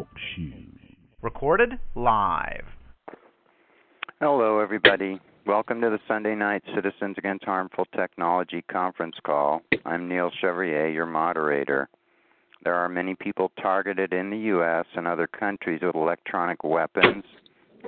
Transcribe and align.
Talk 0.00 0.16
Shoe. 0.34 0.54
Recorded 1.20 1.72
live. 1.94 2.64
Hello, 4.18 4.58
everybody. 4.58 5.20
Welcome 5.46 5.82
to 5.82 5.90
the 5.90 5.98
Sunday 6.08 6.34
Night 6.34 6.62
Citizens 6.74 7.16
Against 7.18 7.44
Harmful 7.44 7.84
Technology 7.94 8.64
conference 8.72 9.16
call. 9.26 9.60
I'm 9.84 10.08
Neil 10.08 10.30
Chevrier, 10.40 10.88
your 10.88 11.04
moderator. 11.04 11.90
There 12.64 12.76
are 12.76 12.88
many 12.88 13.14
people 13.14 13.52
targeted 13.60 14.14
in 14.14 14.30
the 14.30 14.38
U.S. 14.38 14.86
and 14.96 15.06
other 15.06 15.26
countries 15.26 15.80
with 15.82 15.94
electronic 15.94 16.64
weapons 16.64 17.24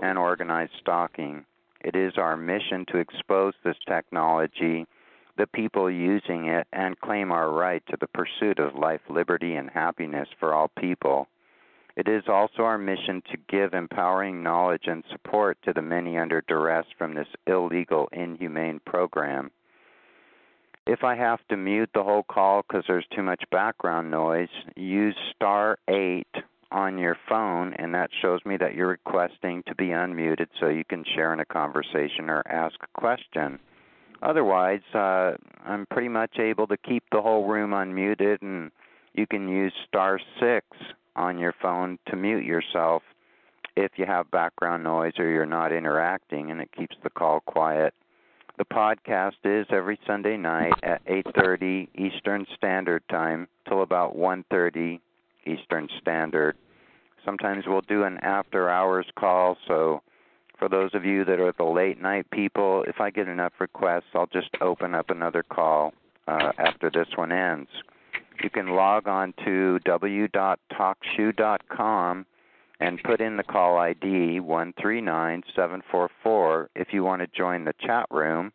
and 0.02 0.18
organized 0.18 0.72
stalking. 0.82 1.46
It 1.80 1.96
is 1.96 2.18
our 2.18 2.36
mission 2.36 2.84
to 2.92 2.98
expose 2.98 3.54
this 3.64 3.76
technology, 3.88 4.84
the 5.38 5.46
people 5.46 5.90
using 5.90 6.48
it, 6.48 6.66
and 6.74 7.00
claim 7.00 7.32
our 7.32 7.50
right 7.50 7.82
to 7.88 7.96
the 7.98 8.08
pursuit 8.08 8.58
of 8.58 8.74
life, 8.74 9.00
liberty, 9.08 9.54
and 9.54 9.70
happiness 9.70 10.28
for 10.38 10.52
all 10.52 10.70
people. 10.78 11.26
It 11.96 12.08
is 12.08 12.24
also 12.26 12.62
our 12.62 12.78
mission 12.78 13.22
to 13.30 13.38
give 13.48 13.74
empowering 13.74 14.42
knowledge 14.42 14.84
and 14.86 15.04
support 15.10 15.58
to 15.64 15.72
the 15.72 15.82
many 15.82 16.16
under 16.16 16.42
duress 16.48 16.86
from 16.96 17.14
this 17.14 17.28
illegal, 17.46 18.08
inhumane 18.12 18.80
program. 18.86 19.50
If 20.86 21.04
I 21.04 21.14
have 21.14 21.40
to 21.48 21.56
mute 21.56 21.90
the 21.94 22.02
whole 22.02 22.24
call 22.24 22.62
because 22.62 22.84
there's 22.88 23.06
too 23.14 23.22
much 23.22 23.44
background 23.50 24.10
noise, 24.10 24.48
use 24.74 25.16
star 25.36 25.78
8 25.86 26.26
on 26.72 26.98
your 26.98 27.16
phone, 27.28 27.74
and 27.74 27.94
that 27.94 28.10
shows 28.20 28.40
me 28.44 28.56
that 28.56 28.74
you're 28.74 28.88
requesting 28.88 29.62
to 29.68 29.74
be 29.74 29.88
unmuted 29.88 30.48
so 30.58 30.68
you 30.68 30.84
can 30.84 31.04
share 31.14 31.32
in 31.32 31.40
a 31.40 31.44
conversation 31.44 32.30
or 32.30 32.42
ask 32.48 32.74
a 32.82 33.00
question. 33.00 33.60
Otherwise, 34.22 34.80
uh, 34.94 35.32
I'm 35.64 35.86
pretty 35.86 36.08
much 36.08 36.38
able 36.38 36.66
to 36.68 36.76
keep 36.76 37.04
the 37.12 37.20
whole 37.20 37.46
room 37.46 37.72
unmuted, 37.72 38.38
and 38.40 38.70
you 39.12 39.26
can 39.26 39.48
use 39.48 39.72
star 39.86 40.18
6 40.40 40.66
on 41.16 41.38
your 41.38 41.54
phone 41.60 41.98
to 42.08 42.16
mute 42.16 42.44
yourself 42.44 43.02
if 43.76 43.92
you 43.96 44.06
have 44.06 44.30
background 44.30 44.84
noise 44.84 45.14
or 45.18 45.28
you're 45.28 45.46
not 45.46 45.72
interacting, 45.72 46.50
and 46.50 46.60
it 46.60 46.70
keeps 46.76 46.96
the 47.02 47.10
call 47.10 47.40
quiet. 47.40 47.94
The 48.58 48.64
podcast 48.66 49.36
is 49.44 49.66
every 49.70 49.98
Sunday 50.06 50.36
night 50.36 50.74
at 50.82 51.02
8:30 51.06 51.88
Eastern 51.94 52.46
Standard 52.56 53.02
Time 53.08 53.48
till 53.66 53.82
about 53.82 54.14
1:30 54.14 55.00
Eastern 55.46 55.88
Standard. 56.00 56.56
Sometimes 57.24 57.66
we'll 57.66 57.80
do 57.82 58.04
an 58.04 58.18
after 58.18 58.68
hours 58.68 59.06
call, 59.16 59.56
so 59.66 60.02
for 60.58 60.68
those 60.68 60.94
of 60.94 61.04
you 61.04 61.24
that 61.24 61.40
are 61.40 61.52
the 61.52 61.64
late 61.64 62.00
night 62.00 62.30
people, 62.30 62.84
if 62.86 63.00
I 63.00 63.10
get 63.10 63.26
enough 63.26 63.54
requests, 63.58 64.14
I'll 64.14 64.26
just 64.26 64.50
open 64.60 64.94
up 64.94 65.10
another 65.10 65.42
call 65.42 65.94
uh, 66.28 66.52
after 66.58 66.90
this 66.90 67.08
one 67.16 67.32
ends. 67.32 67.70
You 68.42 68.50
can 68.50 68.68
log 68.68 69.08
on 69.08 69.32
to 69.44 69.78
w.talkshoe.com 69.80 72.26
and 72.80 73.02
put 73.04 73.20
in 73.20 73.36
the 73.36 73.44
call 73.44 73.78
ID 73.78 74.40
139744 74.40 76.70
if 76.74 76.88
you 76.92 77.04
want 77.04 77.22
to 77.22 77.28
join 77.28 77.64
the 77.64 77.74
chat 77.80 78.06
room 78.10 78.52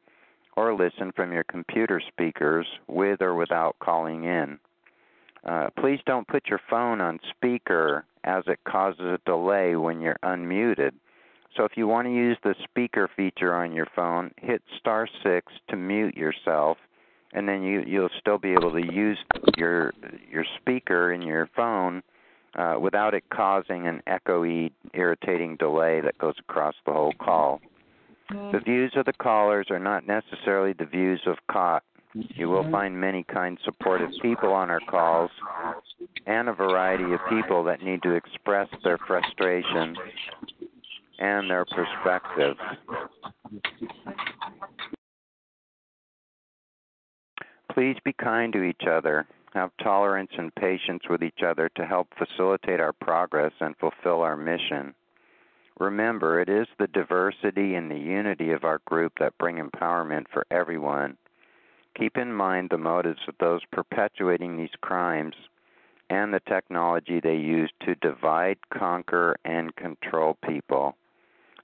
or 0.58 0.74
listen 0.74 1.14
from 1.16 1.32
your 1.32 1.46
computer 1.46 2.02
speakers 2.06 2.68
with 2.88 3.22
or 3.22 3.36
without 3.36 3.78
calling 3.80 4.26
in. 4.26 4.60
Uh, 5.46 5.70
please 5.80 6.00
don't 6.06 6.28
put 6.28 6.48
your 6.48 6.60
phone 6.70 7.00
on 7.00 7.20
speaker 7.30 8.04
as 8.24 8.44
it 8.48 8.60
causes 8.68 9.00
a 9.00 9.20
delay 9.26 9.76
when 9.76 10.02
you're 10.02 10.18
unmuted. 10.24 10.92
So 11.56 11.64
if 11.64 11.78
you 11.78 11.88
want 11.88 12.08
to 12.08 12.14
use 12.14 12.38
the 12.44 12.56
speaker 12.64 13.08
feature 13.16 13.56
on 13.56 13.72
your 13.72 13.88
phone, 13.96 14.32
hit 14.38 14.64
star 14.78 15.08
6 15.24 15.54
to 15.70 15.76
mute 15.76 16.18
yourself 16.18 16.78
and 17.34 17.48
then 17.48 17.64
you 17.64 17.84
you'll 17.86 18.10
still 18.20 18.38
be 18.38 18.52
able 18.52 18.72
to 18.72 18.82
use 18.94 19.18
your 19.58 19.94
your 20.32 20.46
speaker 20.60 21.14
in 21.14 21.22
your 21.22 21.50
phone 21.56 22.02
uh, 22.56 22.76
without 22.80 23.14
it 23.14 23.24
causing 23.30 23.88
an 23.88 24.02
echoey, 24.08 24.72
irritating 24.94 25.56
delay 25.58 26.02
that 26.02 26.18
goes 26.18 26.36
across 26.40 26.76
the 26.86 26.94
whole 26.94 27.14
call. 27.20 27.62
The 28.30 28.60
views 28.60 28.92
of 28.98 29.06
the 29.06 29.14
callers 29.14 29.68
are 29.70 29.80
not 29.80 30.06
necessarily 30.06 30.74
the 30.74 30.86
views 30.86 31.22
of 31.26 31.38
CAHT. 31.50 31.84
You 32.14 32.50
will 32.50 32.70
find 32.72 33.00
many 33.00 33.24
kind, 33.24 33.58
supportive 33.64 34.10
people 34.22 34.52
on 34.52 34.70
our 34.70 34.82
calls 34.82 35.32
and 36.26 36.50
a 36.50 36.54
variety 36.54 37.06
of 37.14 37.20
people 37.30 37.64
that 37.66 37.82
need 37.82 38.02
to 38.04 38.16
express 38.16 38.68
their 38.84 38.98
frustration 38.98 39.96
and 41.20 41.50
their 41.50 41.66
perspective. 41.66 42.58
Please 47.78 47.98
be 48.04 48.14
kind 48.14 48.52
to 48.54 48.64
each 48.64 48.88
other. 48.90 49.28
Have 49.54 49.70
tolerance 49.84 50.32
and 50.36 50.54
patience 50.56 51.04
with 51.08 51.22
each 51.22 51.44
other 51.46 51.70
to 51.76 51.86
help 51.86 52.08
facilitate 52.18 52.80
our 52.80 52.92
progress 52.92 53.52
and 53.60 53.78
fulfill 53.78 54.22
our 54.24 54.36
mission. 54.36 54.96
Remember, 55.80 56.40
it 56.42 56.50
is 56.50 56.66
the 56.80 56.88
diversity 56.88 57.76
and 57.76 57.92
the 57.92 58.00
unity 58.00 58.50
of 58.50 58.64
our 58.64 58.80
group 58.86 59.14
that 59.20 59.38
bring 59.38 59.58
empowerment 59.58 60.26
for 60.34 60.48
everyone. 60.50 61.18
Keep 61.96 62.18
in 62.18 62.34
mind 62.34 62.72
the 62.72 62.80
motives 62.80 63.22
of 63.28 63.36
those 63.40 63.62
perpetuating 63.72 64.58
these 64.58 64.76
crimes 64.82 65.36
and 66.10 66.34
the 66.34 66.42
technology 66.50 67.20
they 67.20 67.36
use 67.36 67.70
to 67.86 67.94
divide, 68.02 68.58
conquer, 68.72 69.36
and 69.46 69.76
control 69.76 70.36
people. 70.48 70.98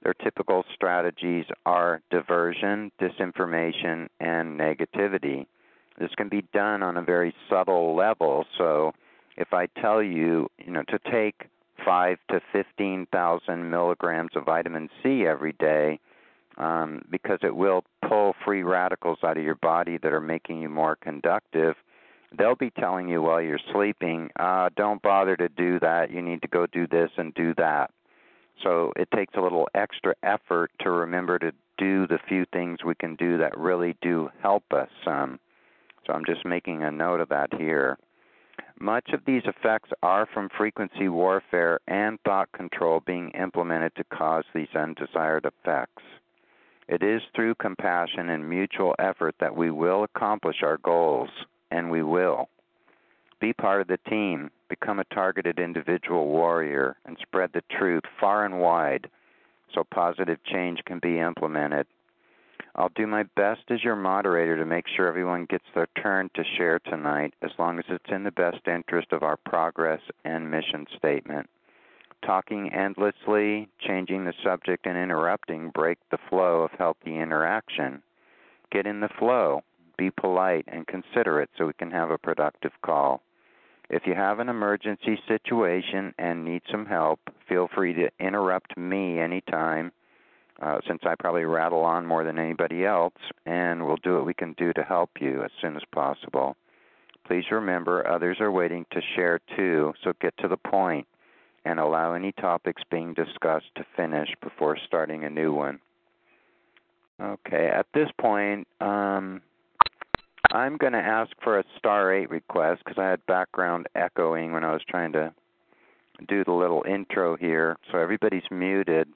Their 0.04 0.14
typical 0.14 0.64
strategies 0.76 1.46
are 1.66 2.04
diversion, 2.12 2.92
disinformation, 3.02 4.10
and 4.20 4.60
negativity. 4.60 5.48
This 6.00 6.12
can 6.16 6.30
be 6.30 6.44
done 6.54 6.84
on 6.84 6.98
a 6.98 7.02
very 7.04 7.34
subtle 7.50 7.96
level. 7.96 8.46
So 8.58 8.94
if 9.38 9.54
I 9.54 9.68
tell 9.82 10.02
you, 10.02 10.50
you 10.64 10.72
know, 10.72 10.84
to 10.90 11.00
take 11.12 11.50
five 11.86 12.18
to 12.30 12.40
fifteen 12.52 13.08
thousand 13.12 13.70
milligrams 13.70 14.32
of 14.36 14.46
vitamin 14.46 14.90
C 15.02 15.26
every 15.26 15.54
day, 15.54 16.00
um, 16.58 17.02
because 17.10 17.40
it 17.44 17.56
will 17.56 17.84
pull 18.08 18.36
free 18.46 18.64
radicals 18.64 19.20
out 19.24 19.38
of 19.38 19.44
your 19.44 19.56
body 19.56 19.98
that 19.98 20.14
are 20.14 20.22
making 20.22 20.62
you 20.62 20.70
more 20.70 20.96
conductive. 20.96 21.76
They'll 22.38 22.56
be 22.56 22.72
telling 22.72 23.08
you 23.10 23.22
while 23.22 23.42
you're 23.42 23.60
sleeping, 23.72 24.30
uh, 24.40 24.70
don't 24.76 25.02
bother 25.02 25.36
to 25.38 25.50
do 25.50 25.80
that. 25.80 26.12
You 26.12 26.22
need 26.22 26.42
to 26.42 26.48
go 26.48 26.66
do 26.66 26.88
this 26.88 27.12
and 27.18 27.34
do 27.36 27.54
that. 27.58 27.92
So 28.64 28.94
it 28.96 29.10
takes 29.16 29.34
a 29.36 29.42
little 29.42 29.68
extra 29.76 30.16
effort 30.24 30.72
to 30.82 30.90
remember 30.90 31.38
to 31.40 31.52
do 31.78 32.08
the 32.08 32.20
few 32.28 32.46
things 32.54 32.84
we 32.84 32.96
can 32.96 33.16
do 33.16 33.38
that 33.40 33.58
really 33.58 33.96
do 34.02 34.30
help 34.42 34.64
us. 34.72 34.90
Um, 35.06 35.40
so 36.06 36.14
I'm 36.14 36.26
just 36.26 36.46
making 36.46 36.84
a 36.84 36.92
note 36.92 37.20
of 37.20 37.30
that 37.30 37.54
here. 37.54 37.98
Much 38.80 39.10
of 39.14 39.26
these 39.26 39.44
effects 39.46 39.90
are 40.02 40.28
from 40.34 40.50
frequency 40.58 41.08
warfare 41.08 41.80
and 41.88 42.20
thought 42.22 42.52
control 42.52 43.02
being 43.06 43.30
implemented 43.32 43.96
to 43.96 44.04
cause 44.06 44.44
these 44.54 44.68
undesired 44.76 45.46
effects. 45.46 46.04
It 46.88 47.02
is 47.02 47.22
through 47.34 47.56
compassion 47.56 48.30
and 48.30 48.50
mutual 48.50 48.94
effort 49.00 49.36
that 49.40 49.56
we 49.56 49.72
will 49.72 50.04
accomplish 50.04 50.58
our 50.64 50.78
goals, 50.78 51.30
and 51.72 51.90
we 51.90 52.04
will. 52.04 52.50
Be 53.40 53.54
part 53.54 53.82
of 53.82 53.88
the 53.88 54.00
team, 54.10 54.52
become 54.70 55.00
a 55.00 55.06
targeted 55.06 55.60
individual 55.60 56.28
warrior, 56.28 56.98
and 57.06 57.18
spread 57.22 57.52
the 57.54 57.64
truth 57.78 58.04
far 58.20 58.46
and 58.46 58.60
wide 58.60 59.10
so 59.74 59.84
positive 59.84 60.40
change 60.44 60.80
can 60.86 61.00
be 61.00 61.20
implemented. 61.20 61.88
I'll 62.76 62.92
do 62.96 63.06
my 63.06 63.24
best 63.36 63.62
as 63.70 63.84
your 63.84 63.96
moderator 63.96 64.58
to 64.58 64.66
make 64.66 64.86
sure 64.88 65.08
everyone 65.08 65.46
gets 65.46 65.66
their 65.76 65.88
turn 66.02 66.30
to 66.34 66.44
share 66.58 66.80
tonight, 66.80 67.36
as 67.44 67.52
long 67.60 67.78
as 67.78 67.86
it's 67.88 68.10
in 68.10 68.24
the 68.24 68.32
best 68.32 68.68
interest 68.68 69.12
of 69.12 69.22
our 69.22 69.38
progress 69.38 70.02
and 70.26 70.50
mission 70.50 70.88
statement. 70.98 71.48
Talking 72.26 72.74
endlessly, 72.74 73.68
changing 73.80 74.26
the 74.26 74.34
subject, 74.44 74.88
and 74.88 74.98
interrupting 74.98 75.70
break 75.70 76.00
the 76.10 76.18
flow 76.30 76.62
of 76.62 76.72
healthy 76.72 77.20
interaction. 77.20 78.02
Get 78.72 78.88
in 78.88 79.02
the 79.02 79.10
flow, 79.20 79.62
be 79.96 80.10
polite 80.10 80.66
and 80.68 80.88
considerate 80.88 81.52
so 81.56 81.68
we 81.68 81.74
can 81.74 81.92
have 81.92 82.10
a 82.10 82.18
productive 82.18 82.72
call. 82.82 83.22
If 83.90 84.08
you 84.08 84.16
have 84.16 84.40
an 84.40 84.50
emergency 84.50 85.20
situation 85.28 86.16
and 86.18 86.44
need 86.44 86.64
some 86.72 86.88
help, 86.88 87.20
feel 87.48 87.68
free 87.76 87.94
to 87.94 88.10
interrupt 88.20 88.76
me 88.76 89.20
anytime 89.20 89.92
uh, 90.62 90.80
since 90.88 91.02
I 91.04 91.16
probably 91.20 91.46
rattle 91.46 91.84
on 91.84 92.06
more 92.06 92.24
than 92.24 92.40
anybody 92.40 92.86
else, 92.86 93.14
and 93.46 93.86
we'll 93.86 93.98
do 93.98 94.16
what 94.16 94.26
we 94.26 94.34
can 94.34 94.54
do 94.54 94.74
to 94.74 94.84
help 94.84 95.10
you 95.20 95.44
as 95.44 95.52
soon 95.62 95.76
as 95.76 95.84
possible. 95.92 96.56
Please 97.26 97.46
remember 97.52 98.08
others 98.08 98.38
are 98.40 98.52
waiting 98.52 98.86
to 98.92 99.02
share 99.16 99.40
too, 99.56 99.94
so 100.04 100.14
get 100.22 100.36
to 100.38 100.48
the 100.48 100.58
point 100.58 101.08
and 101.66 101.80
allow 101.80 102.14
any 102.14 102.34
topics 102.34 102.82
being 102.92 103.14
discussed 103.14 103.74
to 103.76 103.86
finish 103.96 104.30
before 104.42 104.78
starting 104.86 105.24
a 105.24 105.30
new 105.30 105.54
one. 105.54 105.80
Okay, 107.22 107.68
at 107.68 107.86
this 107.94 108.10
point, 108.20 108.68
um, 108.82 109.42
I'm 110.52 110.78
going 110.78 110.94
to 110.94 111.00
ask 111.00 111.32
for 111.42 111.60
a 111.60 111.64
star 111.78 112.14
8 112.14 112.30
request 112.30 112.82
because 112.84 113.00
I 113.00 113.10
had 113.10 113.26
background 113.26 113.88
echoing 113.96 114.52
when 114.52 114.64
I 114.64 114.74
was 114.74 114.82
trying 114.88 115.14
to 115.14 115.34
do 116.28 116.44
the 116.44 116.52
little 116.52 116.84
intro 116.88 117.38
here, 117.38 117.78
so 117.92 117.98
everybody's 117.98 118.44
muted. 118.52 119.08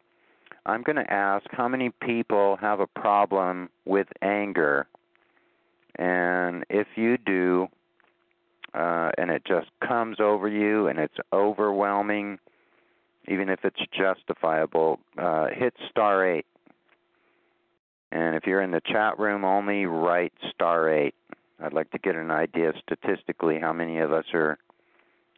I'm 0.66 0.84
going 0.84 0.98
to 0.98 1.12
ask 1.12 1.46
how 1.52 1.68
many 1.68 1.92
people 2.02 2.58
have 2.60 2.80
a 2.80 2.88
problem 2.88 3.70
with 3.86 4.08
anger. 4.22 4.88
And 5.96 6.66
if 6.70 6.88
you 6.96 7.18
do, 7.18 7.68
uh, 8.74 9.12
and 9.18 9.32
it 9.32 9.44
just 9.46 9.68
comes 9.86 10.20
over 10.20 10.48
you 10.48 10.88
and 10.88 11.00
it's 11.00 11.18
overwhelming, 11.34 12.38
even 13.28 13.50
if 13.50 13.64
it's 13.64 13.80
justifiable, 13.98 15.00
uh, 15.18 15.48
hit 15.48 15.74
star 15.90 16.26
eight. 16.26 16.46
And 18.12 18.36
if 18.36 18.46
you're 18.46 18.62
in 18.62 18.72
the 18.72 18.82
chat 18.82 19.20
room 19.20 19.44
only, 19.44 19.86
write 19.86 20.34
star 20.54 20.90
eight. 20.90 21.16
I'd 21.60 21.74
like 21.74 21.92
to 21.92 21.98
get 21.98 22.16
an 22.16 22.32
idea 22.32 22.74
statistically 22.84 23.60
how 23.60 23.74
many 23.74 24.00
of 24.00 24.12
us 24.12 24.26
are 24.34 24.58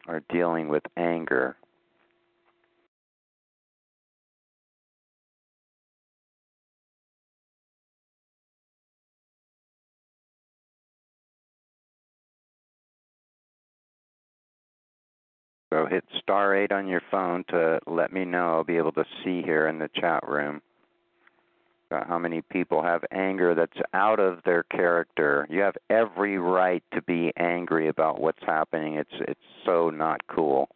are 0.06 0.22
dealing 0.30 0.68
with 0.68 0.82
anger. 0.96 1.56
So 15.70 15.86
hit 15.86 16.04
star 16.20 16.54
8 16.54 16.72
on 16.72 16.88
your 16.88 17.02
phone 17.10 17.44
to 17.50 17.78
let 17.86 18.12
me 18.12 18.24
know. 18.24 18.54
I'll 18.54 18.64
be 18.64 18.76
able 18.76 18.92
to 18.92 19.04
see 19.24 19.42
here 19.42 19.68
in 19.68 19.78
the 19.78 19.88
chat 19.94 20.26
room 20.28 20.60
about 21.90 22.08
how 22.08 22.18
many 22.18 22.42
people 22.42 22.82
have 22.82 23.04
anger 23.12 23.54
that's 23.54 23.78
out 23.94 24.20
of 24.20 24.40
their 24.44 24.64
character. 24.64 25.46
You 25.50 25.60
have 25.60 25.76
every 25.88 26.38
right 26.38 26.82
to 26.92 27.02
be 27.02 27.32
angry 27.36 27.88
about 27.88 28.20
what's 28.20 28.42
happening. 28.46 28.94
It's 28.94 29.10
it's 29.20 29.40
so 29.64 29.90
not 29.90 30.20
cool. 30.28 30.68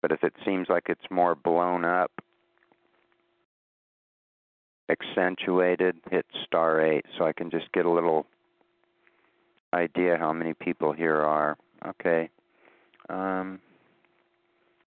But 0.00 0.12
if 0.12 0.24
it 0.24 0.34
seems 0.44 0.68
like 0.68 0.84
it's 0.88 1.10
more 1.10 1.34
blown 1.34 1.84
up, 1.84 2.10
accentuated, 4.90 5.96
hit 6.10 6.26
star 6.44 6.80
8 6.80 7.04
so 7.16 7.24
I 7.24 7.32
can 7.32 7.50
just 7.50 7.70
get 7.72 7.86
a 7.86 7.90
little 7.90 8.26
idea 9.74 10.16
how 10.18 10.32
many 10.32 10.54
people 10.54 10.92
here 10.92 11.20
are. 11.20 11.56
Okay. 11.86 12.30
Um, 13.08 13.60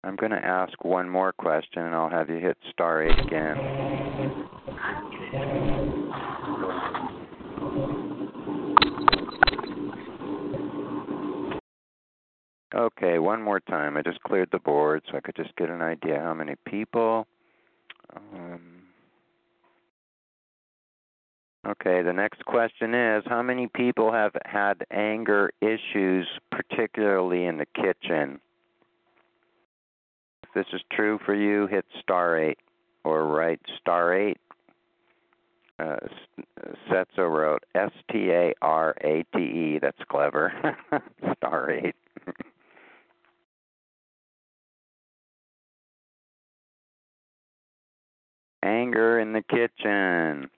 I'm 0.03 0.15
going 0.15 0.31
to 0.31 0.43
ask 0.43 0.83
one 0.83 1.09
more 1.09 1.31
question 1.33 1.83
and 1.83 1.93
I'll 1.93 2.09
have 2.09 2.29
you 2.29 2.37
hit 2.37 2.57
star 2.71 3.03
8 3.03 3.19
again. 3.19 3.57
Okay, 12.73 13.17
one 13.19 13.41
more 13.41 13.59
time. 13.59 13.97
I 13.97 14.01
just 14.03 14.21
cleared 14.21 14.49
the 14.51 14.59
board 14.59 15.01
so 15.09 15.17
I 15.17 15.21
could 15.21 15.35
just 15.35 15.55
get 15.55 15.69
an 15.69 15.81
idea 15.81 16.19
how 16.19 16.33
many 16.33 16.55
people. 16.65 17.27
Um, 18.15 18.83
Okay, 21.67 22.01
the 22.01 22.13
next 22.13 22.45
question 22.45 22.93
is 22.93 23.23
How 23.27 23.41
many 23.41 23.67
people 23.67 24.11
have 24.11 24.31
had 24.45 24.85
anger 24.91 25.51
issues, 25.61 26.27
particularly 26.51 27.45
in 27.45 27.57
the 27.57 27.65
kitchen? 27.65 28.39
If 30.43 30.49
this 30.55 30.67
is 30.73 30.81
true 30.91 31.19
for 31.25 31.35
you, 31.35 31.67
hit 31.67 31.85
star 32.01 32.39
8 32.39 32.57
or 33.03 33.25
write 33.25 33.59
star 33.79 34.13
8. 34.13 34.37
Uh, 35.79 35.97
Setzo 36.89 37.29
wrote 37.29 37.63
S 37.75 37.91
T 38.11 38.31
A 38.31 38.53
R 38.61 38.95
A 39.01 39.23
T 39.35 39.41
E. 39.41 39.79
That's 39.81 40.01
clever. 40.09 40.77
star 41.37 41.71
8. 41.71 41.95
Anger 48.63 49.19
in 49.19 49.33
the 49.33 49.41
kitchen. 49.41 50.49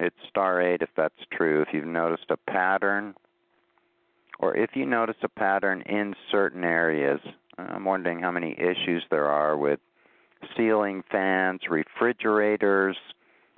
It's 0.00 0.16
star 0.30 0.62
8 0.62 0.80
if 0.80 0.88
that's 0.96 1.14
true. 1.30 1.60
If 1.60 1.68
you've 1.72 1.84
noticed 1.84 2.30
a 2.30 2.36
pattern, 2.50 3.14
or 4.38 4.56
if 4.56 4.70
you 4.74 4.86
notice 4.86 5.16
a 5.22 5.28
pattern 5.28 5.82
in 5.82 6.14
certain 6.30 6.64
areas, 6.64 7.20
I'm 7.58 7.84
wondering 7.84 8.20
how 8.20 8.30
many 8.30 8.52
issues 8.58 9.04
there 9.10 9.26
are 9.26 9.58
with 9.58 9.78
ceiling 10.56 11.04
fans, 11.12 11.60
refrigerators, 11.68 12.96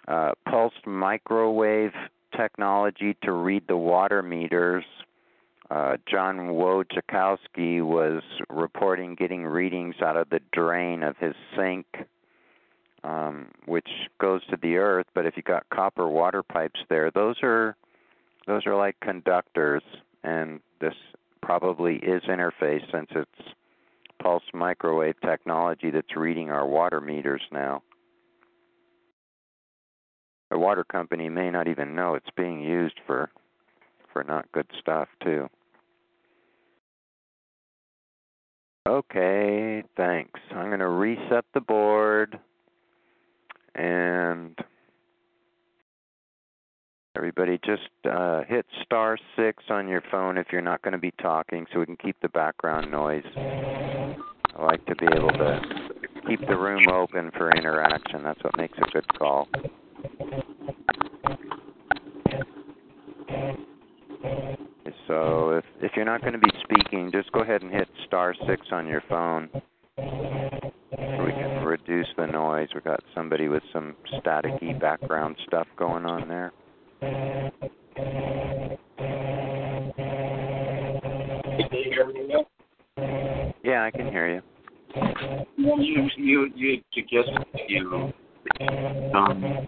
uh, 0.08 0.32
pulsed 0.50 0.84
microwave 0.84 1.92
technology 2.36 3.16
to 3.22 3.30
read 3.30 3.62
the 3.68 3.76
water 3.76 4.20
meters. 4.20 4.84
Uh, 5.70 5.96
John 6.10 6.38
Wojciechowski 6.48 7.82
was 7.82 8.20
reporting 8.50 9.14
getting 9.14 9.44
readings 9.44 9.94
out 10.02 10.16
of 10.16 10.28
the 10.30 10.40
drain 10.52 11.04
of 11.04 11.16
his 11.18 11.34
sink 11.56 11.86
um, 13.04 13.48
which 13.66 13.88
goes 14.20 14.44
to 14.46 14.56
the 14.60 14.76
earth. 14.76 15.06
But 15.14 15.26
if 15.26 15.36
you 15.36 15.42
got 15.42 15.68
copper 15.70 16.08
water 16.08 16.42
pipes 16.42 16.80
there, 16.88 17.10
those 17.10 17.36
are 17.42 17.76
those 18.46 18.66
are 18.66 18.76
like 18.76 18.96
conductors, 19.00 19.82
and 20.24 20.60
this 20.80 20.94
probably 21.42 21.96
is 21.96 22.22
interface 22.22 22.82
since 22.92 23.08
it's 23.10 23.48
pulse 24.22 24.42
microwave 24.54 25.20
technology 25.20 25.90
that's 25.90 26.16
reading 26.16 26.50
our 26.50 26.66
water 26.66 27.00
meters 27.00 27.42
now. 27.50 27.82
The 30.50 30.58
water 30.58 30.84
company 30.84 31.28
may 31.28 31.50
not 31.50 31.66
even 31.66 31.94
know 31.94 32.14
it's 32.14 32.30
being 32.36 32.60
used 32.60 33.00
for 33.06 33.30
for 34.12 34.22
not 34.22 34.50
good 34.52 34.66
stuff 34.78 35.08
too. 35.24 35.48
Okay, 38.88 39.82
thanks. 39.96 40.40
I'm 40.50 40.66
going 40.66 40.80
to 40.80 40.88
reset 40.88 41.44
the 41.54 41.60
board 41.60 42.38
and 43.74 44.56
everybody 47.16 47.58
just 47.64 47.82
uh, 48.10 48.42
hit 48.48 48.66
star 48.84 49.18
six 49.36 49.62
on 49.68 49.88
your 49.88 50.02
phone 50.10 50.38
if 50.38 50.46
you're 50.50 50.60
not 50.60 50.82
going 50.82 50.92
to 50.92 50.98
be 50.98 51.12
talking 51.22 51.66
so 51.72 51.80
we 51.80 51.86
can 51.86 51.96
keep 51.96 52.16
the 52.22 52.28
background 52.28 52.90
noise. 52.90 53.24
I 53.36 54.62
like 54.62 54.84
to 54.86 54.96
be 54.96 55.06
able 55.14 55.30
to 55.30 55.60
keep 56.26 56.40
the 56.40 56.56
room 56.56 56.82
open 56.90 57.30
for 57.36 57.50
interaction. 57.50 58.22
That's 58.22 58.42
what 58.42 58.56
makes 58.56 58.76
a 58.78 58.90
good 58.90 59.06
call. 59.18 59.48
So 65.08 65.50
if 65.50 65.64
if 65.82 65.92
you're 65.96 66.04
not 66.04 66.20
going 66.20 66.32
to 66.32 66.38
be 66.38 66.50
speaking, 66.62 67.10
just 67.12 67.30
go 67.32 67.40
ahead 67.40 67.62
and 67.62 67.70
hit 67.70 67.88
star 68.06 68.34
six 68.46 68.66
on 68.70 68.86
your 68.86 69.02
phone 69.08 69.50
reduce 71.92 72.08
the 72.16 72.26
noise. 72.26 72.68
We've 72.74 72.84
got 72.84 73.00
somebody 73.14 73.48
with 73.48 73.62
some 73.72 73.94
staticky 74.14 74.78
background 74.80 75.36
stuff 75.46 75.66
going 75.76 76.06
on 76.06 76.28
there. 76.28 76.52
Yeah, 83.64 83.84
I 83.84 83.90
can 83.90 84.10
hear 84.10 84.34
you. 84.34 84.42
You 85.56 86.08
you 86.16 86.50
you 86.54 86.82
suggested 86.92 87.46
you 87.68 88.12
um 89.14 89.66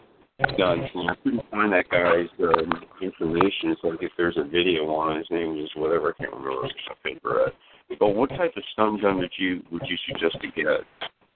guys 0.58 0.78
and 0.94 1.10
I 1.10 1.14
couldn't 1.22 1.50
find 1.50 1.72
that 1.72 1.88
guy's 1.90 2.26
um, 2.40 2.72
information. 3.00 3.70
It's 3.70 3.80
like 3.84 4.02
if 4.02 4.12
there's 4.16 4.36
a 4.36 4.44
video 4.44 4.86
on 4.86 5.16
his 5.16 5.26
name 5.30 5.58
is 5.58 5.70
whatever 5.76 6.14
I 6.18 6.22
can't 6.22 6.34
remember. 6.34 6.66
It's 6.66 6.74
a 6.90 7.08
paper. 7.08 7.52
But 8.00 8.08
what 8.08 8.30
type 8.30 8.52
of 8.56 8.62
stun 8.72 9.00
gun 9.00 9.18
would 9.18 9.32
you 9.38 9.62
would 9.70 9.82
you 9.86 9.96
suggest 10.08 10.40
to 10.40 10.48
get? 10.48 10.66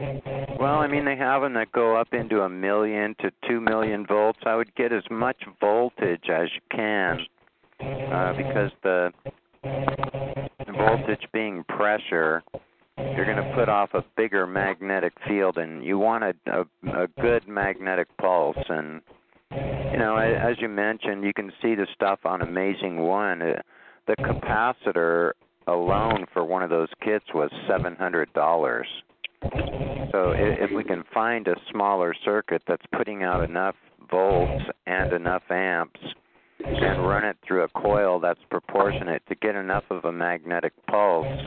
Well, 0.01 0.79
I 0.79 0.87
mean 0.87 1.05
they 1.05 1.17
have 1.17 1.43
them 1.43 1.55
that 1.55 1.73
go 1.73 1.97
up 1.97 2.13
into 2.13 2.43
a 2.43 2.49
million 2.49 3.17
to 3.21 3.31
two 3.49 3.61
million 3.61 4.07
volts. 4.07 4.39
I 4.47 4.55
would 4.55 4.75
get 4.77 4.93
as 4.93 5.03
much 5.11 5.43
voltage 5.61 6.29
as 6.31 6.49
you 6.55 6.61
can, 6.71 7.19
uh, 7.81 8.33
because 8.37 8.71
the, 8.83 9.13
voltage 10.77 11.27
being 11.33 11.65
pressure, 11.65 12.43
you're 12.97 13.25
going 13.25 13.37
to 13.37 13.53
put 13.57 13.69
off 13.69 13.91
a 13.95 14.05
bigger 14.17 14.47
magnetic 14.47 15.13
field, 15.27 15.59
and 15.59 15.85
you 15.85 15.99
want 15.99 16.23
a, 16.23 16.35
a, 16.47 17.03
a 17.03 17.09
good 17.21 17.49
magnetic 17.49 18.07
pulse. 18.19 18.57
And 18.69 19.01
you 19.51 19.99
know, 19.99 20.17
as 20.17 20.57
you 20.61 20.69
mentioned, 20.69 21.25
you 21.25 21.33
can 21.33 21.51
see 21.61 21.75
the 21.75 21.87
stuff 21.95 22.21
on 22.25 22.41
Amazing1. 22.41 23.59
Uh, 23.59 23.63
the 24.07 24.17
capacitor 24.17 25.33
alone 25.67 26.27
for 26.33 26.45
one 26.45 26.63
of 26.63 26.71
those 26.71 26.89
kits 27.05 27.27
was 27.35 27.51
seven 27.69 27.97
hundred 27.97 28.33
dollars. 28.33 28.87
So 29.43 30.33
if 30.35 30.71
we 30.75 30.85
can 30.85 31.05
find 31.13 31.47
a 31.49 31.55
smaller 31.71 32.15
circuit 32.25 32.63
that's 32.67 32.85
putting 32.97 33.23
out 33.23 33.49
enough 33.49 33.77
volts 34.11 34.65
and 34.87 35.13
enough 35.13 35.43
amps 35.51 36.01
and 36.65 37.07
run 37.07 37.25
it 37.25 37.37
through 37.47 37.63
a 37.63 37.69
coil 37.69 38.19
that's 38.19 38.41
proportionate 38.51 39.23
to 39.29 39.35
get 39.37 39.55
enough 39.55 39.85
of 39.91 40.05
a 40.05 40.13
magnetic 40.13 40.73
pulse, 40.87 41.47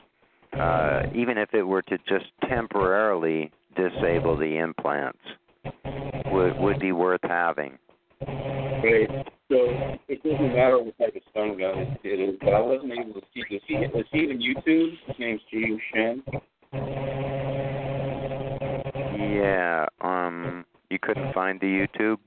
uh, 0.53 1.03
even 1.13 1.38
if 1.38 1.53
it 1.53 1.63
were 1.63 1.81
to 1.81 1.98
just 2.07 2.25
temporarily 2.48 3.51
disable 3.75 4.38
the 4.38 4.57
implants, 4.57 5.19
would 6.31 6.57
would 6.57 6.79
be 6.79 6.91
worth 6.91 7.21
having. 7.24 7.77
Great. 8.81 9.10
So 9.50 9.57
it 10.07 10.24
doesn't 10.24 10.53
matter 10.55 10.81
what 10.81 10.98
type 10.98 11.15
of 11.15 11.21
stun 11.29 11.57
gun 11.57 11.98
it 12.03 12.19
is, 12.19 12.36
but 12.41 12.53
I 12.53 12.62
wasn't 12.62 12.93
able 12.93 13.19
to 13.19 13.21
see. 13.33 13.41
Is 13.53 13.62
he, 13.67 13.75
is 13.75 14.05
he 14.12 14.19
on 14.19 14.39
YouTube? 14.39 14.91
His 15.07 15.15
name's 15.19 15.41
Jiu 15.51 15.79
Shen. 15.93 16.24
Yeah. 19.33 19.86
Um. 20.01 20.65
You 20.89 21.00
couldn't 21.13 21.34
find 21.34 21.60
the 21.60 21.65
YouTube. 21.65 22.18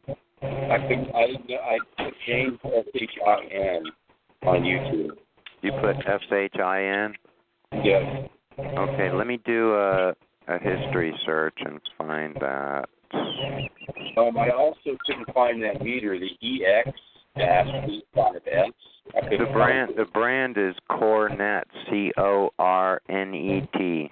I 0.43 0.87
think 0.89 1.09
I 1.15 1.25
I 1.55 1.79
put 1.97 2.15
James 2.27 2.59
S 2.65 2.85
H 2.95 3.11
I 3.27 3.39
N 3.51 3.83
on 4.43 4.63
YouTube. 4.63 5.17
You 5.63 5.73
put 5.81 5.97
S 6.07 6.21
H 6.31 6.55
I 6.63 6.83
N. 6.83 7.15
Yes. 7.83 8.29
Okay, 8.59 9.11
let 9.13 9.27
me 9.27 9.41
do 9.45 9.75
a 9.75 10.15
a 10.49 10.59
history 10.59 11.19
search 11.25 11.57
and 11.65 11.81
find 11.97 12.37
that. 12.41 12.85
Um, 14.19 14.37
I 14.37 14.51
also 14.51 14.97
couldn't 15.07 15.33
find 15.33 15.63
that 15.63 15.83
meter, 15.83 16.19
the 16.19 16.29
EX 16.43 16.91
E5S. 17.39 18.73
The 19.13 19.47
brand 19.53 19.93
the 19.97 20.05
brand 20.13 20.59
is 20.59 20.75
Cornet, 20.91 21.67
C 21.89 22.13
O 22.19 22.51
R 22.59 23.01
N 23.09 23.35
E 23.35 23.69
T. 23.79 24.11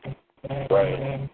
Right. 0.71 1.29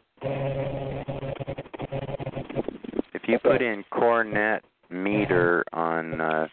You 3.29 3.39
put 3.39 3.61
in 3.61 3.85
Cornet 3.91 4.65
meter 4.89 5.63
on 5.75 6.19
uh, 6.19 6.49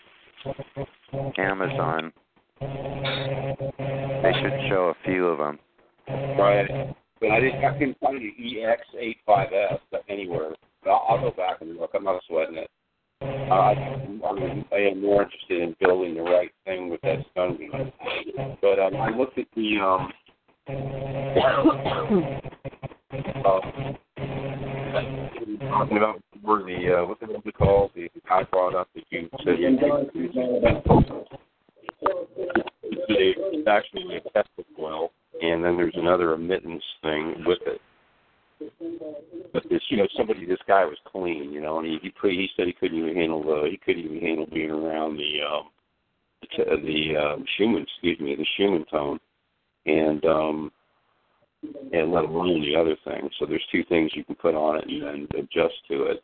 Amazon, 1.37 2.11
they 2.59 4.33
should 4.41 4.51
show 4.67 4.93
a 4.93 4.95
few 5.05 5.25
of 5.25 5.37
them. 5.37 5.57
Right. 6.37 6.93
But 7.21 7.31
I 7.31 7.39
didn't. 7.39 7.63
I 7.63 7.71
couldn't 7.79 7.97
find 8.01 8.21
the 8.21 8.33
EX85S 8.43 9.79
anywhere. 10.09 10.49
But 10.83 10.89
I'll, 10.89 11.05
I'll 11.11 11.21
go 11.21 11.31
back 11.37 11.61
and 11.61 11.77
look. 11.77 11.91
I'm 11.95 12.03
not 12.03 12.21
sweating 12.27 12.57
it. 12.57 12.69
Uh, 13.21 13.53
I, 13.53 13.71
I 14.27 14.33
mean, 14.33 14.65
I 14.73 14.75
am 14.75 15.01
more 15.01 15.23
interested 15.23 15.61
in 15.61 15.77
building 15.79 16.15
the 16.15 16.23
right 16.23 16.51
thing 16.65 16.89
with 16.89 16.99
that 17.03 17.19
stun 17.31 17.57
gun. 17.71 17.93
But 18.61 18.79
um, 18.79 18.97
I 18.97 19.11
looked 19.15 19.37
at 19.37 19.47
the 19.55 19.79
um, 19.79 20.11
uh, 23.45 23.61
talking 25.69 25.97
about 25.97 26.21
where 26.41 26.63
the 26.63 26.99
uh, 26.99 27.05
what's 27.05 27.21
it 27.21 27.29
what 27.29 27.53
called 27.55 27.91
the 27.95 28.09
brought 28.51 28.75
up 28.75 28.87
that 28.95 29.03
you 29.09 29.29
said 29.43 29.59
you 29.59 29.77
it's 33.07 33.67
actually 33.67 34.15
a 34.15 34.21
Tesla 34.21 34.63
coil, 34.75 35.11
and 35.41 35.63
then 35.63 35.77
there's 35.77 35.95
another 35.95 36.33
emittance 36.33 36.83
thing 37.01 37.43
with 37.45 37.59
it. 37.65 37.81
But 39.53 39.63
this, 39.69 39.81
you 39.89 39.97
know, 39.97 40.07
somebody, 40.15 40.45
this 40.45 40.59
guy 40.67 40.85
was 40.85 40.97
clean, 41.05 41.51
you 41.51 41.61
know, 41.61 41.79
and 41.79 41.87
he 41.87 41.99
he, 42.01 42.09
put, 42.09 42.31
he 42.31 42.47
said 42.55 42.67
he 42.67 42.73
couldn't 42.73 42.97
even 42.97 43.15
handle 43.15 43.43
the 43.43 43.67
he 43.69 43.77
couldn't 43.77 44.05
even 44.05 44.21
handle 44.21 44.47
being 44.51 44.71
around 44.71 45.17
the 45.17 45.41
um 45.41 45.69
the 46.57 46.77
the 46.77 47.17
um, 47.17 47.45
Schumann, 47.57 47.83
excuse 47.83 48.19
me, 48.19 48.35
the 48.35 48.45
Schumann 48.55 48.85
tone, 48.85 49.19
and 49.85 50.25
um 50.25 50.71
and 51.93 52.11
let 52.11 52.25
alone 52.25 52.61
the 52.61 52.75
other 52.75 52.95
thing. 53.03 53.29
So 53.39 53.45
there's 53.45 53.65
two 53.71 53.83
things 53.85 54.11
you 54.15 54.23
can 54.23 54.35
put 54.35 54.55
on 54.55 54.77
it 54.77 54.85
and 54.87 55.01
then 55.01 55.27
adjust 55.39 55.75
to 55.89 56.03
it. 56.03 56.23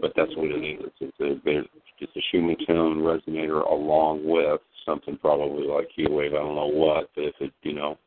But 0.00 0.12
that's 0.16 0.34
what 0.36 0.50
it 0.50 0.62
is. 0.62 0.92
It's 1.00 1.20
a 1.20 1.62
it's 1.98 2.16
a 2.16 2.20
Schumann 2.30 2.56
tone 2.66 2.98
resonator 2.98 3.68
along 3.68 4.24
with 4.24 4.60
something 4.86 5.18
probably 5.18 5.66
like 5.66 5.88
Q 5.94 6.06
wave. 6.10 6.32
I 6.32 6.38
don't 6.38 6.54
know 6.54 6.66
what, 6.66 7.10
but 7.14 7.24
if 7.24 7.34
it 7.40 7.52
you 7.62 7.74
know 7.74 7.98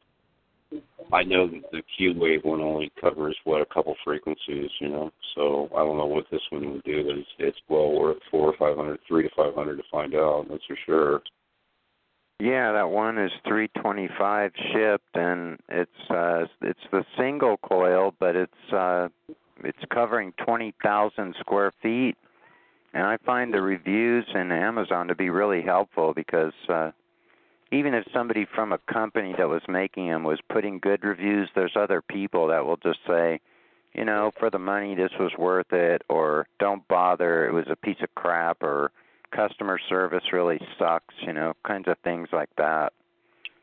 I 1.12 1.24
know 1.24 1.48
that 1.48 1.72
the 1.72 1.82
Q 1.98 2.14
wave 2.16 2.44
one 2.44 2.62
only 2.62 2.92
covers 3.00 3.38
what 3.44 3.62
a 3.62 3.66
couple 3.66 3.96
frequencies, 4.04 4.70
you 4.80 4.90
know. 4.90 5.12
So 5.36 5.70
I 5.76 5.80
don't 5.80 5.98
know 5.98 6.06
what 6.06 6.26
this 6.32 6.42
one 6.50 6.72
would 6.72 6.84
do, 6.84 7.04
but 7.04 7.18
it's 7.18 7.30
it's 7.40 7.58
well 7.70 7.92
worth 7.92 8.18
four 8.32 8.48
or 8.48 8.58
five 8.58 8.78
hundred, 8.78 9.00
three 9.08 9.24
to 9.24 9.30
five 9.36 9.54
hundred 9.54 9.78
to 9.78 9.84
find 9.92 10.16
out. 10.16 10.48
That's 10.50 10.66
for 10.66 10.78
sure. 10.86 11.22
Yeah, 12.40 12.74
that 12.74 12.90
one 12.90 13.18
is 13.18 13.32
325 13.48 14.52
shipped, 14.74 15.16
and 15.16 15.60
it's 15.70 16.10
uh, 16.10 16.46
it's 16.62 16.80
the 16.92 17.06
single 17.18 17.58
coil, 17.58 18.14
but 18.20 18.36
it's 18.36 18.74
uh, 18.74 19.08
it's 19.64 19.78
covering 19.94 20.34
20,000 20.44 21.36
square 21.40 21.72
feet, 21.82 22.18
and 22.94 23.04
I 23.04 23.18
find 23.18 23.54
the 23.54 23.62
reviews 23.62 24.26
in 24.34 24.52
Amazon 24.52 25.08
to 25.08 25.16
be 25.16 25.30
really 25.30 25.62
helpful 25.62 26.14
because 26.14 26.54
uh, 26.68 26.92
even 27.72 27.94
if 27.94 28.06
somebody 28.14 28.46
from 28.54 28.74
a 28.74 28.78
company 28.92 29.34
that 29.38 29.48
was 29.48 29.62
making 29.68 30.10
them 30.10 30.24
was 30.24 30.40
putting 30.50 30.80
good 30.80 31.04
reviews, 31.04 31.50
there's 31.56 31.76
other 31.76 32.02
people 32.02 32.48
that 32.48 32.66
will 32.66 32.78
just 32.78 33.00
say, 33.08 33.40
you 33.94 34.06
know, 34.06 34.32
for 34.38 34.50
the 34.50 34.60
money 34.60 34.96
this 34.96 35.12
was 35.20 35.32
worth 35.38 35.72
it, 35.72 36.04
or 36.10 36.48
don't 36.60 36.88
bother, 36.88 37.48
it 37.48 37.54
was 37.54 37.66
a 37.70 37.76
piece 37.76 38.02
of 38.02 38.14
crap, 38.16 38.62
or 38.64 38.92
customer 39.36 39.80
service 39.90 40.24
really 40.32 40.60
sucks, 40.78 41.14
you 41.26 41.34
know, 41.34 41.54
kinds 41.66 41.88
of 41.88 41.98
things 42.04 42.30
like 42.32 42.50
that. 42.58 42.94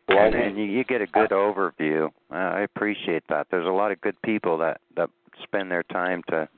Well, 0.08 0.26
and, 0.26 0.34
and 0.34 0.58
you, 0.58 0.64
you 0.64 0.84
get 0.84 1.00
a 1.00 1.06
good 1.06 1.30
overview. 1.30 2.08
Uh, 2.30 2.34
I 2.34 2.60
appreciate 2.60 3.22
that. 3.28 3.46
There's 3.50 3.66
a 3.66 3.70
lot 3.70 3.92
of 3.92 4.00
good 4.00 4.20
people 4.22 4.58
that 4.58 4.80
that 4.96 5.08
spend 5.42 5.70
their 5.70 5.84
time 5.84 6.22
to 6.28 6.48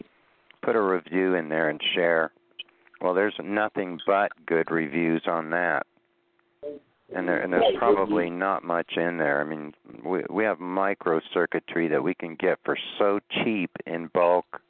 put 0.63 0.75
a 0.75 0.81
review 0.81 1.35
in 1.35 1.49
there 1.49 1.69
and 1.69 1.81
share. 1.95 2.33
Well, 3.01 3.15
there's 3.15 3.35
nothing 3.43 3.99
but 4.07 4.31
good 4.47 4.71
reviews 4.71 5.23
on 5.27 5.51
that. 5.51 5.87
And 7.15 7.29
there 7.29 7.43
and 7.43 7.53
there's 7.53 7.77
probably 7.77 8.31
not 8.31 8.65
much 8.65 8.93
in 8.97 9.19
there. 9.19 9.43
I 9.43 9.45
mean, 9.45 9.75
we 10.03 10.23
we 10.31 10.45
have 10.45 10.59
micro 10.59 11.21
circuitry 11.35 11.89
that 11.89 12.03
we 12.03 12.15
can 12.15 12.37
get 12.37 12.59
for 12.65 12.79
so 12.99 13.21
cheap 13.45 13.71
in 13.87 14.09
bulk 14.15 14.63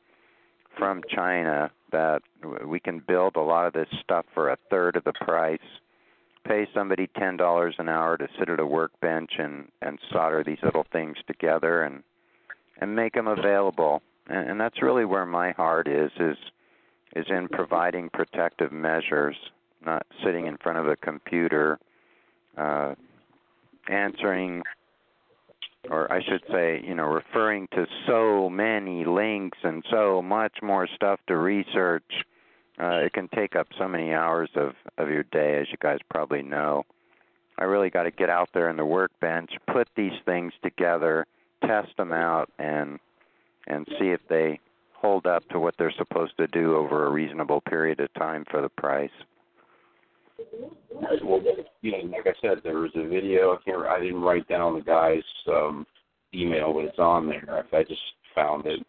from 0.76 1.02
China 1.08 1.70
that 1.90 2.22
we 2.66 2.80
can 2.80 2.98
build 3.06 3.36
a 3.36 3.40
lot 3.40 3.66
of 3.66 3.72
this 3.72 3.88
stuff 4.02 4.24
for 4.34 4.50
a 4.50 4.58
third 4.70 4.96
of 4.96 5.04
the 5.04 5.12
price. 5.12 5.58
Pay 6.46 6.66
somebody 6.74 7.08
ten 7.18 7.36
dollars 7.36 7.76
an 7.78 7.88
hour 7.88 8.16
to 8.16 8.28
sit 8.38 8.48
at 8.48 8.58
a 8.58 8.66
workbench 8.66 9.32
and 9.38 9.68
and 9.80 9.98
solder 10.12 10.42
these 10.42 10.58
little 10.62 10.86
things 10.92 11.16
together 11.26 11.82
and 11.82 12.02
and 12.80 12.96
make 12.96 13.14
them 13.14 13.28
available. 13.28 14.02
And, 14.28 14.50
and 14.50 14.60
that's 14.60 14.82
really 14.82 15.04
where 15.04 15.26
my 15.26 15.52
heart 15.52 15.86
is 15.86 16.10
is 16.18 16.36
is 17.14 17.26
in 17.28 17.48
providing 17.48 18.08
protective 18.08 18.72
measures, 18.72 19.36
not 19.84 20.06
sitting 20.24 20.46
in 20.46 20.56
front 20.56 20.78
of 20.78 20.88
a 20.88 20.96
computer, 20.96 21.78
uh, 22.56 22.94
answering 23.88 24.62
or 25.90 26.10
I 26.12 26.22
should 26.22 26.42
say, 26.50 26.82
you 26.86 26.94
know, 26.94 27.06
referring 27.06 27.68
to 27.72 27.86
so 28.06 28.48
many 28.48 29.04
links 29.04 29.58
and 29.62 29.84
so 29.90 30.22
much 30.22 30.58
more 30.62 30.86
stuff 30.94 31.20
to 31.26 31.36
research, 31.36 32.24
uh, 32.80 33.00
it 33.04 33.12
can 33.12 33.28
take 33.28 33.56
up 33.56 33.68
so 33.78 33.88
many 33.88 34.12
hours 34.12 34.50
of 34.54 34.74
of 34.98 35.08
your 35.08 35.24
day, 35.24 35.58
as 35.60 35.66
you 35.70 35.76
guys 35.80 35.98
probably 36.10 36.42
know. 36.42 36.84
I 37.58 37.64
really 37.64 37.90
got 37.90 38.04
to 38.04 38.10
get 38.10 38.30
out 38.30 38.48
there 38.54 38.70
in 38.70 38.76
the 38.76 38.84
workbench, 38.84 39.52
put 39.72 39.88
these 39.94 40.18
things 40.24 40.52
together, 40.62 41.26
test 41.64 41.96
them 41.96 42.12
out, 42.12 42.50
and 42.58 42.98
and 43.66 43.86
see 43.98 44.08
if 44.08 44.20
they 44.28 44.58
hold 44.94 45.26
up 45.26 45.46
to 45.48 45.58
what 45.58 45.74
they're 45.78 45.92
supposed 45.98 46.36
to 46.38 46.46
do 46.46 46.76
over 46.76 47.06
a 47.06 47.10
reasonable 47.10 47.60
period 47.60 48.00
of 48.00 48.12
time 48.14 48.44
for 48.50 48.62
the 48.62 48.68
price. 48.68 49.10
Well, 51.24 51.42
you 51.82 51.92
know, 51.92 52.16
like 52.16 52.26
I 52.26 52.34
said, 52.40 52.58
there 52.62 52.78
was 52.78 52.90
a 52.94 53.08
video. 53.08 53.52
I 53.52 53.56
can't. 53.64 53.86
I 53.86 54.00
didn't 54.00 54.20
write 54.20 54.48
down 54.48 54.74
the 54.74 54.80
guy's 54.80 55.22
um, 55.48 55.86
email, 56.34 56.72
but 56.72 56.84
it's 56.84 56.98
on 56.98 57.28
there. 57.28 57.64
I 57.72 57.82
just 57.82 58.00
found 58.34 58.66
it, 58.66 58.80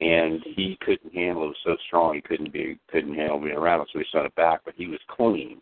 and 0.00 0.40
he 0.54 0.78
couldn't 0.80 1.14
handle 1.14 1.44
it. 1.44 1.46
it 1.46 1.48
was 1.48 1.56
so 1.64 1.76
strong 1.86 2.14
he 2.14 2.20
couldn't 2.20 2.52
be 2.52 2.78
couldn't 2.90 3.14
handle 3.14 3.40
being 3.40 3.56
around 3.56 3.82
it, 3.82 3.88
so 3.92 3.98
he 3.98 4.04
sent 4.12 4.26
it 4.26 4.34
back. 4.34 4.60
But 4.64 4.74
he 4.76 4.86
was 4.86 5.00
clean, 5.08 5.60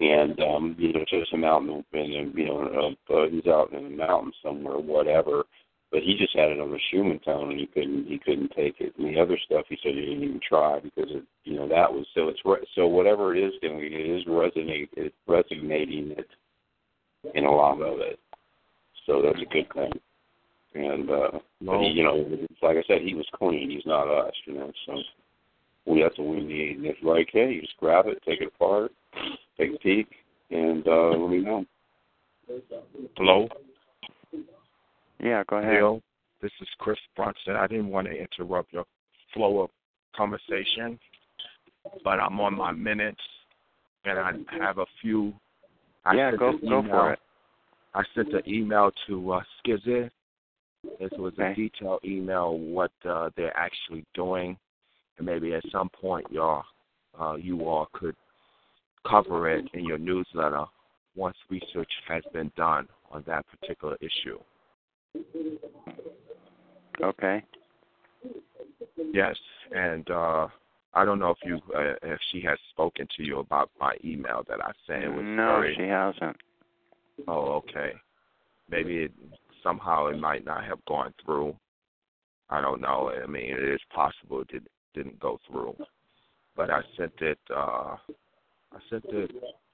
and 0.00 0.38
um, 0.40 0.76
you 0.78 0.92
know, 0.92 1.04
just 1.08 1.32
him 1.32 1.44
out 1.44 1.62
in 1.62 1.68
the, 1.68 1.98
in 1.98 2.32
you 2.34 2.46
know, 2.46 2.94
uh, 3.10 3.28
he's 3.30 3.46
out 3.46 3.72
in 3.72 3.84
the 3.84 3.96
mountains 3.96 4.34
somewhere, 4.42 4.78
whatever. 4.78 5.44
But 5.94 6.02
he 6.02 6.16
just 6.18 6.36
had 6.36 6.50
it 6.50 6.58
on 6.58 6.72
the 6.72 6.78
Schumann 6.90 7.20
tone, 7.20 7.52
and 7.52 7.60
he 7.60 7.66
couldn't 7.66 8.08
he 8.08 8.18
couldn't 8.18 8.50
take 8.50 8.80
it. 8.80 8.94
And 8.98 9.14
the 9.14 9.20
other 9.20 9.38
stuff, 9.46 9.66
he 9.68 9.78
said 9.80 9.94
he 9.94 10.00
didn't 10.00 10.24
even 10.24 10.40
try 10.46 10.80
because 10.80 11.08
it, 11.12 11.22
you 11.44 11.54
know, 11.54 11.68
that 11.68 11.92
was 11.92 12.04
so 12.16 12.26
it's 12.26 12.40
re- 12.44 12.66
so 12.74 12.88
whatever 12.88 13.32
it 13.32 13.40
is 13.40 13.52
doing, 13.62 13.92
it 13.92 13.94
is 13.94 14.24
resonate 14.24 14.88
it's 14.96 15.14
resonating 15.28 16.10
it 16.18 16.26
in 17.36 17.44
a 17.44 17.50
lot 17.50 17.80
of 17.80 18.00
it. 18.00 18.18
So 19.06 19.22
that's 19.22 19.40
a 19.40 19.54
good 19.54 19.72
thing. 19.72 19.92
And 20.74 21.08
uh 21.08 21.38
but 21.62 21.78
he, 21.78 21.90
you 21.90 22.02
know, 22.02 22.26
like 22.60 22.76
I 22.76 22.82
said, 22.88 23.02
he 23.02 23.14
was 23.14 23.28
clean. 23.32 23.70
He's 23.70 23.86
not 23.86 24.08
us, 24.08 24.34
you 24.46 24.54
know. 24.54 24.72
So 24.86 24.94
we 25.86 26.02
that's 26.02 26.18
what 26.18 26.26
we 26.26 26.42
need. 26.42 26.78
And 26.78 26.86
if 26.86 26.96
like, 27.04 27.28
hey, 27.32 27.52
you 27.52 27.60
just 27.60 27.76
grab 27.76 28.08
it, 28.08 28.20
take 28.26 28.40
it 28.40 28.52
apart, 28.52 28.90
take 29.56 29.74
a 29.76 29.78
peek, 29.78 30.08
and 30.50 30.84
uh 30.88 31.10
let 31.10 31.30
me 31.30 31.38
know. 31.38 31.64
Hello, 33.16 33.48
Yeah, 35.20 35.42
go 35.48 35.56
ahead. 35.56 35.78
Bill. 35.78 36.02
This 36.42 36.52
is 36.60 36.68
Chris 36.78 36.98
Brunson. 37.16 37.56
I 37.56 37.66
didn't 37.66 37.88
want 37.88 38.06
to 38.06 38.12
interrupt 38.12 38.72
your 38.72 38.84
flow 39.32 39.60
of 39.60 39.70
conversation, 40.14 40.98
but 42.02 42.20
I'm 42.20 42.38
on 42.40 42.54
my 42.54 42.72
minutes, 42.72 43.20
and 44.04 44.18
I 44.18 44.32
have 44.60 44.78
a 44.78 44.86
few. 45.00 45.32
I 46.04 46.14
yeah, 46.14 46.30
sent 46.30 46.40
go 46.40 46.48
an 46.50 46.60
go 46.68 46.78
email, 46.80 46.90
for 46.92 47.12
it. 47.12 47.18
I 47.94 48.02
sent 48.14 48.34
an 48.34 48.42
email 48.46 48.90
to 49.06 49.32
uh, 49.32 49.42
Skizzy. 49.64 50.10
This 51.00 51.10
was 51.12 51.32
Okay. 51.34 51.52
a 51.52 51.54
detailed 51.54 52.04
email 52.04 52.58
what 52.58 52.92
uh, 53.08 53.30
they're 53.36 53.56
actually 53.56 54.04
doing, 54.14 54.58
and 55.16 55.26
maybe 55.26 55.54
at 55.54 55.62
some 55.72 55.88
point 55.88 56.26
y'all, 56.30 56.64
uh, 57.18 57.36
you 57.36 57.66
all 57.66 57.88
could 57.92 58.16
cover 59.08 59.48
it 59.48 59.64
in 59.72 59.84
your 59.84 59.98
newsletter 59.98 60.64
once 61.14 61.36
research 61.48 61.90
has 62.06 62.22
been 62.32 62.50
done 62.56 62.86
on 63.10 63.22
that 63.26 63.46
particular 63.48 63.96
issue. 64.00 64.38
Okay. 67.02 67.44
Yes, 69.12 69.36
and 69.72 70.08
uh, 70.10 70.48
I 70.94 71.04
don't 71.04 71.18
know 71.18 71.30
if 71.30 71.38
you 71.44 71.60
uh, 71.74 71.94
if 72.02 72.18
she 72.30 72.40
has 72.42 72.58
spoken 72.70 73.06
to 73.16 73.22
you 73.22 73.40
about 73.40 73.70
my 73.80 73.96
email 74.04 74.44
that 74.48 74.60
I 74.64 74.70
sent. 74.86 75.22
No, 75.22 75.64
she 75.76 75.82
hasn't. 75.82 76.36
Oh, 77.28 77.52
okay. 77.54 77.92
Maybe 78.70 79.04
it, 79.04 79.12
somehow 79.62 80.06
it 80.06 80.18
might 80.18 80.44
not 80.44 80.64
have 80.64 80.84
gone 80.86 81.12
through. 81.24 81.56
I 82.50 82.60
don't 82.60 82.80
know. 82.80 83.10
I 83.10 83.26
mean, 83.26 83.50
it 83.50 83.62
is 83.62 83.80
possible 83.94 84.42
it 84.42 84.48
did, 84.48 84.66
didn't 84.94 85.18
go 85.20 85.38
through, 85.50 85.76
but 86.56 86.70
I 86.70 86.82
sent 86.96 87.14
it. 87.20 87.38
uh 87.54 87.96
I 88.72 88.78
sent 88.90 89.04
it 89.06 89.30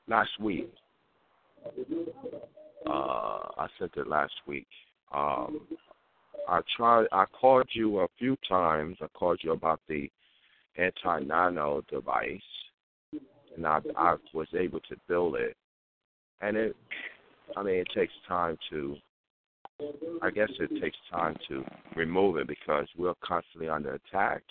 last 0.09 0.31
week. 0.41 0.71
Uh 2.87 2.91
I 3.59 3.67
sent 3.79 3.93
it 3.97 4.07
last 4.07 4.35
week. 4.47 4.67
Um 5.13 5.67
I 6.49 6.61
tried. 6.77 7.07
I 7.13 7.27
called 7.27 7.69
you 7.73 8.01
a 8.01 8.09
few 8.19 8.37
times. 8.49 8.97
I 9.01 9.07
called 9.09 9.41
you 9.43 9.53
about 9.53 9.81
the 9.89 10.11
anti-nano 10.77 11.83
device, 11.89 12.41
and 13.57 13.67
I 13.67 13.81
I 13.97 14.17
was 14.35 14.49
able 14.59 14.81
to 14.81 14.97
build 15.09 15.37
it. 15.37 15.57
And 16.41 16.57
it, 16.57 16.77
I 17.57 17.63
mean, 17.63 17.77
it 17.77 17.89
takes 17.95 18.13
time 18.27 18.59
to. 18.71 18.97
I 20.23 20.31
guess 20.31 20.51
it 20.59 20.81
takes 20.81 20.99
time 21.11 21.37
to 21.49 21.65
remove 21.97 22.37
it 22.37 22.47
because 22.47 22.87
we're 22.99 23.15
constantly 23.25 23.69
under 23.69 23.95
attack. 23.95 24.43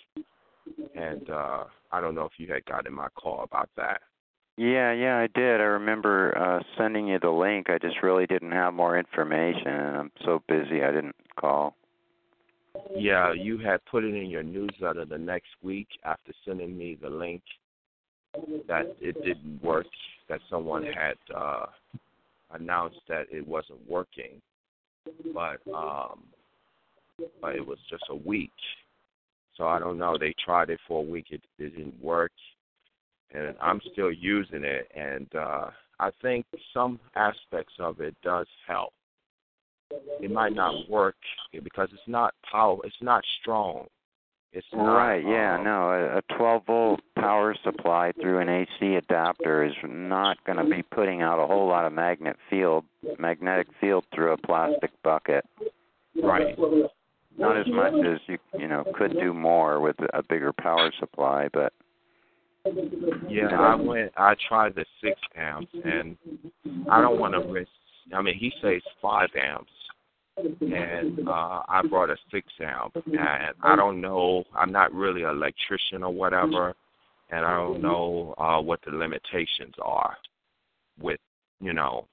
And 0.94 1.28
uh 1.30 1.64
I 1.92 2.00
don't 2.00 2.14
know 2.14 2.24
if 2.24 2.32
you 2.38 2.52
had 2.52 2.64
gotten 2.64 2.94
my 2.94 3.08
call 3.10 3.42
about 3.44 3.68
that. 3.76 4.00
Yeah, 4.60 4.92
yeah, 4.92 5.16
I 5.16 5.26
did. 5.28 5.62
I 5.62 5.64
remember 5.64 6.36
uh 6.36 6.62
sending 6.76 7.08
you 7.08 7.18
the 7.18 7.30
link. 7.30 7.70
I 7.70 7.78
just 7.78 8.02
really 8.02 8.26
didn't 8.26 8.52
have 8.52 8.74
more 8.74 8.98
information, 8.98 9.68
and 9.68 9.96
I'm 9.96 10.12
so 10.22 10.42
busy 10.48 10.82
I 10.84 10.92
didn't 10.92 11.16
call. 11.40 11.74
Yeah, 12.94 13.32
you 13.32 13.56
had 13.56 13.80
put 13.90 14.04
it 14.04 14.14
in 14.14 14.28
your 14.28 14.42
newsletter 14.42 15.06
the 15.06 15.16
next 15.16 15.48
week 15.62 15.88
after 16.04 16.34
sending 16.44 16.76
me 16.76 16.98
the 17.00 17.08
link 17.08 17.40
that 18.68 18.94
it 19.00 19.14
didn't 19.24 19.64
work, 19.64 19.86
that 20.28 20.40
someone 20.50 20.84
had 20.84 21.16
uh 21.34 21.64
announced 22.50 23.00
that 23.08 23.28
it 23.32 23.48
wasn't 23.48 23.80
working. 23.88 24.42
But 25.32 25.60
um 25.74 26.24
but 27.40 27.54
it 27.54 27.66
was 27.66 27.78
just 27.88 28.04
a 28.10 28.14
week. 28.14 28.52
So 29.56 29.66
I 29.66 29.78
don't 29.78 29.96
know. 29.96 30.18
They 30.20 30.34
tried 30.44 30.68
it 30.68 30.80
for 30.86 30.98
a 31.02 31.06
week, 31.06 31.28
it, 31.30 31.40
it 31.58 31.74
didn't 31.74 31.98
work. 32.02 32.32
And 33.32 33.54
I'm 33.60 33.80
still 33.92 34.12
using 34.12 34.64
it 34.64 34.90
and 34.94 35.28
uh 35.34 35.70
I 35.98 36.10
think 36.22 36.46
some 36.72 36.98
aspects 37.14 37.74
of 37.78 38.00
it 38.00 38.16
does 38.22 38.46
help 38.66 38.92
it 40.20 40.30
might 40.30 40.54
not 40.54 40.88
work 40.88 41.16
because 41.52 41.88
it's 41.92 42.02
not 42.06 42.34
power. 42.50 42.78
It's 42.84 42.94
not 43.00 43.24
strong. 43.40 43.86
It's 44.52 44.66
not, 44.72 44.94
right. 44.94 45.22
Yeah. 45.24 45.58
um, 45.58 45.64
no, 45.64 45.90
a, 45.90 46.18
a 46.18 46.36
12 46.36 46.66
volt 46.66 47.00
power 47.16 47.54
supply 47.62 48.12
through 48.20 48.40
an 48.40 48.48
AC 48.48 48.94
adapter 48.96 49.64
is 49.64 49.72
not 49.84 50.42
going 50.44 50.58
to 50.58 50.64
be 50.64 50.82
putting 50.82 51.22
out 51.22 51.42
a 51.42 51.46
whole 51.46 51.68
lot 51.68 51.84
of 51.84 51.92
magnet 51.92 52.36
field, 52.48 52.84
magnetic 53.18 53.68
field 53.80 54.04
through 54.12 54.32
a 54.32 54.36
plastic 54.36 54.90
bucket. 55.04 55.44
Right. 56.20 56.58
Not 57.38 57.56
as 57.56 57.66
much 57.68 57.94
as 58.04 58.18
you 58.26 58.38
you 58.58 58.66
know 58.66 58.84
could 58.96 59.12
do 59.12 59.32
more 59.32 59.80
with 59.80 59.96
a 60.12 60.22
bigger 60.22 60.52
power 60.52 60.90
supply, 60.98 61.48
but 61.52 61.72
Yeah, 63.28 63.48
I 63.58 63.74
went. 63.74 64.12
I 64.16 64.34
tried 64.48 64.74
the 64.74 64.84
six 65.02 65.18
amps, 65.36 65.72
and 65.84 66.16
I 66.90 67.00
don't 67.00 67.18
want 67.18 67.34
to 67.34 67.40
risk. 67.40 67.70
I 68.14 68.20
mean, 68.22 68.34
he 68.38 68.52
says 68.60 68.82
five 69.00 69.28
amps, 69.40 69.70
and 70.60 71.26
uh 71.28 71.62
I 71.68 71.82
brought 71.88 72.10
a 72.10 72.16
six 72.30 72.46
amp, 72.60 72.96
and 73.06 73.54
I 73.62 73.76
don't 73.76 74.00
know. 74.00 74.44
I'm 74.54 74.72
not 74.72 74.92
really 74.92 75.22
an 75.22 75.30
electrician 75.30 76.02
or 76.02 76.12
whatever, 76.12 76.74
and 77.30 77.44
I 77.44 77.56
don't 77.56 77.80
know 77.82 78.34
uh 78.38 78.60
what 78.60 78.80
the 78.84 78.92
limitations 78.96 79.74
are 79.82 80.16
with, 81.00 81.20
you 81.60 81.72
know. 81.72 82.06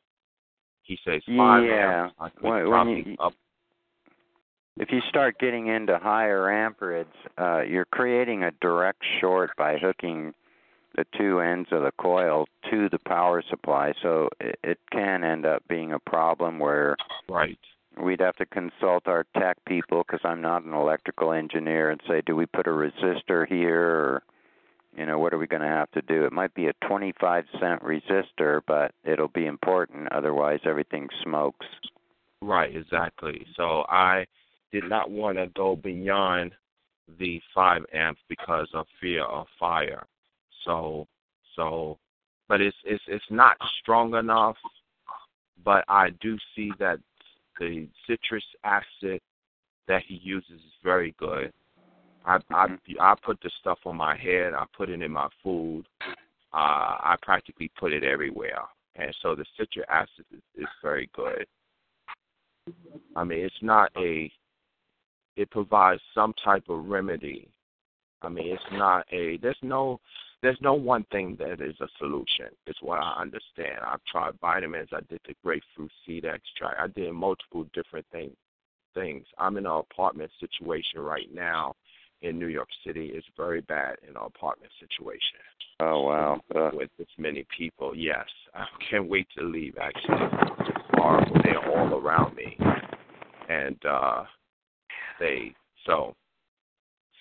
He 0.84 0.98
says 1.04 1.22
five 1.36 1.66
Yeah. 1.66 2.04
amps. 2.06 2.16
I 2.20 2.30
could 2.30 2.42
When- 2.44 2.54
when 2.64 2.70
probably 2.72 3.04
you- 3.12 3.16
up. 3.20 3.34
If 4.80 4.92
you 4.92 5.02
start 5.10 5.40
getting 5.40 5.68
into 5.68 5.98
higher 5.98 6.50
amperage, 6.52 7.08
uh, 7.38 7.62
you're 7.62 7.86
creating 7.86 8.44
a 8.44 8.52
direct 8.62 9.04
short 9.20 9.52
by 9.58 9.78
hooking 9.78 10.34
the 10.96 11.06
two 11.18 11.40
ends 11.40 11.70
of 11.72 11.84
the 11.84 11.92
coil 12.00 12.48
to 12.72 12.90
the 12.90 13.00
power 13.00 13.44
supply. 13.50 13.94
So 14.02 14.30
it, 14.40 14.60
it 14.64 14.80
can 14.92 15.24
end 15.24 15.46
up 15.46 15.64
being 15.68 15.94
a 15.94 16.00
problem 16.00 16.60
where 16.60 16.96
Right. 17.30 17.60
we'd 18.02 18.20
have 18.22 18.36
to 18.38 18.46
consult 18.46 19.08
our 19.08 19.26
tech 19.38 19.58
people 19.66 20.04
because 20.06 20.22
I'm 20.24 20.42
not 20.42 20.64
an 20.64 20.74
electrical 20.74 21.32
engineer 21.32 21.90
and 21.90 22.02
say, 22.08 22.22
do 22.26 22.36
we 22.36 22.46
put 22.46 22.68
a 22.68 22.72
resistor 22.72 23.48
here 23.48 23.82
or 23.82 24.24
you 24.96 25.06
know 25.06 25.20
what 25.20 25.34
are 25.34 25.38
we 25.38 25.46
going 25.46 25.62
to 25.62 25.68
have 25.68 25.92
to 25.92 26.02
do? 26.02 26.26
It 26.26 26.32
might 26.32 26.56
be 26.56 26.68
a 26.68 26.74
25 26.88 27.46
cent 27.60 27.84
resistor, 27.84 28.62
but 28.66 28.92
it'll 29.04 29.28
be 29.28 29.46
important. 29.46 30.12
Otherwise, 30.12 30.62
everything 30.66 31.10
smokes. 31.24 31.68
Right, 32.42 32.76
exactly. 32.76 33.46
So 33.56 33.86
I 33.90 34.26
did 34.72 34.84
not 34.90 35.10
want 35.10 35.38
to 35.38 35.48
go 35.56 35.76
beyond 35.76 36.52
the 37.20 37.42
five 37.54 37.84
amps 37.94 38.22
because 38.28 38.68
of 38.74 38.86
fear 39.00 39.24
of 39.24 39.48
fire. 39.60 40.06
So 40.66 41.08
so 41.56 41.98
but 42.48 42.62
it's 42.62 42.78
it's 42.84 43.04
it's 43.08 43.26
not 43.30 43.58
strong 43.82 44.16
enough 44.16 44.58
but 45.64 45.84
I 45.88 46.10
do 46.22 46.38
see 46.56 46.72
that 46.80 47.00
the 47.60 47.88
citrus 48.06 48.44
acid 48.64 49.22
that 49.88 50.04
he 50.08 50.20
uses 50.24 50.52
is 50.52 50.74
very 50.84 51.16
good. 51.18 51.52
I 52.26 52.40
I 52.52 52.68
I 53.00 53.16
put 53.24 53.40
the 53.42 53.52
stuff 53.60 53.80
on 53.86 53.96
my 53.96 54.18
head, 54.18 54.54
I 54.54 54.66
put 54.76 54.90
it 54.90 55.02
in 55.02 55.12
my 55.12 55.30
food. 55.44 55.86
Uh 56.54 57.00
I 57.02 57.16
practically 57.22 57.72
put 57.80 57.94
it 57.94 58.04
everywhere. 58.04 58.64
And 58.98 59.16
so 59.22 59.36
the 59.36 59.46
citric 59.58 59.86
acid 59.90 60.26
is, 60.34 60.42
is 60.58 60.68
very 60.82 61.10
good. 61.16 61.46
I 63.16 63.24
mean, 63.24 63.40
it's 63.40 63.56
not 63.62 63.92
a. 63.98 64.32
It 65.38 65.50
provides 65.52 66.02
some 66.14 66.34
type 66.44 66.66
of 66.68 66.86
remedy. 66.86 67.48
I 68.22 68.30
mean, 68.30 68.48
it's 68.48 68.64
not 68.74 69.06
a. 69.12 69.38
There's 69.38 69.58
no. 69.62 70.00
There's 70.44 70.58
no 70.62 70.74
one 70.76 71.04
thing 71.12 71.36
that 71.40 71.62
is 71.62 71.76
a 71.82 71.88
solution. 71.98 72.50
It's 72.68 72.82
what 72.82 73.00
I 73.00 73.22
understand. 73.22 73.80
I've 73.84 74.04
tried 74.12 74.40
vitamins. 74.40 74.90
I 74.94 75.00
did 75.10 75.20
the 75.28 75.34
grapefruit 75.44 75.92
seed 76.06 76.26
extract. 76.26 76.80
I 76.80 76.88
did 76.88 77.12
multiple 77.14 77.66
different 77.74 78.06
things. 78.12 78.36
Things. 78.94 79.26
I'm 79.38 79.58
in 79.58 79.66
an 79.66 79.72
apartment 79.72 80.32
situation 80.40 81.00
right 81.00 81.34
now 81.34 81.74
in 82.22 82.38
New 82.38 82.48
York 82.48 82.70
City. 82.86 83.12
It's 83.14 83.26
very 83.36 83.62
bad 83.62 83.98
in 84.04 84.10
an 84.10 84.24
apartment 84.24 84.72
situation 84.80 85.40
Oh 85.80 86.02
wow. 86.02 86.42
Uh, 86.56 86.72
with 86.74 86.90
this 86.98 87.08
many 87.18 87.46
people. 87.56 87.96
Yes, 87.96 88.26
I 88.56 88.66
can't 88.90 89.08
wait 89.08 89.28
to 89.38 89.44
leave. 89.44 89.76
Actually, 89.80 90.28
it's 90.62 90.78
horrible. 90.94 91.40
They're 91.44 91.78
all 91.78 92.00
around 92.00 92.36
me, 92.36 92.58
and 93.48 93.78
uh 93.86 94.24
they 95.20 95.54
so 95.86 96.16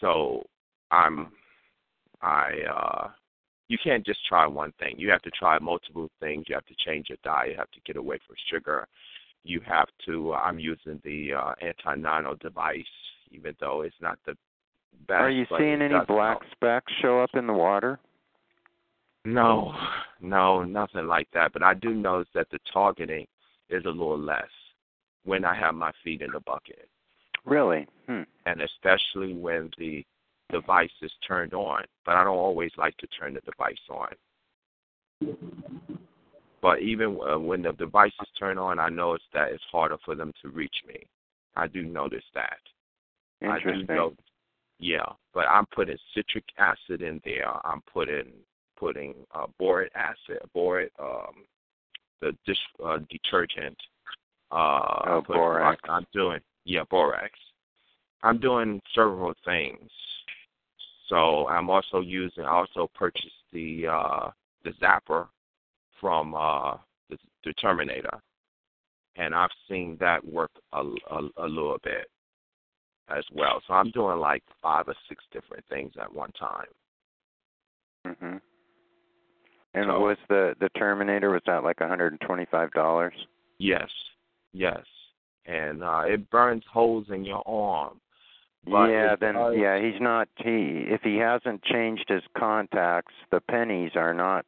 so 0.01 0.43
I'm 0.91 1.29
I 2.23 2.53
uh 2.71 3.09
you 3.69 3.79
can't 3.83 4.07
just 4.07 4.25
try 4.27 4.47
one 4.47 4.73
thing. 4.79 4.95
You 4.97 5.11
have 5.11 5.23
to 5.23 5.31
try 5.31 5.59
multiple 5.59 6.09
things. 6.21 6.45
You 6.49 6.55
have 6.55 6.67
to 6.67 6.75
change 6.85 7.09
your 7.09 7.19
diet. 7.25 7.51
You 7.51 7.57
have 7.57 7.71
to 7.73 7.81
get 7.85 7.97
away 7.97 8.19
from 8.27 8.37
sugar. 8.51 8.87
You 9.43 9.61
have 9.67 9.89
to. 10.07 10.35
I'm 10.35 10.59
using 10.59 11.01
the 11.05 11.35
uh, 11.35 11.55
anti-nano 11.61 12.37
device, 12.37 12.85
even 13.33 13.55
though 13.61 13.83
it's 13.83 13.97
not 14.01 14.19
the 14.25 14.37
best. 15.09 15.21
are 15.21 15.31
you 15.31 15.47
seeing 15.59 15.83
any 15.83 15.95
black 16.07 16.39
help. 16.39 16.43
specks 16.53 16.93
show 17.03 17.21
up 17.21 17.31
in 17.35 17.47
the 17.47 17.53
water? 17.53 17.99
No, 19.25 19.75
no, 20.21 20.63
nothing 20.63 21.07
like 21.07 21.29
that. 21.35 21.53
But 21.53 21.65
I 21.65 21.75
do 21.75 21.93
notice 21.93 22.29
that 22.35 22.49
the 22.51 22.61
targeting 22.73 23.27
is 23.69 23.85
a 23.85 23.89
little 23.89 24.19
less 24.19 24.45
when 25.25 25.45
I 25.45 25.55
have 25.57 25.75
my 25.75 25.91
feet 26.05 26.23
in 26.23 26.31
the 26.33 26.41
bucket, 26.41 26.89
Really? 27.47 27.87
Hmm. 28.07 28.23
and 28.45 28.61
especially 28.61 29.33
when 29.35 29.71
the 29.79 30.05
device 30.53 30.91
is 31.03 31.11
turned 31.27 31.55
on. 31.55 31.83
But 32.05 32.15
I 32.15 32.23
don't 32.23 32.37
always 32.37 32.71
like 32.79 32.97
to 32.99 33.07
turn 33.09 33.35
the 33.35 33.41
device 33.41 33.75
on. 33.91 35.37
But 36.63 36.83
even 36.83 37.19
uh, 37.29 37.39
when 37.39 37.63
the 37.63 37.73
device 37.73 38.13
is 38.21 38.29
turned 38.39 38.59
on, 38.59 38.79
I 38.79 38.89
notice 38.89 39.25
that 39.35 39.51
it's 39.53 39.63
harder 39.71 39.97
for 40.05 40.15
them 40.15 40.33
to 40.43 40.49
reach 40.49 40.77
me. 40.87 41.07
I 41.57 41.67
do 41.67 41.83
notice 41.83 42.25
that. 42.35 42.59
Interesting. 43.41 43.85
I 43.85 43.87
do 43.87 43.95
know. 43.95 44.13
Yeah, 44.79 45.07
but 45.33 45.47
I'm 45.49 45.67
putting 45.75 45.97
citric 46.15 46.45
acid 46.59 47.03
in 47.03 47.21
there. 47.25 47.49
I'm 47.67 47.83
putting 47.93 48.31
putting 48.79 49.15
uh, 49.35 49.47
boric 49.59 49.91
acid, 49.95 50.39
boric, 50.53 50.93
um, 51.01 51.45
the 52.21 52.33
dish 52.47 52.59
uh, 52.85 52.99
detergent. 53.11 53.77
Uh, 54.53 55.01
Oh, 55.07 55.23
borax. 55.27 55.81
I'm 55.89 56.07
doing 56.13 56.41
yeah, 56.66 56.83
borax. 56.90 57.33
I'm 58.22 58.38
doing 58.38 58.81
several 58.94 59.33
things. 59.44 59.88
So 61.09 61.46
I'm 61.48 61.70
also 61.70 62.00
using. 62.00 62.44
I 62.44 62.50
also 62.50 62.90
purchased 62.94 63.44
the 63.52 63.87
uh, 63.87 64.31
the 64.64 64.72
zapper 64.83 65.29
from 66.00 66.35
uh, 66.35 66.72
the, 67.09 67.16
the 67.44 67.52
Terminator, 67.55 68.20
and 69.16 69.35
I've 69.35 69.50
seen 69.68 69.96
that 70.00 70.22
work 70.26 70.50
a, 70.72 70.83
a, 70.83 71.20
a 71.38 71.46
little 71.46 71.79
bit 71.85 72.09
as 73.09 73.24
well. 73.33 73.62
So 73.68 73.74
I'm 73.74 73.90
doing 73.92 74.18
like 74.18 74.42
five 74.61 74.88
or 74.88 74.96
six 75.09 75.22
different 75.33 75.64
things 75.68 75.92
at 76.00 76.12
one 76.12 76.33
time. 76.33 76.66
Mhm. 78.07 78.40
And 79.74 79.87
So- 79.87 80.00
was 80.00 80.18
the 80.29 80.57
the 80.59 80.68
Terminator 80.70 81.31
was 81.31 81.42
that 81.46 81.62
like 81.62 81.76
$125? 81.79 83.12
Yes, 83.59 83.88
yes, 84.52 84.83
and 85.47 85.83
uh, 85.83 86.03
it 86.07 86.31
burns 86.31 86.65
holes 86.71 87.07
in 87.11 87.25
your 87.25 87.43
arm. 87.47 88.01
But 88.65 88.87
yeah, 88.87 89.15
then 89.21 89.37
yeah, 89.57 89.81
he's 89.81 90.01
not. 90.01 90.29
He 90.37 90.85
if 90.89 91.03
he 91.03 91.17
hasn't 91.17 91.63
changed 91.63 92.07
his 92.09 92.23
contacts, 92.37 93.15
the 93.31 93.41
pennies 93.41 93.93
are 93.95 94.13
not 94.13 94.45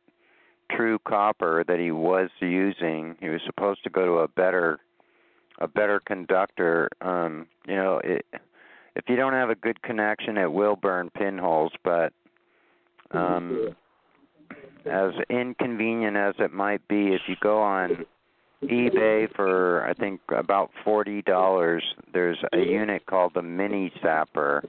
true 0.73 0.99
copper 1.07 1.65
that 1.69 1.79
he 1.79 1.93
was 1.93 2.29
using. 2.41 3.17
He 3.21 3.29
was 3.29 3.41
supposed 3.47 3.85
to 3.85 3.91
go 3.91 4.05
to 4.05 4.13
a 4.19 4.29
better, 4.29 4.81
a 5.61 5.69
better 5.69 6.01
conductor. 6.01 6.89
Um, 7.01 7.47
you 7.67 7.77
know, 7.77 8.01
it, 8.03 8.27
if 8.97 9.05
you 9.09 9.15
don't 9.15 9.35
have 9.35 9.51
a 9.51 9.55
good 9.55 9.81
connection, 9.83 10.37
it 10.37 10.53
will 10.53 10.75
burn 10.75 11.11
pinholes. 11.11 11.73
But 11.85 12.13
um, 13.13 13.77
as 14.85 15.13
inconvenient 15.31 16.17
as 16.17 16.35
it 16.41 16.53
might 16.53 16.87
be, 16.89 17.15
if 17.15 17.21
you 17.29 17.37
go 17.41 17.63
on 17.63 18.05
eBay 18.62 19.33
for 19.35 19.87
I 19.87 19.94
think 19.94 20.21
about 20.29 20.71
forty 20.85 21.23
dollars. 21.23 21.85
There's 22.12 22.38
a 22.53 22.59
unit 22.59 23.07
called 23.07 23.35
the 23.35 23.42
Mini 23.42 23.92
Zapper, 24.03 24.64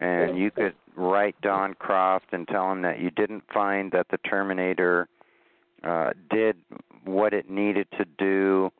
and 0.00 0.36
you 0.36 0.50
could 0.50 0.74
write 0.96 1.40
Don 1.40 1.74
Croft 1.74 2.26
and 2.32 2.46
tell 2.48 2.70
him 2.72 2.82
that 2.82 2.98
you 2.98 3.10
didn't 3.10 3.44
find 3.52 3.92
that 3.92 4.06
the 4.10 4.18
Terminator 4.18 5.08
uh, 5.84 6.10
did 6.30 6.56
what 7.04 7.32
it 7.32 7.48
needed 7.48 7.86
to 7.98 8.04
do. 8.18 8.70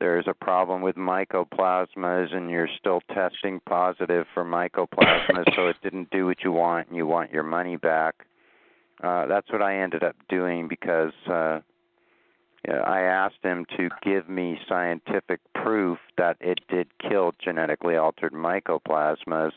There's 0.00 0.26
a 0.26 0.34
problem 0.34 0.82
with 0.82 0.96
mycoplasmas, 0.96 2.34
and 2.34 2.50
you're 2.50 2.68
still 2.78 3.00
testing 3.12 3.60
positive 3.66 4.26
for 4.32 4.44
mycoplasmas, 4.44 5.54
so 5.54 5.68
it 5.68 5.76
didn't 5.82 6.10
do 6.10 6.26
what 6.26 6.42
you 6.42 6.52
want, 6.52 6.88
and 6.88 6.96
you 6.96 7.06
want 7.06 7.32
your 7.32 7.44
money 7.44 7.76
back. 7.76 8.26
Uh, 9.02 9.26
that's 9.26 9.50
what 9.52 9.60
I 9.60 9.78
ended 9.80 10.02
up 10.02 10.16
doing 10.30 10.68
because. 10.68 11.12
Uh, 11.30 11.60
I 12.72 13.02
asked 13.02 13.42
him 13.42 13.66
to 13.76 13.88
give 14.02 14.28
me 14.28 14.58
scientific 14.68 15.40
proof 15.54 15.98
that 16.16 16.36
it 16.40 16.60
did 16.68 16.88
kill 16.98 17.32
genetically 17.42 17.96
altered 17.96 18.32
mycoplasmas, 18.32 19.52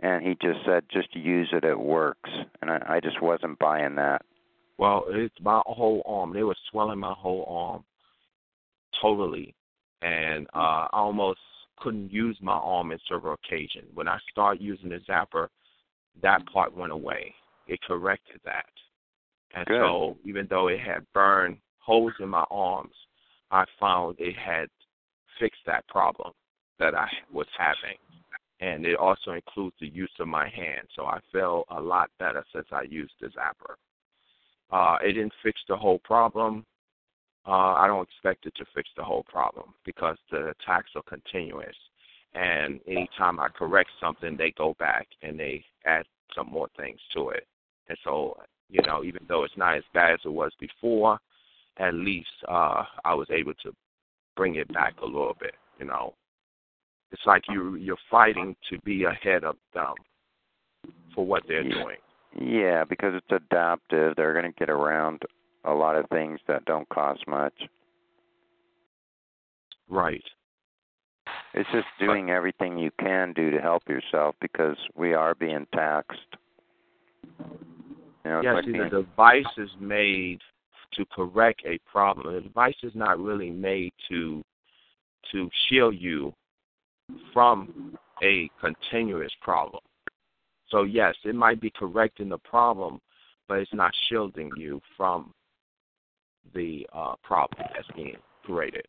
and 0.00 0.24
he 0.24 0.36
just 0.40 0.64
said, 0.64 0.84
just 0.92 1.14
use 1.14 1.48
it, 1.52 1.64
it 1.64 1.78
works. 1.78 2.30
And 2.62 2.70
I, 2.70 2.84
I 2.88 3.00
just 3.00 3.20
wasn't 3.20 3.58
buying 3.58 3.96
that. 3.96 4.22
Well, 4.78 5.04
it's 5.08 5.34
my 5.40 5.60
whole 5.66 6.02
arm. 6.06 6.32
They 6.32 6.44
were 6.44 6.56
swelling 6.70 7.00
my 7.00 7.14
whole 7.16 7.44
arm 7.48 7.84
totally, 9.02 9.54
and 10.02 10.46
uh, 10.54 10.86
I 10.92 10.98
almost 10.98 11.40
couldn't 11.78 12.12
use 12.12 12.38
my 12.40 12.52
arm 12.52 12.92
in 12.92 12.98
several 13.10 13.34
occasions. 13.34 13.86
When 13.94 14.08
I 14.08 14.18
started 14.30 14.62
using 14.62 14.90
the 14.90 15.00
zapper, 15.08 15.48
that 16.22 16.46
part 16.52 16.76
went 16.76 16.92
away. 16.92 17.34
It 17.66 17.80
corrected 17.86 18.40
that, 18.44 18.66
and 19.54 19.66
Good. 19.66 19.80
so 19.80 20.16
even 20.24 20.46
though 20.48 20.68
it 20.68 20.80
had 20.80 21.04
burned 21.12 21.58
holes 21.88 22.12
in 22.20 22.28
my 22.28 22.44
arms, 22.50 22.92
I 23.50 23.64
found 23.80 24.16
it 24.18 24.36
had 24.36 24.68
fixed 25.40 25.62
that 25.64 25.88
problem 25.88 26.32
that 26.78 26.94
I 26.94 27.08
was 27.32 27.46
having. 27.56 27.96
And 28.60 28.84
it 28.84 28.96
also 28.96 29.30
includes 29.30 29.74
the 29.80 29.88
use 29.88 30.12
of 30.20 30.28
my 30.28 30.50
hand. 30.50 30.86
So 30.94 31.06
I 31.06 31.18
feel 31.32 31.64
a 31.70 31.80
lot 31.80 32.10
better 32.18 32.44
since 32.54 32.66
I 32.72 32.82
used 32.82 33.14
the 33.20 33.28
zapper. 33.28 33.74
Uh, 34.70 34.98
it 35.02 35.12
didn't 35.14 35.32
fix 35.42 35.58
the 35.66 35.76
whole 35.76 36.00
problem. 36.00 36.66
Uh, 37.46 37.72
I 37.82 37.86
don't 37.86 38.06
expect 38.06 38.44
it 38.44 38.54
to 38.56 38.66
fix 38.74 38.90
the 38.94 39.04
whole 39.04 39.22
problem 39.22 39.72
because 39.86 40.18
the 40.30 40.50
attacks 40.50 40.90
are 40.94 41.02
continuous. 41.08 41.76
And 42.34 42.80
anytime 42.86 43.40
I 43.40 43.48
correct 43.48 43.88
something, 43.98 44.36
they 44.36 44.52
go 44.58 44.74
back 44.78 45.06
and 45.22 45.40
they 45.40 45.64
add 45.86 46.04
some 46.36 46.48
more 46.48 46.68
things 46.76 47.00
to 47.14 47.30
it. 47.30 47.46
And 47.88 47.96
so, 48.04 48.36
you 48.68 48.82
know, 48.86 49.02
even 49.04 49.22
though 49.26 49.44
it's 49.44 49.56
not 49.56 49.78
as 49.78 49.84
bad 49.94 50.12
as 50.12 50.20
it 50.26 50.32
was 50.32 50.52
before, 50.60 51.18
at 51.78 51.94
least 51.94 52.28
uh 52.48 52.84
I 53.04 53.14
was 53.14 53.28
able 53.30 53.54
to 53.62 53.72
bring 54.36 54.56
it 54.56 54.72
back 54.72 54.94
a 55.02 55.06
little 55.06 55.36
bit, 55.38 55.54
you 55.78 55.86
know. 55.86 56.14
It's 57.10 57.22
like 57.26 57.42
you 57.48 57.76
you're 57.76 57.96
fighting 58.10 58.54
to 58.70 58.78
be 58.80 59.04
ahead 59.04 59.44
of 59.44 59.56
them 59.74 59.94
for 61.14 61.24
what 61.24 61.42
they're 61.48 61.62
doing. 61.62 61.96
Yeah, 62.40 62.84
because 62.84 63.14
it's 63.14 63.26
adaptive. 63.30 64.14
They're 64.16 64.34
going 64.34 64.52
to 64.52 64.58
get 64.58 64.70
around 64.70 65.22
a 65.64 65.72
lot 65.72 65.96
of 65.96 66.08
things 66.10 66.38
that 66.46 66.64
don't 66.66 66.88
cost 66.88 67.26
much. 67.26 67.54
Right. 69.88 70.22
It's 71.54 71.68
just 71.72 71.86
doing 71.98 72.30
everything 72.30 72.78
you 72.78 72.90
can 73.00 73.32
do 73.32 73.50
to 73.50 73.58
help 73.58 73.82
yourself 73.88 74.36
because 74.40 74.76
we 74.94 75.14
are 75.14 75.34
being 75.34 75.66
taxed. 75.74 76.20
You 78.24 78.30
know, 78.30 78.40
yeah, 78.42 78.52
like 78.52 78.64
see, 78.64 78.72
being, 78.72 78.84
the 78.84 79.02
device 79.02 79.44
is 79.56 79.70
made 79.80 80.40
to 80.94 81.04
correct 81.06 81.62
a 81.64 81.78
problem. 81.90 82.34
The 82.34 82.40
device 82.40 82.76
is 82.82 82.92
not 82.94 83.18
really 83.18 83.50
made 83.50 83.92
to 84.08 84.42
to 85.32 85.50
shield 85.68 85.94
you 85.98 86.32
from 87.32 87.96
a 88.22 88.50
continuous 88.60 89.32
problem. 89.42 89.82
So 90.68 90.82
yes, 90.82 91.14
it 91.24 91.34
might 91.34 91.60
be 91.60 91.70
correcting 91.70 92.28
the 92.28 92.38
problem, 92.38 93.00
but 93.48 93.58
it's 93.58 93.72
not 93.74 93.92
shielding 94.08 94.50
you 94.56 94.80
from 94.96 95.32
the 96.54 96.86
uh, 96.92 97.14
problem 97.22 97.66
that's 97.74 97.88
being 97.94 98.16
created. 98.44 98.86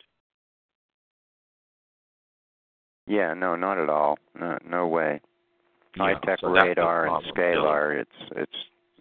yeah, 3.07 3.33
no, 3.33 3.55
not 3.55 3.79
at 3.79 3.89
all. 3.89 4.17
No, 4.39 4.57
no 4.65 4.88
way. 4.88 5.19
High 5.97 6.12
Yeah, 6.12 6.19
tech 6.19 6.39
so 6.41 6.49
radar 6.49 7.07
and 7.07 7.25
scalar. 7.33 7.99
It's 7.99 8.31
it's 8.35 8.51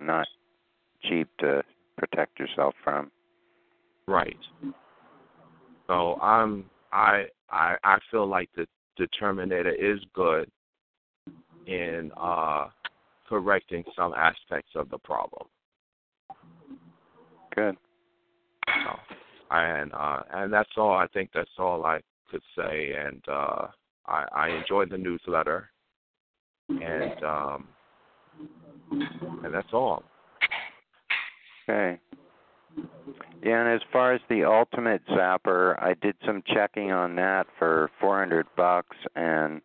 not 0.00 0.26
cheap 1.02 1.28
to 1.40 1.62
protect 1.98 2.38
yourself 2.38 2.74
from. 2.82 3.10
Right. 4.06 4.36
So 5.86 6.14
I'm 6.20 6.64
I 6.92 7.24
I 7.50 7.76
I 7.84 7.98
feel 8.10 8.26
like 8.26 8.48
the 8.56 8.66
the 8.96 9.06
Terminator 9.18 9.72
is 9.72 9.98
good 10.14 10.50
in 11.66 12.10
uh 12.16 12.68
correcting 13.28 13.84
some 13.94 14.14
aspects 14.14 14.70
of 14.74 14.88
the 14.90 14.98
problem. 14.98 15.46
Good. 17.54 17.76
So, 18.66 18.96
and 19.50 19.92
uh 19.92 20.20
and 20.32 20.52
that's 20.52 20.70
all 20.76 20.92
I 20.92 21.06
think 21.08 21.30
that's 21.34 21.50
all 21.58 21.84
I 21.84 22.00
could 22.30 22.42
say 22.56 22.92
and 22.94 23.22
uh 23.28 23.66
I 24.06 24.24
I 24.32 24.48
enjoyed 24.50 24.90
the 24.90 24.98
newsletter 24.98 25.70
and 26.70 27.24
um 27.24 27.68
and 29.44 29.52
that's 29.52 29.72
all. 29.72 30.02
Okay. 31.68 32.00
Yeah, 33.42 33.60
and 33.60 33.68
as 33.68 33.80
far 33.92 34.12
as 34.14 34.20
the 34.28 34.44
ultimate 34.44 35.02
zapper, 35.06 35.80
I 35.82 35.94
did 35.94 36.16
some 36.24 36.42
checking 36.46 36.90
on 36.92 37.16
that 37.16 37.46
for 37.58 37.90
400 38.00 38.46
bucks 38.56 38.96
and 39.14 39.60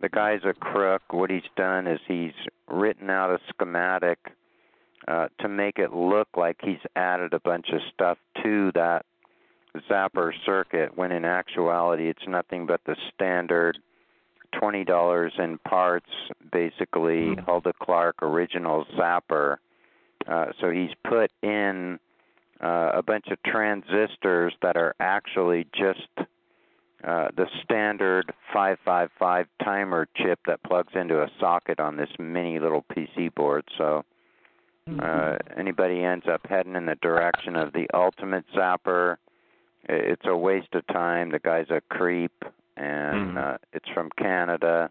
the 0.00 0.08
guy's 0.08 0.40
a 0.44 0.52
crook. 0.52 1.02
What 1.10 1.30
he's 1.30 1.42
done 1.56 1.86
is 1.86 2.00
he's 2.06 2.32
written 2.68 3.10
out 3.10 3.30
a 3.30 3.38
schematic 3.48 4.18
uh 5.08 5.28
to 5.40 5.48
make 5.48 5.78
it 5.78 5.92
look 5.92 6.28
like 6.36 6.56
he's 6.62 6.80
added 6.96 7.32
a 7.32 7.40
bunch 7.40 7.68
of 7.72 7.80
stuff 7.94 8.18
to 8.42 8.72
that 8.74 9.04
zapper 9.90 10.32
circuit 10.44 10.96
when 10.96 11.12
in 11.12 11.24
actuality 11.24 12.08
it's 12.08 12.26
nothing 12.26 12.66
but 12.66 12.80
the 12.86 12.96
standard 13.14 13.78
$20 14.54 15.38
in 15.38 15.58
parts 15.58 16.10
basically 16.50 17.36
Mhm. 17.36 17.44
Hulda 17.44 17.72
Clark 17.74 18.22
original 18.22 18.86
zapper 18.96 19.58
uh, 20.26 20.46
so 20.60 20.70
he's 20.70 20.90
put 21.08 21.30
in 21.42 21.98
uh, 22.62 22.92
a 22.94 23.02
bunch 23.02 23.26
of 23.28 23.42
transistors 23.44 24.54
that 24.62 24.76
are 24.76 24.94
actually 24.98 25.66
just 25.74 26.08
uh, 27.04 27.28
the 27.36 27.46
standard 27.62 28.32
555 28.52 29.46
timer 29.62 30.08
chip 30.16 30.40
that 30.46 30.62
plugs 30.62 30.92
into 30.94 31.22
a 31.22 31.30
socket 31.38 31.78
on 31.78 31.96
this 31.96 32.08
mini 32.18 32.58
little 32.58 32.84
PC 32.92 33.34
board. 33.34 33.64
So 33.76 34.04
uh, 35.00 35.36
anybody 35.56 36.02
ends 36.02 36.26
up 36.32 36.46
heading 36.48 36.74
in 36.74 36.86
the 36.86 36.94
direction 36.96 37.56
of 37.56 37.72
the 37.72 37.86
ultimate 37.92 38.44
zapper, 38.54 39.16
it's 39.88 40.24
a 40.24 40.36
waste 40.36 40.74
of 40.74 40.86
time. 40.86 41.30
The 41.30 41.38
guy's 41.38 41.70
a 41.70 41.80
creep, 41.90 42.44
and 42.76 43.36
Mhm. 43.36 43.54
uh, 43.54 43.58
it's 43.72 43.88
from 43.90 44.10
Canada. 44.10 44.90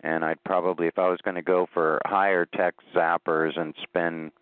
And 0.00 0.24
I'd 0.24 0.42
probably, 0.44 0.86
if 0.88 0.98
I 0.98 1.08
was 1.08 1.20
going 1.22 1.36
to 1.36 1.42
go 1.42 1.66
for 1.66 2.00
higher 2.04 2.44
tech 2.44 2.74
zappers 2.94 3.56
and 3.56 3.74
spend 3.82 4.32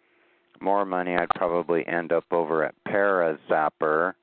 more 0.60 0.84
money, 0.84 1.14
I'd 1.14 1.30
probably 1.34 1.86
end 1.86 2.12
up 2.12 2.24
over 2.30 2.64
at 2.64 2.74
Para 2.84 3.38
Zapper. 3.48 4.14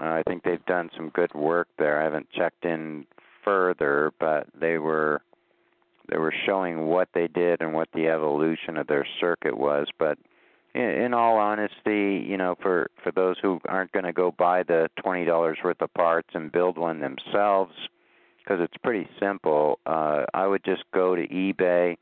Uh, 0.00 0.04
I 0.04 0.22
think 0.26 0.42
they've 0.42 0.64
done 0.66 0.90
some 0.96 1.10
good 1.10 1.32
work 1.34 1.68
there. 1.78 2.00
I 2.00 2.04
haven't 2.04 2.30
checked 2.32 2.64
in 2.64 3.06
further, 3.44 4.12
but 4.18 4.48
they 4.58 4.78
were 4.78 5.22
they 6.10 6.18
were 6.18 6.34
showing 6.44 6.86
what 6.86 7.08
they 7.14 7.28
did 7.28 7.62
and 7.62 7.72
what 7.72 7.88
the 7.94 8.08
evolution 8.08 8.76
of 8.76 8.86
their 8.86 9.06
circuit 9.20 9.56
was. 9.56 9.86
But 9.98 10.18
in, 10.74 10.82
in 10.82 11.14
all 11.14 11.38
honesty, 11.38 12.24
you 12.28 12.36
know, 12.36 12.56
for 12.60 12.90
for 13.02 13.12
those 13.12 13.36
who 13.40 13.60
aren't 13.68 13.92
going 13.92 14.04
to 14.04 14.12
go 14.12 14.32
buy 14.32 14.62
the 14.62 14.90
twenty 15.02 15.24
dollars 15.24 15.58
worth 15.62 15.80
of 15.80 15.92
parts 15.94 16.28
and 16.34 16.50
build 16.50 16.76
one 16.76 17.00
themselves, 17.00 17.72
because 18.38 18.60
it's 18.60 18.76
pretty 18.82 19.08
simple, 19.20 19.78
uh, 19.86 20.24
I 20.34 20.46
would 20.46 20.64
just 20.64 20.84
go 20.92 21.14
to 21.14 21.26
eBay 21.28 21.96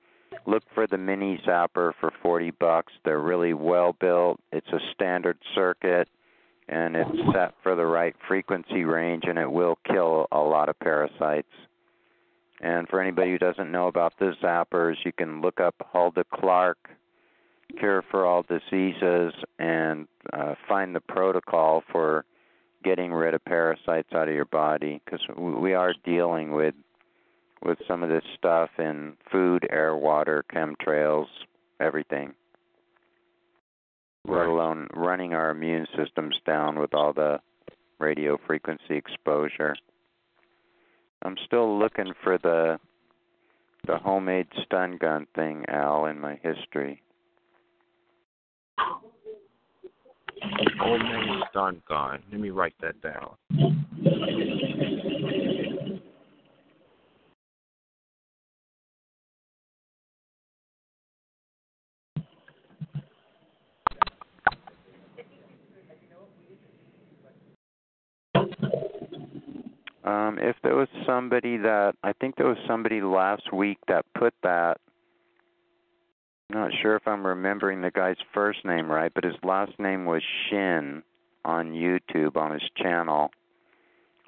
look 0.46 0.62
for 0.74 0.86
the 0.86 0.98
mini 0.98 1.40
zapper 1.46 1.92
for 2.00 2.12
40 2.22 2.50
bucks. 2.52 2.92
They're 3.04 3.20
really 3.20 3.54
well 3.54 3.92
built. 3.92 4.40
It's 4.52 4.68
a 4.68 4.78
standard 4.94 5.38
circuit. 5.54 6.08
and 6.68 6.96
it's 6.96 7.10
set 7.34 7.54
for 7.62 7.74
the 7.74 7.84
right 7.84 8.14
frequency 8.28 8.84
range, 8.84 9.24
and 9.26 9.38
it 9.38 9.50
will 9.50 9.78
kill 9.84 10.26
a 10.32 10.38
lot 10.38 10.68
of 10.68 10.78
parasites. 10.78 11.52
And 12.60 12.88
for 12.88 13.00
anybody 13.00 13.32
who 13.32 13.38
doesn't 13.38 13.70
know 13.70 13.88
about 13.88 14.14
the 14.18 14.32
zappers, 14.42 14.94
you 15.04 15.12
can 15.12 15.40
look 15.40 15.60
up 15.60 15.74
Hulda 15.92 16.24
Clark, 16.32 16.78
Cure 17.78 18.04
for 18.10 18.24
All 18.24 18.44
Diseases, 18.44 19.34
and 19.58 20.06
uh, 20.32 20.54
find 20.68 20.94
the 20.94 21.00
protocol 21.00 21.82
for 21.90 22.24
getting 22.84 23.12
rid 23.12 23.34
of 23.34 23.44
parasites 23.44 24.12
out 24.14 24.28
of 24.28 24.34
your 24.34 24.44
body 24.44 25.00
because 25.04 25.20
we 25.36 25.74
are 25.74 25.94
dealing 26.04 26.52
with 26.52 26.74
with 27.64 27.78
some 27.86 28.02
of 28.02 28.08
this 28.08 28.24
stuff 28.36 28.70
in 28.78 29.14
food, 29.30 29.66
air, 29.70 29.96
water, 29.96 30.44
chemtrails, 30.52 31.26
everything. 31.80 32.34
Right. 34.24 34.40
Let 34.40 34.48
alone 34.48 34.88
running 34.94 35.34
our 35.34 35.50
immune 35.50 35.86
systems 35.96 36.36
down 36.46 36.78
with 36.78 36.94
all 36.94 37.12
the 37.12 37.40
radio 37.98 38.38
frequency 38.46 38.96
exposure. 38.96 39.74
I'm 41.22 41.36
still 41.46 41.78
looking 41.78 42.12
for 42.22 42.38
the 42.38 42.78
the 43.86 43.98
homemade 43.98 44.46
stun 44.64 44.96
gun 44.96 45.26
thing, 45.34 45.64
Al, 45.68 46.06
in 46.06 46.20
my 46.20 46.38
history. 46.42 47.02
Homemade 50.78 51.42
stun 51.50 51.82
gun. 51.88 52.22
Let 52.30 52.40
me 52.40 52.50
write 52.50 52.74
that 52.80 53.00
down. 53.02 53.36
Um, 70.32 70.38
if 70.38 70.56
there 70.62 70.74
was 70.74 70.88
somebody 71.06 71.56
that 71.58 71.94
I 72.02 72.12
think 72.12 72.36
there 72.36 72.46
was 72.46 72.58
somebody 72.66 73.00
last 73.00 73.52
week 73.52 73.78
that 73.88 74.04
put 74.18 74.34
that. 74.42 74.78
I'm 76.50 76.60
not 76.60 76.70
sure 76.82 76.96
if 76.96 77.06
I'm 77.06 77.26
remembering 77.26 77.80
the 77.80 77.90
guy's 77.90 78.16
first 78.34 78.64
name 78.64 78.90
right, 78.90 79.12
but 79.14 79.24
his 79.24 79.36
last 79.42 79.72
name 79.78 80.04
was 80.04 80.22
Shin 80.48 81.02
on 81.44 81.72
YouTube 81.72 82.36
on 82.36 82.52
his 82.52 82.68
channel. 82.76 83.30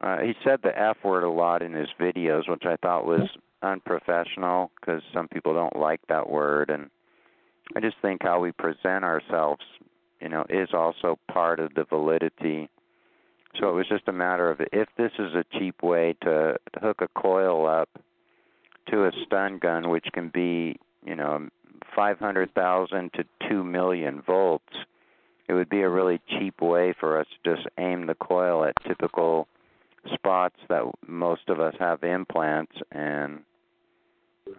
Uh, 0.02 0.18
he 0.18 0.32
said 0.42 0.60
the 0.62 0.76
F 0.76 0.96
word 1.04 1.22
a 1.22 1.30
lot 1.30 1.62
in 1.62 1.72
his 1.74 1.88
videos, 2.00 2.48
which 2.48 2.64
I 2.64 2.76
thought 2.76 3.06
was 3.06 3.28
unprofessional 3.62 4.70
because 4.80 5.02
some 5.12 5.28
people 5.28 5.54
don't 5.54 5.76
like 5.76 6.00
that 6.08 6.28
word, 6.28 6.70
and 6.70 6.90
I 7.76 7.80
just 7.80 7.96
think 8.00 8.22
how 8.22 8.40
we 8.40 8.52
present 8.52 9.04
ourselves, 9.04 9.62
you 10.20 10.28
know, 10.30 10.44
is 10.48 10.70
also 10.72 11.18
part 11.30 11.60
of 11.60 11.74
the 11.74 11.84
validity 11.84 12.68
so 13.58 13.68
it 13.68 13.72
was 13.72 13.88
just 13.88 14.08
a 14.08 14.12
matter 14.12 14.50
of 14.50 14.60
if 14.72 14.88
this 14.96 15.12
is 15.18 15.34
a 15.34 15.44
cheap 15.58 15.82
way 15.82 16.16
to, 16.22 16.56
to 16.72 16.80
hook 16.80 17.00
a 17.00 17.08
coil 17.20 17.66
up 17.66 17.88
to 18.90 19.04
a 19.04 19.12
stun 19.24 19.58
gun, 19.58 19.88
which 19.88 20.06
can 20.12 20.28
be, 20.28 20.76
you 21.04 21.14
know, 21.14 21.48
500,000 21.94 23.12
to 23.14 23.24
2 23.48 23.64
million 23.64 24.22
volts, 24.22 24.74
it 25.48 25.54
would 25.54 25.68
be 25.68 25.82
a 25.82 25.88
really 25.88 26.20
cheap 26.28 26.60
way 26.60 26.94
for 26.98 27.18
us 27.18 27.26
to 27.44 27.54
just 27.56 27.68
aim 27.78 28.06
the 28.06 28.14
coil 28.14 28.64
at 28.64 28.74
typical 28.86 29.46
spots 30.12 30.56
that 30.68 30.84
most 31.06 31.48
of 31.48 31.60
us 31.60 31.74
have 31.78 32.02
implants 32.02 32.72
and 32.92 33.40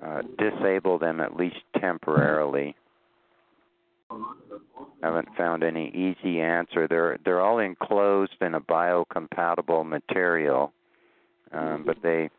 uh, 0.04 0.22
disable 0.38 0.98
them 0.98 1.20
at 1.20 1.36
least 1.36 1.58
temporarily 1.80 2.76
haven't 5.02 5.36
found 5.38 5.64
any 5.64 5.90
easy 5.90 6.42
answer. 6.42 6.88
They're 6.88 7.18
they're 7.24 7.42
all 7.42 7.60
enclosed 7.60 8.36
in 8.42 8.56
a 8.56 8.62
biocompatible 8.62 9.86
material, 9.86 10.74
um, 11.52 11.84
but 11.86 11.98
they 12.02 12.30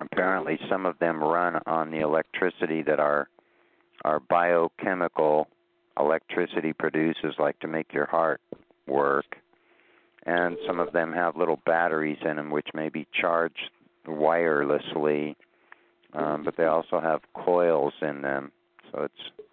apparently 0.00 0.58
some 0.70 0.86
of 0.86 0.98
them 0.98 1.22
run 1.22 1.60
on 1.66 1.90
the 1.90 2.00
electricity 2.00 2.82
that 2.82 3.00
our 3.00 3.28
our 4.04 4.20
biochemical 4.20 5.48
electricity 5.98 6.72
produces, 6.72 7.34
like 7.38 7.58
to 7.60 7.68
make 7.68 7.92
your 7.92 8.06
heart 8.06 8.40
work. 8.86 9.36
And 10.26 10.56
some 10.66 10.80
of 10.80 10.92
them 10.92 11.12
have 11.12 11.36
little 11.36 11.60
batteries 11.66 12.18
in 12.24 12.36
them, 12.36 12.50
which 12.50 12.68
may 12.74 12.88
be 12.88 13.06
charged 13.12 13.70
wirelessly, 14.06 15.36
um, 16.14 16.44
but 16.44 16.56
they 16.56 16.64
also 16.64 16.98
have 16.98 17.20
coils 17.34 17.92
in 18.00 18.22
them. 18.22 18.50
So 18.90 19.02
it's 19.02 19.46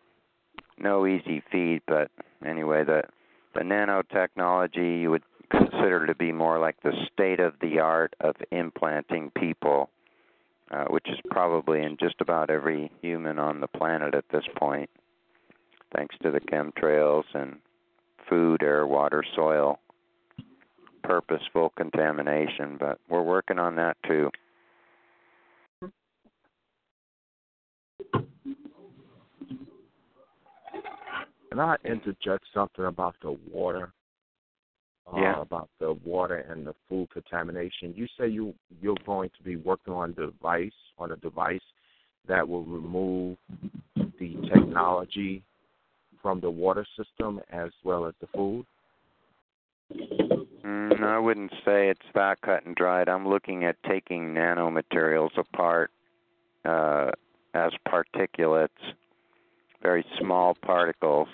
no 0.81 1.05
easy 1.05 1.43
feat, 1.51 1.83
but 1.87 2.09
anyway, 2.45 2.83
the 2.83 3.03
the 3.53 3.61
nanotechnology 3.61 5.01
you 5.01 5.11
would 5.11 5.23
consider 5.49 6.05
to 6.07 6.15
be 6.15 6.31
more 6.31 6.57
like 6.59 6.81
the 6.81 6.93
state 7.11 7.39
of 7.39 7.53
the 7.61 7.79
art 7.79 8.15
of 8.21 8.35
implanting 8.51 9.29
people, 9.37 9.89
uh, 10.71 10.85
which 10.85 11.07
is 11.09 11.19
probably 11.29 11.81
in 11.81 11.97
just 11.99 12.15
about 12.21 12.49
every 12.49 12.89
human 13.01 13.37
on 13.37 13.59
the 13.59 13.67
planet 13.67 14.15
at 14.15 14.23
this 14.31 14.45
point, 14.57 14.89
thanks 15.95 16.15
to 16.23 16.31
the 16.31 16.39
chemtrails 16.39 17.25
and 17.33 17.57
food, 18.29 18.63
air, 18.63 18.87
water, 18.87 19.23
soil, 19.35 19.79
purposeful 21.03 21.73
contamination. 21.75 22.77
But 22.79 22.99
we're 23.09 23.21
working 23.21 23.59
on 23.59 23.75
that 23.75 23.97
too. 24.07 24.29
Can 31.51 31.59
I 31.59 31.75
interject 31.83 32.45
something 32.53 32.85
about 32.85 33.15
the 33.21 33.37
water? 33.51 33.91
Uh, 35.11 35.17
yeah. 35.19 35.41
About 35.41 35.69
the 35.79 35.93
water 36.05 36.37
and 36.49 36.65
the 36.65 36.73
food 36.87 37.09
contamination. 37.11 37.93
You 37.95 38.07
say 38.17 38.27
you 38.27 38.53
you're 38.81 38.95
going 39.05 39.29
to 39.37 39.43
be 39.43 39.57
working 39.57 39.93
on 39.93 40.11
a 40.11 40.13
device 40.13 40.71
on 40.97 41.11
a 41.11 41.17
device 41.17 41.59
that 42.27 42.47
will 42.47 42.63
remove 42.63 43.37
the 43.95 44.35
technology 44.53 45.43
from 46.21 46.39
the 46.39 46.49
water 46.49 46.85
system 46.95 47.41
as 47.51 47.71
well 47.83 48.05
as 48.05 48.13
the 48.21 48.27
food. 48.27 48.65
Mm, 50.63 51.03
I 51.03 51.17
wouldn't 51.17 51.51
say 51.65 51.89
it's 51.89 51.99
that 52.13 52.39
cut 52.41 52.65
and 52.65 52.75
dried. 52.75 53.09
I'm 53.09 53.27
looking 53.27 53.65
at 53.65 53.75
taking 53.83 54.33
nanomaterials 54.35 55.37
apart 55.37 55.91
uh, 56.63 57.09
as 57.55 57.71
particulates 57.87 58.69
very 59.81 60.05
small 60.19 60.55
particles. 60.55 61.27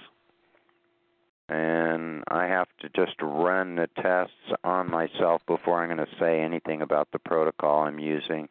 And 1.49 2.23
I 2.27 2.45
have 2.45 2.67
to 2.81 2.89
just 2.89 3.15
run 3.21 3.75
the 3.75 3.87
tests 4.01 4.33
on 4.63 4.91
myself 4.91 5.41
before 5.47 5.81
I'm 5.81 5.87
going 5.87 6.05
to 6.05 6.15
say 6.19 6.41
anything 6.41 6.81
about 6.81 7.07
the 7.13 7.19
protocol 7.19 7.83
I'm 7.83 7.99
using. 7.99 8.49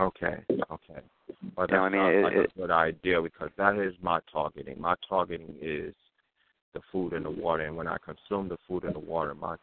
Okay, 0.00 0.42
okay. 0.50 1.00
Well, 1.56 1.66
that 1.68 1.76
I 1.76 1.88
mean, 1.88 2.00
it, 2.00 2.22
like 2.24 2.32
it, 2.32 2.52
a 2.56 2.60
good 2.60 2.70
idea 2.70 3.22
because 3.22 3.50
that 3.58 3.76
is 3.76 3.94
my 4.02 4.18
targeting. 4.32 4.80
My 4.80 4.94
targeting 5.08 5.54
is 5.60 5.94
the 6.74 6.80
food 6.90 7.12
and 7.12 7.24
the 7.24 7.30
water, 7.30 7.64
and 7.64 7.76
when 7.76 7.86
I 7.86 7.96
consume 8.04 8.48
the 8.48 8.56
food 8.66 8.84
and 8.84 8.94
the 8.94 9.00
water, 9.00 9.34
my 9.34 9.56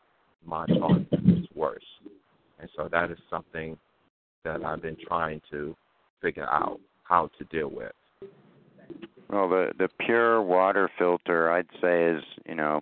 my 0.45 0.65
targeting 0.67 1.43
is 1.43 1.47
worse. 1.55 1.83
And 2.59 2.69
so 2.75 2.87
that 2.91 3.11
is 3.11 3.17
something 3.29 3.77
that 4.43 4.63
I've 4.63 4.81
been 4.81 4.97
trying 5.07 5.41
to 5.51 5.75
figure 6.21 6.47
out 6.49 6.79
how 7.07 7.29
to 7.37 7.43
deal 7.45 7.69
with? 7.69 7.93
Well, 9.29 9.49
the 9.49 9.71
the 9.77 9.89
pure 9.99 10.41
water 10.41 10.89
filter, 10.97 11.51
I'd 11.51 11.67
say, 11.81 12.05
is 12.05 12.23
you 12.45 12.55
know 12.55 12.81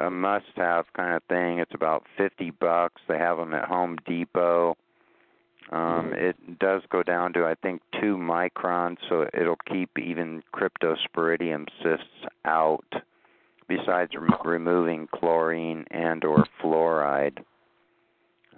a 0.00 0.10
must-have 0.10 0.86
kind 0.94 1.14
of 1.14 1.22
thing. 1.24 1.58
It's 1.58 1.74
about 1.74 2.04
fifty 2.16 2.50
bucks. 2.50 3.00
They 3.08 3.18
have 3.18 3.38
them 3.38 3.54
at 3.54 3.64
Home 3.64 3.96
Depot. 4.06 4.76
Um, 5.70 6.12
it 6.14 6.58
does 6.58 6.82
go 6.90 7.02
down 7.02 7.32
to 7.32 7.46
I 7.46 7.54
think 7.54 7.80
two 8.00 8.16
microns, 8.16 8.98
so 9.08 9.28
it'll 9.32 9.56
keep 9.66 9.98
even 9.98 10.42
cryptosporidium 10.54 11.66
cysts 11.82 12.26
out. 12.44 12.84
Besides 13.68 14.12
rem- 14.14 14.34
removing 14.44 15.08
chlorine 15.14 15.86
and 15.90 16.24
or 16.24 16.44
fluoride. 16.62 17.38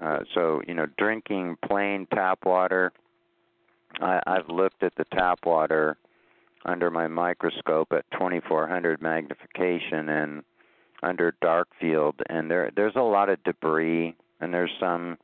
Uh, 0.03 0.21
so 0.35 0.61
you 0.67 0.75
know, 0.75 0.87
drinking 0.99 1.57
plain 1.65 2.07
tap 2.13 2.41
water 2.45 2.93
I, 4.00 4.20
I've 4.26 4.48
looked 4.48 4.83
at 4.83 4.94
the 4.96 5.04
tap 5.12 5.40
water 5.44 5.96
under 6.64 6.90
my 6.90 7.09
microscope 7.09 7.88
at 7.92 8.11
2400 8.12 9.02
magnification 9.02 10.09
and 10.09 10.42
under 11.02 11.35
dark 11.42 11.68
field, 11.80 12.14
and 12.28 12.50
there 12.50 12.70
there's 12.74 12.96
a 12.96 13.02
lot 13.02 13.28
of 13.28 13.42
debris, 13.44 14.16
and 14.40 14.54
there's 14.54 14.70
some 14.80 15.18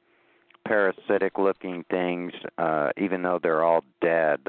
parasitic 0.66 1.38
looking 1.38 1.85
things, 1.90 2.33
uh, 2.59 2.90
even 2.98 3.22
though 3.22 3.38
they're 3.42 3.64
all 3.64 3.85
dead. 4.02 4.40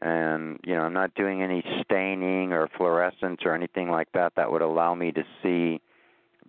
And 0.00 0.58
you 0.64 0.74
know, 0.74 0.82
I'm 0.82 0.92
not 0.92 1.14
doing 1.14 1.42
any 1.42 1.64
staining 1.84 2.52
or 2.52 2.68
fluorescence 2.76 3.40
or 3.44 3.54
anything 3.54 3.90
like 3.90 4.08
that 4.12 4.32
that 4.36 4.50
would 4.50 4.62
allow 4.62 4.94
me 4.94 5.12
to 5.12 5.24
see 5.42 5.80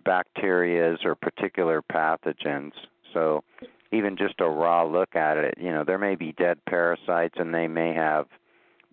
bacterias 0.04 1.04
or 1.04 1.14
particular 1.14 1.82
pathogens. 1.82 2.72
So 3.14 3.44
even 3.92 4.16
just 4.16 4.40
a 4.40 4.48
raw 4.48 4.84
look 4.84 5.14
at 5.14 5.36
it, 5.36 5.54
you 5.58 5.70
know, 5.70 5.84
there 5.84 5.98
may 5.98 6.14
be 6.14 6.32
dead 6.32 6.58
parasites 6.68 7.34
and 7.38 7.54
they 7.54 7.68
may 7.68 7.94
have 7.94 8.26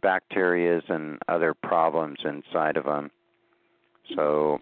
bacterias 0.03 0.87
and 0.89 1.17
other 1.27 1.53
problems 1.53 2.19
inside 2.25 2.77
of 2.77 2.85
them. 2.85 3.09
So 4.15 4.59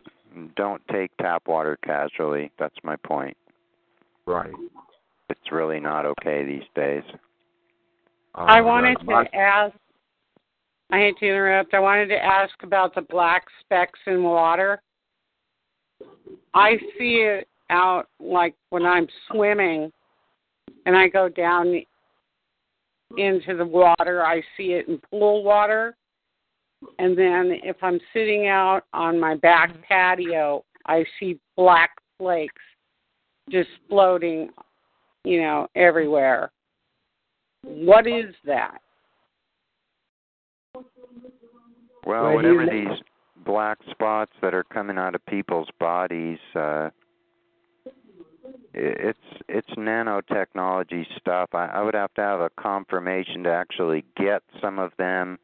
don't 0.56 0.82
take 0.92 1.16
tap 1.18 1.48
water 1.48 1.78
casually. 1.84 2.52
That's 2.60 2.76
my 2.84 2.96
point. 2.96 3.36
Right. 4.26 4.54
It's 5.30 5.52
really 5.52 5.80
not 5.80 6.06
okay 6.06 6.46
these 6.46 6.68
days. 6.76 7.04
Uh, 8.36 8.46
I 8.48 8.62
wanted 8.62 8.98
like 9.00 9.06
my- 9.06 9.24
to 9.26 9.36
ask. 9.36 9.76
I 10.92 10.98
hate 10.98 11.18
to 11.20 11.26
interrupt. 11.26 11.74
I 11.74 11.80
wanted 11.80 12.08
to 12.08 12.22
ask 12.22 12.54
about 12.64 12.94
the 12.94 13.02
black 13.02 13.46
specks 13.62 14.00
in 14.08 14.24
water. 14.24 14.82
I 16.54 16.78
see 16.98 17.22
it 17.22 17.48
out 17.70 18.10
like 18.20 18.56
when 18.72 18.86
I'm 18.86 19.08
swimming 19.32 19.92
and 20.86 20.96
I 20.96 21.08
go 21.08 21.30
down 21.30 21.82
into 23.18 23.56
the 23.56 23.66
water, 23.66 24.26
I 24.26 24.42
see 24.58 24.74
it 24.74 24.88
in 24.88 25.00
pool 25.10 25.44
water. 25.44 25.96
And 27.00 27.18
then 27.18 27.60
if 27.64 27.76
I'm 27.82 28.00
sitting 28.14 28.48
out 28.48 28.84
on 28.94 29.20
my 29.20 29.36
back 29.36 29.76
patio, 29.88 30.64
I 30.88 31.06
see 31.20 31.40
black 31.56 31.92
flakes 32.18 32.62
just 33.50 33.70
floating, 33.90 34.50
you 35.24 35.42
know, 35.42 35.68
everywhere. 35.76 36.52
What 37.64 38.08
is 38.08 38.34
that? 38.46 38.80
Well, 42.06 42.24
Where 42.24 42.42
do 42.42 42.50
you 42.50 42.56
whatever 42.56 42.66
these 42.72 43.04
black 43.46 43.78
spots 43.92 44.32
that 44.42 44.54
are 44.54 44.64
coming 44.64 44.98
out 44.98 45.16
of 45.16 45.26
people's 45.28 45.70
bodies, 45.80 46.40
uh, 46.56 46.60
i- 46.60 46.92
it's 48.74 49.20
it's 49.48 49.70
nanotechnology 49.72 51.06
stuff. 51.18 51.50
I, 51.54 51.66
I 51.68 51.82
would 51.82 51.94
have 51.94 52.14
to 52.16 52.22
have 52.22 52.40
a 52.40 52.50
confirmation 52.50 53.44
to 53.44 53.52
actually 53.52 54.06
get 54.16 54.44
some 54.62 54.80
of 54.80 54.92
them. 54.98 55.40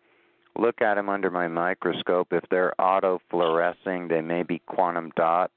Look 0.57 0.81
at 0.81 0.95
them 0.95 1.09
under 1.09 1.29
my 1.29 1.47
microscope. 1.47 2.29
If 2.31 2.43
they're 2.49 2.73
autofluorescing, 2.79 4.09
they 4.09 4.21
may 4.21 4.43
be 4.43 4.59
quantum 4.65 5.11
dots. 5.15 5.53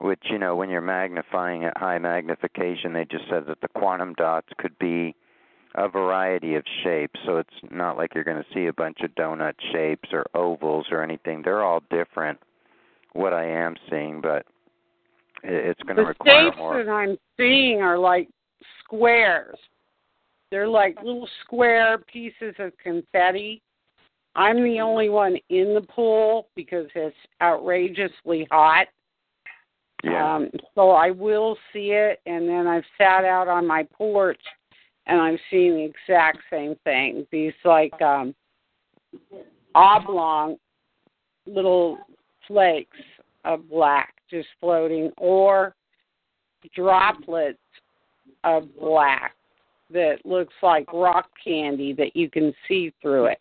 Which 0.00 0.22
you 0.30 0.38
know, 0.38 0.56
when 0.56 0.70
you're 0.70 0.80
magnifying 0.80 1.64
at 1.64 1.76
high 1.76 1.98
magnification, 1.98 2.92
they 2.92 3.04
just 3.04 3.28
said 3.30 3.46
that 3.46 3.60
the 3.60 3.68
quantum 3.68 4.14
dots 4.14 4.48
could 4.58 4.76
be 4.78 5.14
a 5.74 5.88
variety 5.88 6.56
of 6.56 6.64
shapes. 6.82 7.20
So 7.24 7.36
it's 7.36 7.70
not 7.70 7.96
like 7.96 8.14
you're 8.14 8.24
going 8.24 8.42
to 8.42 8.54
see 8.54 8.66
a 8.66 8.72
bunch 8.72 9.00
of 9.02 9.14
donut 9.14 9.54
shapes 9.72 10.08
or 10.12 10.26
ovals 10.34 10.86
or 10.90 11.02
anything. 11.02 11.42
They're 11.42 11.62
all 11.62 11.82
different. 11.90 12.40
What 13.12 13.32
I 13.32 13.44
am 13.44 13.76
seeing, 13.90 14.20
but 14.22 14.46
it's 15.42 15.80
going 15.82 15.96
to 15.96 16.02
The 16.02 16.08
require 16.08 16.46
shapes 16.46 16.56
more. 16.56 16.84
that 16.84 16.90
I'm 16.90 17.16
seeing 17.36 17.80
are 17.80 17.98
like 17.98 18.28
squares. 18.84 19.58
They're 20.50 20.68
like 20.68 20.96
little 21.02 21.28
square 21.44 21.98
pieces 21.98 22.54
of 22.58 22.72
confetti. 22.82 23.62
I'm 24.34 24.62
the 24.62 24.80
only 24.80 25.08
one 25.08 25.36
in 25.50 25.74
the 25.74 25.82
pool 25.82 26.48
because 26.56 26.86
it's 26.94 27.16
outrageously 27.40 28.46
hot. 28.50 28.86
Yeah. 30.04 30.36
Um, 30.36 30.50
so 30.74 30.90
I 30.90 31.10
will 31.10 31.56
see 31.72 31.92
it, 31.92 32.20
and 32.26 32.48
then 32.48 32.66
I've 32.66 32.84
sat 32.98 33.24
out 33.24 33.46
on 33.46 33.66
my 33.66 33.86
porch, 33.96 34.40
and 35.06 35.20
I've 35.20 35.38
seen 35.50 35.74
the 35.74 35.84
exact 35.84 36.38
same 36.50 36.74
thing. 36.84 37.26
These 37.30 37.52
like 37.64 38.00
um, 38.02 38.34
oblong 39.74 40.56
little 41.46 41.98
flakes 42.46 42.96
of 43.44 43.68
black 43.68 44.14
just 44.30 44.48
floating, 44.60 45.10
or 45.18 45.74
droplets 46.74 47.58
of 48.44 48.68
black 48.78 49.34
that 49.90 50.18
looks 50.24 50.54
like 50.62 50.90
rock 50.92 51.28
candy 51.44 51.92
that 51.92 52.16
you 52.16 52.30
can 52.30 52.54
see 52.66 52.92
through 53.02 53.26
it. 53.26 53.38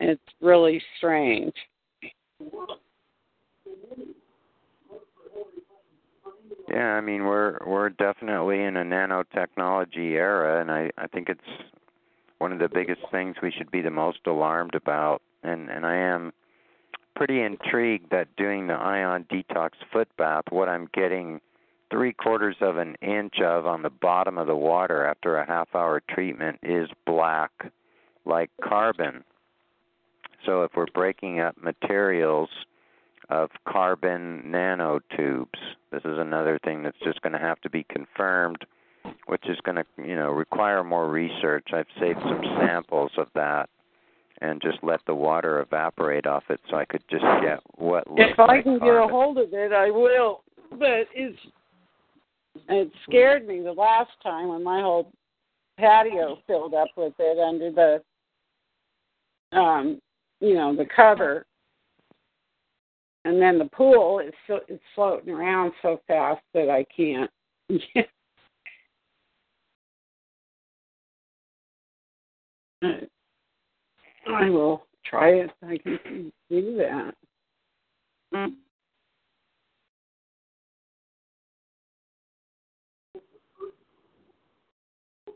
It's 0.00 0.22
really 0.40 0.80
strange. 0.96 1.52
Yeah, 6.68 6.94
I 6.94 7.00
mean 7.00 7.24
we're 7.24 7.58
we're 7.66 7.90
definitely 7.90 8.62
in 8.62 8.76
a 8.76 8.84
nanotechnology 8.84 10.12
era 10.12 10.60
and 10.60 10.70
I 10.70 10.90
I 10.98 11.06
think 11.06 11.28
it's 11.28 11.40
one 12.38 12.52
of 12.52 12.58
the 12.58 12.68
biggest 12.68 13.02
things 13.10 13.36
we 13.42 13.52
should 13.52 13.70
be 13.70 13.82
the 13.82 13.90
most 13.90 14.18
alarmed 14.26 14.74
about 14.74 15.22
and 15.42 15.70
and 15.70 15.86
I 15.86 15.96
am 15.96 16.32
pretty 17.16 17.42
intrigued 17.42 18.10
that 18.10 18.28
doing 18.36 18.66
the 18.66 18.74
ion 18.74 19.24
detox 19.30 19.70
foot 19.92 20.08
bath 20.16 20.44
what 20.50 20.68
I'm 20.68 20.88
getting 20.94 21.40
three 21.90 22.12
quarters 22.12 22.56
of 22.60 22.76
an 22.76 22.94
inch 23.00 23.40
of 23.40 23.66
on 23.66 23.82
the 23.82 23.90
bottom 23.90 24.38
of 24.38 24.46
the 24.46 24.56
water 24.56 25.04
after 25.04 25.36
a 25.36 25.46
half 25.46 25.74
hour 25.74 26.02
treatment 26.08 26.58
is 26.62 26.88
black 27.06 27.50
like 28.24 28.50
carbon. 28.62 29.24
So 30.44 30.62
if 30.62 30.72
we're 30.76 30.86
breaking 30.86 31.40
up 31.40 31.56
materials 31.60 32.50
of 33.28 33.50
carbon 33.66 34.42
nanotubes. 34.46 35.58
This 35.90 36.02
is 36.04 36.18
another 36.18 36.58
thing 36.64 36.82
that's 36.82 36.98
just 37.04 37.22
going 37.22 37.32
to 37.32 37.38
have 37.38 37.60
to 37.62 37.70
be 37.70 37.84
confirmed, 37.88 38.64
which 39.26 39.44
is 39.48 39.58
going 39.64 39.76
to, 39.76 39.84
you 39.98 40.14
know, 40.14 40.30
require 40.30 40.84
more 40.84 41.08
research. 41.08 41.68
I've 41.72 41.86
saved 41.98 42.20
some 42.22 42.42
samples 42.60 43.12
of 43.16 43.28
that 43.34 43.68
and 44.40 44.60
just 44.60 44.78
let 44.82 45.00
the 45.06 45.14
water 45.14 45.60
evaporate 45.60 46.26
off 46.26 46.44
it 46.50 46.60
so 46.70 46.76
I 46.76 46.84
could 46.84 47.02
just 47.10 47.24
get 47.42 47.60
what 47.76 48.08
looks 48.08 48.22
If 48.32 48.38
I 48.38 48.46
like 48.46 48.64
can 48.64 48.78
get 48.78 48.88
a 48.88 49.06
hold 49.08 49.38
of 49.38 49.52
it, 49.52 49.72
I 49.72 49.90
will. 49.90 50.42
But 50.70 51.08
it's 51.14 51.38
it 52.68 52.90
scared 53.08 53.46
me 53.46 53.60
the 53.60 53.72
last 53.72 54.10
time 54.22 54.48
when 54.48 54.64
my 54.64 54.80
whole 54.80 55.12
patio 55.78 56.38
filled 56.46 56.74
up 56.74 56.88
with 56.96 57.12
it 57.18 57.38
under 57.38 57.70
the 57.70 58.02
um 59.56 60.00
you 60.40 60.54
know 60.54 60.74
the 60.74 60.86
cover 60.94 61.46
and 63.24 63.40
then 63.40 63.58
the 63.58 63.66
pool 63.66 64.20
is 64.20 64.32
so 64.46 64.60
it's 64.68 64.82
floating 64.94 65.34
around 65.34 65.72
so 65.82 66.00
fast 66.06 66.40
that 66.54 66.70
I 66.70 66.84
can't 66.94 67.30
I 74.32 74.50
will 74.50 74.86
try 75.04 75.28
it. 75.28 75.50
I 75.62 75.78
can 75.78 76.32
do 76.50 76.76
that. 76.76 77.14
Mm. 78.34 78.54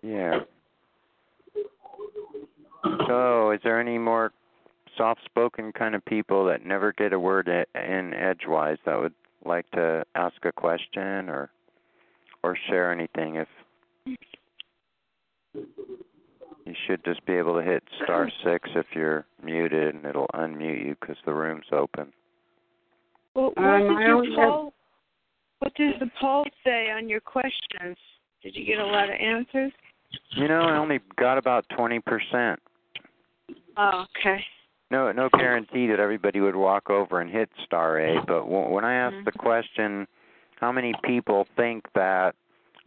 Yeah. 0.02 0.40
So, 3.06 3.50
is 3.52 3.60
there 3.62 3.80
any 3.80 3.98
more 3.98 4.32
soft-spoken 4.96 5.72
kind 5.72 5.94
of 5.94 6.04
people 6.04 6.46
that 6.46 6.64
never 6.64 6.92
get 6.92 7.12
a 7.12 7.18
word 7.18 7.48
in 7.48 8.14
edgewise 8.14 8.78
that 8.86 8.98
would 8.98 9.14
like 9.44 9.70
to 9.72 10.04
ask 10.14 10.36
a 10.44 10.52
question 10.52 11.28
or 11.28 11.50
or 12.42 12.56
share 12.68 12.90
anything? 12.92 13.36
If 13.36 13.48
you 16.66 16.74
should 16.86 17.04
just 17.04 17.24
be 17.26 17.32
able 17.34 17.58
to 17.58 17.64
hit 17.64 17.82
star 18.04 18.30
six 18.44 18.68
if 18.74 18.86
you're 18.94 19.24
muted, 19.42 19.94
and 19.94 20.04
it'll 20.04 20.28
unmute 20.34 20.84
you 20.84 20.96
because 21.00 21.16
the 21.24 21.32
room's 21.32 21.66
open. 21.72 22.12
Well, 23.34 23.52
what 23.54 23.58
Um, 23.58 23.80
did 23.82 23.96
I 23.96 24.00
your 24.06 24.14
only 24.16 24.36
have- 24.36 24.72
What 25.60 25.74
did 25.74 26.00
the 26.00 26.10
poll 26.20 26.46
say 26.64 26.90
on 26.90 27.08
your 27.08 27.20
questions? 27.20 27.96
Did 28.42 28.56
you 28.56 28.64
get 28.64 28.78
a 28.78 28.86
lot 28.86 29.08
of 29.08 29.14
answers? 29.20 29.72
You 30.30 30.48
know, 30.48 30.62
I 30.62 30.76
only 30.76 31.00
got 31.16 31.38
about 31.38 31.68
twenty 31.76 32.00
percent. 32.00 32.58
Oh, 33.76 34.04
okay. 34.18 34.42
No, 34.90 35.12
no 35.12 35.28
guarantee 35.28 35.86
that 35.86 36.00
everybody 36.00 36.40
would 36.40 36.56
walk 36.56 36.90
over 36.90 37.20
and 37.20 37.30
hit 37.30 37.48
star 37.64 38.00
A. 38.00 38.16
But 38.26 38.40
w- 38.40 38.70
when 38.70 38.84
I 38.84 38.94
asked 38.94 39.24
the 39.24 39.30
question, 39.32 40.08
how 40.60 40.72
many 40.72 40.92
people 41.04 41.46
think 41.56 41.84
that 41.94 42.34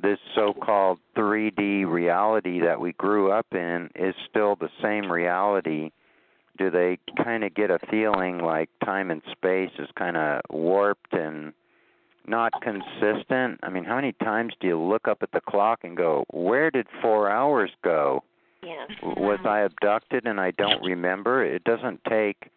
this 0.01 0.19
so-called 0.35 0.99
3D 1.15 1.85
reality 1.85 2.59
that 2.61 2.79
we 2.79 2.93
grew 2.93 3.31
up 3.31 3.47
in 3.53 3.89
is 3.95 4.15
still 4.29 4.55
the 4.55 4.69
same 4.81 5.11
reality? 5.11 5.91
Do 6.57 6.69
they 6.69 6.99
kind 7.23 7.43
of 7.43 7.53
get 7.53 7.71
a 7.71 7.79
feeling 7.89 8.39
like 8.39 8.69
time 8.83 9.11
and 9.11 9.21
space 9.31 9.71
is 9.79 9.89
kind 9.95 10.17
of 10.17 10.41
warped 10.49 11.13
and 11.13 11.53
not 12.27 12.53
consistent? 12.61 13.59
I 13.63 13.69
mean, 13.69 13.83
how 13.83 13.95
many 13.95 14.13
times 14.13 14.53
do 14.59 14.67
you 14.67 14.79
look 14.79 15.07
up 15.07 15.23
at 15.23 15.31
the 15.31 15.41
clock 15.41 15.79
and 15.83 15.97
go, 15.97 16.25
"Where 16.29 16.69
did 16.69 16.87
4 17.01 17.29
hours 17.29 17.71
go?" 17.83 18.23
Yeah. 18.61 18.85
was 19.01 19.39
I 19.45 19.59
abducted 19.59 20.25
and 20.25 20.39
I 20.39 20.51
don't 20.51 20.81
remember? 20.83 21.43
It 21.43 21.65
doesn't 21.65 22.03
take 22.05 22.49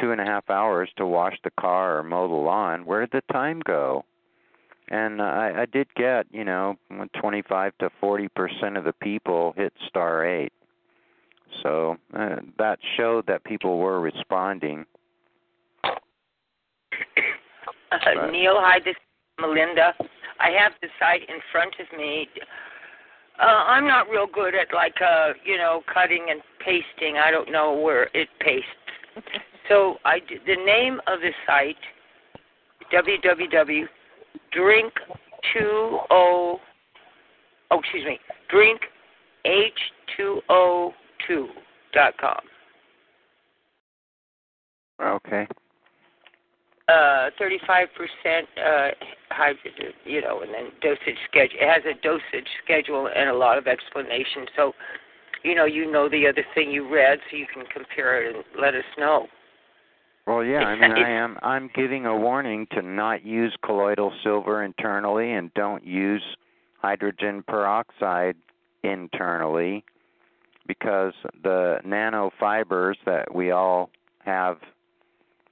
two 0.00 0.12
and 0.12 0.20
a 0.20 0.24
half 0.24 0.48
hours 0.48 0.90
to 0.96 1.06
wash 1.06 1.36
the 1.42 1.50
car 1.50 1.98
or 1.98 2.04
mow 2.04 2.28
the 2.28 2.34
lawn. 2.34 2.86
Where 2.86 3.00
did 3.00 3.10
the 3.10 3.32
time 3.32 3.60
go? 3.60 4.04
And 4.90 5.20
uh, 5.20 5.24
I, 5.24 5.62
I 5.62 5.66
did 5.66 5.86
get, 5.94 6.26
you 6.32 6.44
know, 6.44 6.76
25 7.20 7.72
to 7.78 7.90
40 8.00 8.28
percent 8.28 8.76
of 8.76 8.84
the 8.84 8.92
people 8.92 9.54
hit 9.56 9.72
star 9.88 10.24
eight. 10.26 10.52
So 11.62 11.96
uh, 12.16 12.36
that 12.58 12.78
showed 12.96 13.26
that 13.26 13.44
people 13.44 13.78
were 13.78 14.00
responding. 14.00 14.84
Uh, 15.84 15.90
Right. 17.92 18.30
Neil, 18.30 18.54
hi, 18.56 18.78
this 18.78 18.92
is 18.92 19.40
Melinda. 19.40 19.92
I 20.38 20.50
have 20.50 20.72
the 20.80 20.86
site 21.00 21.22
in 21.22 21.40
front 21.50 21.74
of 21.80 21.98
me. 21.98 22.28
Uh, 23.40 23.64
I'm 23.66 23.86
not 23.86 24.08
real 24.08 24.28
good 24.32 24.54
at 24.54 24.72
like 24.72 24.94
uh, 25.02 25.32
you 25.44 25.56
know, 25.56 25.82
cutting 25.92 26.26
and 26.30 26.40
pasting. 26.64 27.16
I 27.16 27.32
don't 27.32 27.50
know 27.50 27.74
where 27.74 28.08
it 28.14 28.28
pastes. 28.40 28.66
So 29.68 29.98
I 30.04 30.18
the 30.46 30.56
name 30.56 31.00
of 31.06 31.20
the 31.20 31.30
site 31.46 31.76
www 32.92 33.88
drink 34.52 34.92
two 35.52 35.98
o 36.10 36.60
oh 37.70 37.78
excuse 37.78 38.04
me 38.04 38.18
drink 38.48 38.80
h 39.44 39.72
two 40.16 40.40
o 40.48 40.92
two 41.26 41.48
dot 41.92 42.14
com. 42.18 42.40
Okay. 45.02 45.46
Uh, 46.88 47.30
35% 47.40 47.86
uh, 48.58 48.90
hydrogen, 49.30 49.92
you 50.04 50.20
know, 50.20 50.40
and 50.42 50.52
then 50.52 50.72
dosage 50.82 51.16
schedule. 51.28 51.56
It 51.60 51.68
has 51.68 51.82
a 51.84 51.94
dosage 52.02 52.48
schedule 52.64 53.08
and 53.14 53.30
a 53.30 53.34
lot 53.34 53.58
of 53.58 53.68
explanation. 53.68 54.46
So, 54.56 54.72
you 55.44 55.54
know, 55.54 55.66
you 55.66 55.90
know 55.90 56.08
the 56.08 56.26
other 56.26 56.44
thing 56.52 56.70
you 56.70 56.92
read, 56.92 57.20
so 57.30 57.36
you 57.36 57.46
can 57.52 57.64
compare 57.72 58.24
it 58.24 58.34
and 58.34 58.44
let 58.60 58.74
us 58.74 58.84
know. 58.98 59.28
Well, 60.26 60.44
yeah, 60.44 60.60
I 60.60 60.74
mean, 60.74 60.92
I 60.92 61.10
am. 61.22 61.38
I'm 61.42 61.70
giving 61.74 62.06
a 62.06 62.16
warning 62.16 62.66
to 62.72 62.82
not 62.82 63.24
use 63.24 63.54
colloidal 63.64 64.12
silver 64.22 64.62
internally, 64.62 65.32
and 65.32 65.52
don't 65.54 65.84
use 65.84 66.22
hydrogen 66.78 67.42
peroxide 67.46 68.36
internally, 68.82 69.84
because 70.66 71.14
the 71.42 71.78
nanofibers 71.84 72.94
that 73.06 73.34
we 73.34 73.50
all 73.50 73.90
have 74.24 74.58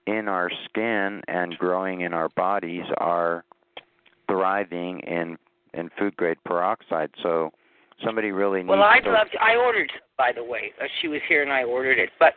in 0.07 0.29
our 0.29 0.51
skin 0.65 1.23
and 1.29 1.57
growing 1.59 2.01
in 2.01 2.15
our 2.15 2.31
bodies 2.31 2.85
are 2.99 3.45
thriving 4.27 5.01
in 5.01 5.37
in 5.75 5.91
food 5.99 6.17
grade 6.17 6.39
peroxide. 6.45 7.11
So 7.23 7.53
somebody 8.05 8.31
really 8.31 8.61
needs 8.61 8.69
Well, 8.69 8.83
I'd 8.83 9.05
to 9.05 9.13
love 9.13 9.29
to. 9.33 9.39
I 9.43 9.57
ordered, 9.57 9.91
by 10.17 10.33
the 10.35 10.45
way. 10.45 10.73
Uh, 10.81 10.87
she 11.01 11.09
was 11.09 11.21
here 11.29 11.43
and 11.43 11.53
I 11.53 11.65
ordered 11.65 11.99
it. 11.99 12.11
But 12.19 12.35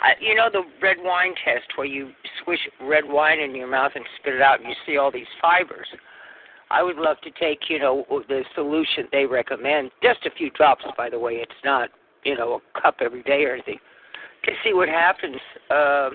I, 0.00 0.12
you 0.20 0.34
know 0.34 0.48
the 0.52 0.62
red 0.80 0.96
wine 1.00 1.34
test 1.44 1.66
where 1.76 1.86
you 1.86 2.10
swish 2.42 2.60
red 2.80 3.04
wine 3.06 3.40
in 3.40 3.54
your 3.54 3.68
mouth 3.68 3.92
and 3.94 4.04
spit 4.20 4.34
it 4.34 4.42
out, 4.42 4.60
and 4.60 4.68
you 4.68 4.74
see 4.86 4.96
all 4.96 5.10
these 5.10 5.26
fibers. 5.40 5.86
I 6.70 6.82
would 6.82 6.96
love 6.96 7.18
to 7.22 7.30
take, 7.32 7.68
you 7.68 7.78
know, 7.78 8.04
the 8.28 8.44
solution 8.54 9.06
they 9.12 9.26
recommend, 9.26 9.90
just 10.02 10.24
a 10.24 10.30
few 10.30 10.50
drops, 10.50 10.84
by 10.96 11.10
the 11.10 11.18
way. 11.18 11.34
It's 11.34 11.52
not, 11.64 11.90
you 12.24 12.34
know, 12.34 12.60
a 12.60 12.80
cup 12.80 12.96
every 13.00 13.22
day 13.22 13.44
or 13.44 13.52
anything, 13.52 13.78
to 14.44 14.52
see 14.64 14.72
what 14.72 14.88
happens. 14.88 15.36
Uh, 15.70 16.10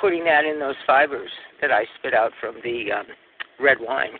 putting 0.00 0.24
that 0.24 0.44
in 0.44 0.58
those 0.58 0.76
fibers 0.86 1.30
that 1.60 1.70
I 1.70 1.84
spit 1.98 2.14
out 2.14 2.32
from 2.40 2.56
the 2.62 2.92
um, 2.92 3.06
red 3.58 3.78
wine. 3.80 4.12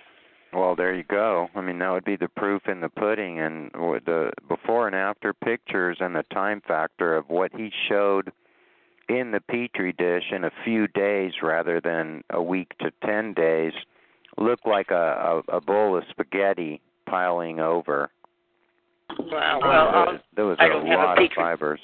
Well, 0.52 0.74
there 0.74 0.94
you 0.94 1.04
go. 1.04 1.48
I 1.54 1.60
mean, 1.60 1.78
that 1.78 1.90
would 1.90 2.04
be 2.04 2.16
the 2.16 2.28
proof 2.28 2.62
in 2.66 2.80
the 2.80 2.88
pudding, 2.88 3.38
and 3.38 3.70
the 3.72 4.32
before 4.48 4.86
and 4.86 4.96
after 4.96 5.32
pictures 5.32 5.98
and 6.00 6.14
the 6.14 6.24
time 6.32 6.60
factor 6.66 7.16
of 7.16 7.28
what 7.28 7.52
he 7.54 7.70
showed 7.88 8.32
in 9.08 9.30
the 9.30 9.40
petri 9.40 9.92
dish 9.92 10.24
in 10.32 10.44
a 10.44 10.50
few 10.64 10.88
days 10.88 11.34
rather 11.42 11.80
than 11.80 12.24
a 12.30 12.42
week 12.42 12.76
to 12.78 12.90
ten 13.04 13.32
days 13.32 13.72
looked 14.38 14.66
like 14.66 14.90
a 14.90 15.42
a, 15.48 15.56
a 15.56 15.60
bowl 15.60 15.96
of 15.96 16.02
spaghetti 16.10 16.80
piling 17.06 17.60
over. 17.60 18.10
Wow. 19.18 19.60
Well, 19.62 20.08
um, 20.08 20.20
there 20.34 20.46
was 20.46 20.56
a 20.60 20.68
don't 20.68 20.86
have 20.86 20.98
a 20.98 21.02
lot 21.02 21.22
of 21.22 21.30
fibers. 21.34 21.80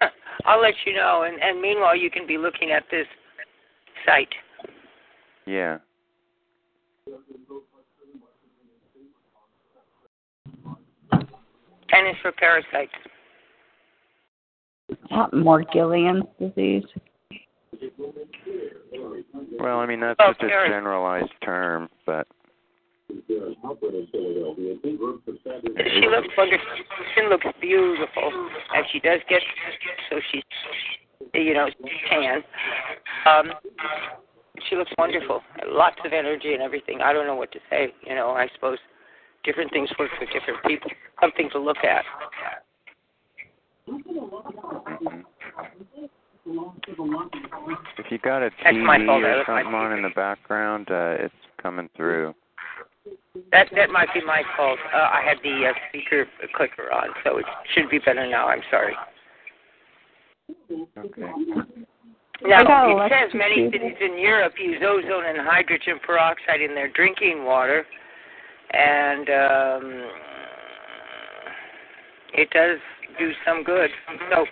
I'll 0.44 0.60
let 0.60 0.74
you 0.84 0.94
know. 0.94 1.24
And, 1.26 1.40
and 1.42 1.60
meanwhile, 1.60 1.96
you 1.96 2.10
can 2.10 2.26
be 2.26 2.38
looking 2.38 2.70
at 2.70 2.84
this 2.90 3.06
site. 4.04 4.28
Yeah. 5.46 5.78
And 11.92 12.06
it's 12.08 12.18
for 12.22 12.32
parasites. 12.32 12.92
Not 15.10 15.32
Morgellons 15.32 16.26
disease. 16.38 16.82
Well, 19.58 19.78
I 19.78 19.86
mean 19.86 20.00
that's 20.00 20.16
Oh, 20.20 20.32
such 20.32 20.42
a 20.42 20.48
parasite. 20.48 20.72
generalized 20.72 21.32
term, 21.44 21.88
but 22.06 22.26
She 23.08 23.36
looks 26.08 26.28
wonderful. 26.36 26.66
Skin 27.12 27.28
looks 27.28 27.46
beautiful, 27.60 28.48
and 28.74 28.84
she 28.92 28.98
does 29.00 29.20
get 29.28 29.42
so 30.10 30.18
she's 30.32 30.42
you 31.34 31.54
know 31.54 31.68
tan. 32.08 32.42
Um, 33.26 33.52
she 34.68 34.76
looks 34.76 34.90
wonderful. 34.98 35.42
Lots 35.66 35.96
of 36.04 36.12
energy 36.12 36.54
and 36.54 36.62
everything. 36.62 37.00
I 37.00 37.12
don't 37.12 37.26
know 37.26 37.36
what 37.36 37.52
to 37.52 37.58
say. 37.70 37.92
You 38.06 38.14
know, 38.14 38.30
I 38.30 38.48
suppose 38.54 38.78
different 39.44 39.70
things 39.72 39.90
work 39.98 40.10
for 40.18 40.26
different 40.26 40.62
people. 40.66 40.90
Something 41.20 41.50
to 41.50 41.58
look 41.58 41.78
at. 41.78 42.04
mhm. 43.88 45.24
if 47.98 48.10
you 48.10 48.18
got 48.18 48.42
a 48.42 48.50
TV 48.50 49.08
or 49.18 49.44
something 49.46 49.74
on 49.74 49.92
in 49.92 50.02
the 50.02 50.10
background, 50.14 50.90
uh, 50.90 51.16
it's 51.18 51.34
coming 51.60 51.88
through. 51.96 52.34
That 53.52 53.68
that 53.74 53.90
might 53.90 54.08
be 54.14 54.24
my 54.24 54.42
fault. 54.56 54.78
Uh, 54.92 54.96
I 54.96 55.22
had 55.26 55.38
the 55.42 55.66
uh, 55.68 55.72
speaker 55.88 56.26
clicker 56.54 56.92
on, 56.92 57.08
so 57.24 57.38
it 57.38 57.44
should 57.74 57.90
be 57.90 57.98
better 57.98 58.26
now. 58.26 58.48
I'm 58.48 58.62
sorry. 58.70 58.94
Okay. 60.98 61.84
Now, 62.44 63.06
it 63.06 63.10
says 63.10 63.34
many 63.34 63.70
cities 63.72 63.96
in 64.00 64.18
Europe 64.18 64.52
use 64.58 64.82
ozone 64.82 65.24
and 65.26 65.38
hydrogen 65.38 65.98
peroxide 66.04 66.60
in 66.60 66.74
their 66.74 66.90
drinking 66.92 67.44
water, 67.44 67.84
and 68.72 69.28
um, 69.30 70.10
it 72.34 72.50
does 72.50 72.78
do 73.18 73.30
some 73.46 73.64
good. 73.64 73.88
So, 74.30 74.44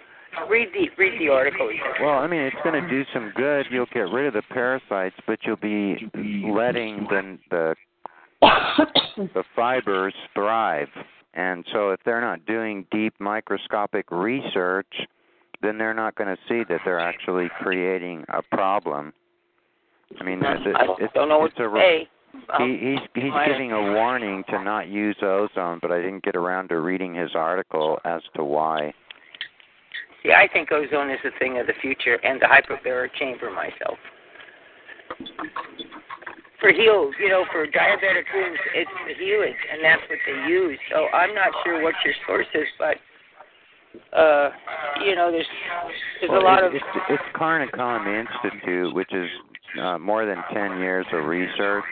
read 0.49 0.69
the 0.73 0.89
read 0.97 1.21
the 1.21 1.29
article. 1.29 1.69
Well, 2.01 2.19
I 2.19 2.27
mean, 2.27 2.41
it's 2.41 2.57
going 2.65 2.83
to 2.83 2.89
do 2.89 3.03
some 3.13 3.31
good. 3.37 3.67
You'll 3.71 3.87
get 3.93 4.11
rid 4.11 4.27
of 4.27 4.33
the 4.33 4.43
parasites, 4.51 5.17
but 5.27 5.41
you'll 5.43 5.57
be 5.57 5.97
letting 6.49 7.07
the 7.11 7.39
the 7.51 7.75
the 9.35 9.45
fibers 9.55 10.15
thrive. 10.35 10.89
And 11.35 11.65
so, 11.73 11.91
if 11.91 12.01
they're 12.05 12.21
not 12.23 12.47
doing 12.47 12.87
deep 12.91 13.15
microscopic 13.19 14.11
research, 14.11 14.93
then 15.63 15.79
they're 15.79 15.95
not 15.95 16.15
going 16.17 16.35
to 16.35 16.43
see 16.49 16.65
that 16.69 16.81
they're 16.85 17.01
actually 17.01 17.49
creating 17.61 18.25
a 18.29 18.43
problem. 18.43 19.13
I 20.21 20.25
mean, 20.25 20.41
it's, 20.43 20.65
don't, 20.65 21.03
it's, 21.03 21.13
don't 21.15 21.29
know 21.29 21.39
what 21.39 21.53
it's 21.53 21.59
a 21.59 21.63
to 21.63 21.69
re- 21.69 21.81
say. 21.81 22.09
Um, 22.53 22.79
he, 22.81 22.93
he's 22.93 23.25
he's 23.25 23.33
giving 23.47 23.73
a 23.73 23.93
warning 23.93 24.43
to 24.49 24.63
not 24.63 24.89
use 24.89 25.17
ozone, 25.23 25.79
but 25.83 25.93
I 25.93 26.01
didn't 26.01 26.25
get 26.25 26.35
around 26.35 26.69
to 26.69 26.81
reading 26.81 27.15
his 27.15 27.31
article 27.35 27.99
as 28.05 28.23
to 28.37 28.45
why. 28.45 28.93
See, 30.23 30.33
I 30.33 30.49
think 30.53 30.73
ozone 30.73 31.11
is 31.11 31.19
a 31.25 31.39
thing 31.39 31.59
of 31.59 31.67
the 31.67 31.75
future, 31.81 32.15
and 32.25 32.41
the 32.41 32.47
hyperbaric 32.47 33.15
chamber 33.19 33.51
myself. 33.51 33.99
For 36.61 36.73
heals, 36.73 37.15
you 37.19 37.29
know, 37.29 37.45
for 37.51 37.67
diabetic 37.67 38.25
wounds, 38.33 38.61
it's 38.75 38.91
the 39.09 39.15
healing, 39.19 39.55
and 39.73 39.85
that's 39.85 40.03
what 40.09 40.19
they 40.25 40.49
use. 40.49 40.79
So 40.91 41.09
I'm 41.13 41.35
not 41.35 41.51
sure 41.65 41.83
what 41.83 41.95
your 42.05 42.15
source 42.27 42.47
is, 42.55 42.69
but 42.79 42.97
uh, 44.17 44.51
you 45.05 45.15
know, 45.15 45.31
there's 45.31 45.47
there's 46.21 46.31
Well, 46.31 46.43
a 46.43 46.45
lot 46.45 46.65
of 46.65 46.75
it's 46.75 46.85
it's 47.09 47.23
Carnicom 47.35 48.07
Institute, 48.07 48.95
which 48.95 49.13
is 49.13 49.29
uh, 49.81 49.99
more 49.99 50.27
than 50.27 50.39
ten 50.53 50.79
years 50.79 51.07
of 51.13 51.25
research, 51.25 51.85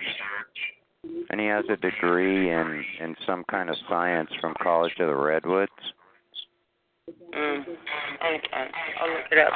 and 1.30 1.40
he 1.40 1.46
has 1.46 1.64
a 1.70 1.76
degree 1.76 2.50
in 2.50 2.84
in 3.00 3.16
some 3.26 3.44
kind 3.50 3.70
of 3.70 3.76
science 3.88 4.30
from 4.40 4.54
College 4.62 4.92
of 5.00 5.08
the 5.08 5.16
Redwoods. 5.16 5.72
Mm, 7.34 7.60
okay, 7.60 8.70
I'll 9.00 9.10
look 9.10 9.24
it 9.30 9.38
up. 9.38 9.52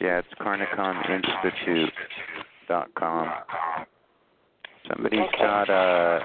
Yeah, 0.00 0.18
it's 0.18 0.28
carnicominstitute.com. 0.40 3.28
Somebody's 4.88 5.30
got 5.38 5.68
a 5.70 6.20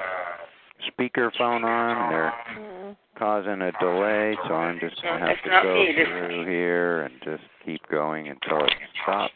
speakerphone 0.91 1.63
on. 1.63 2.11
They're 2.11 2.33
mm-hmm. 2.57 2.91
causing 3.17 3.61
a 3.61 3.71
delay, 3.79 4.37
so 4.47 4.53
I'm 4.53 4.79
just 4.79 5.01
gonna 5.01 5.19
have 5.19 5.29
It's 5.29 5.43
to 5.43 5.49
go 5.49 5.73
me, 5.73 5.93
through 6.05 6.45
here 6.45 7.03
and 7.03 7.13
just 7.23 7.43
keep 7.65 7.81
going 7.89 8.27
until 8.27 8.65
it 8.65 8.73
stops. 9.03 9.33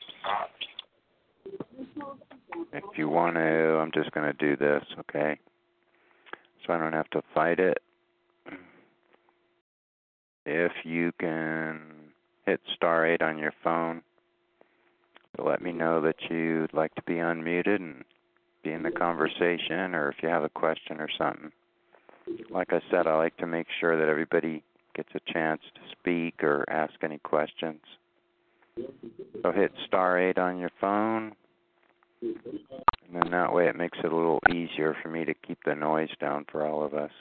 If 2.74 2.84
you 2.98 3.10
want 3.10 3.36
to, 3.36 3.42
I'm 3.42 3.92
just 3.94 4.12
gonna 4.12 4.34
do 4.34 4.56
this, 4.56 4.84
okay? 5.00 5.40
So 6.66 6.74
I 6.74 6.80
don't 6.80 6.94
have 6.94 7.10
to 7.12 7.22
fight 7.34 7.60
it. 7.60 7.78
If 10.46 10.72
you 10.84 11.12
can 11.20 11.82
hit 12.46 12.60
star 12.76 13.06
eight 13.06 13.22
on 13.22 13.38
your 13.38 13.54
phone 13.64 14.02
to 15.36 15.44
let 15.44 15.62
me 15.62 15.72
know 15.72 16.02
that 16.02 16.16
you'd 16.30 16.74
like 16.74 16.94
to 16.96 17.02
be 17.04 17.16
unmuted 17.16 17.78
and 17.78 18.04
be 18.66 18.74
in 18.74 18.84
the 18.84 18.92
conversation 18.92 19.94
or 19.94 20.10
if 20.10 20.16
you 20.22 20.30
have 20.30 20.44
a 20.44 20.50
question 20.50 21.00
or 21.00 21.08
something. 21.18 21.52
Like 22.50 22.74
I 22.74 22.82
said, 22.90 23.06
I 23.06 23.16
like 23.16 23.38
to 23.38 23.48
make 23.48 23.68
sure 23.80 23.98
that 23.98 24.10
everybody 24.10 24.64
gets 24.96 25.10
a 25.14 25.32
chance 25.32 25.62
to 25.76 25.82
speak 25.92 26.44
or 26.44 26.66
ask 26.70 26.94
any 27.04 27.20
questions. 27.20 27.82
So 29.44 29.52
hit 29.52 29.72
star 29.86 30.20
8 30.20 30.38
on 30.40 30.58
your 30.58 30.72
phone. 30.82 31.34
And 32.22 32.36
then 33.14 33.32
that 33.32 33.54
way 33.54 33.68
it 33.68 33.76
makes 33.76 33.98
it 34.04 34.12
a 34.12 34.16
little 34.16 34.40
easier 34.52 34.98
for 35.02 35.10
me 35.10 35.24
to 35.26 35.34
keep 35.34 35.60
the 35.64 35.76
noise 35.76 36.10
down 36.20 36.46
for 36.52 36.66
all 36.66 36.84
of 36.84 36.96
us. 36.96 37.12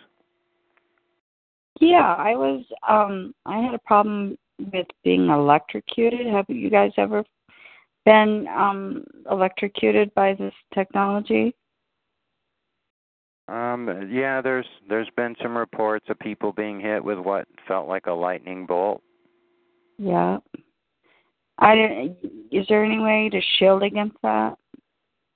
Yeah, 1.80 2.14
I 2.14 2.34
was 2.36 2.64
um 2.88 3.34
I 3.44 3.58
had 3.58 3.74
a 3.74 3.78
problem 3.78 4.38
with 4.72 4.86
being 5.02 5.28
electrocuted. 5.28 6.26
Have 6.26 6.46
you 6.48 6.70
guys 6.70 6.92
ever 6.96 7.24
been 8.04 8.46
um 8.48 9.04
electrocuted 9.30 10.14
by 10.14 10.34
this 10.34 10.54
technology? 10.72 11.54
Um, 13.46 14.08
yeah, 14.10 14.40
there's 14.40 14.66
there's 14.88 15.10
been 15.16 15.34
some 15.42 15.56
reports 15.56 16.06
of 16.08 16.18
people 16.18 16.52
being 16.52 16.80
hit 16.80 17.04
with 17.04 17.18
what 17.18 17.46
felt 17.68 17.88
like 17.88 18.06
a 18.06 18.12
lightning 18.12 18.64
bolt. 18.66 19.02
Yeah. 19.98 20.38
I 21.58 21.74
didn't, 21.76 22.16
is 22.50 22.66
there 22.68 22.84
any 22.84 22.98
way 22.98 23.28
to 23.30 23.40
shield 23.58 23.82
against 23.84 24.16
that? 24.22 24.58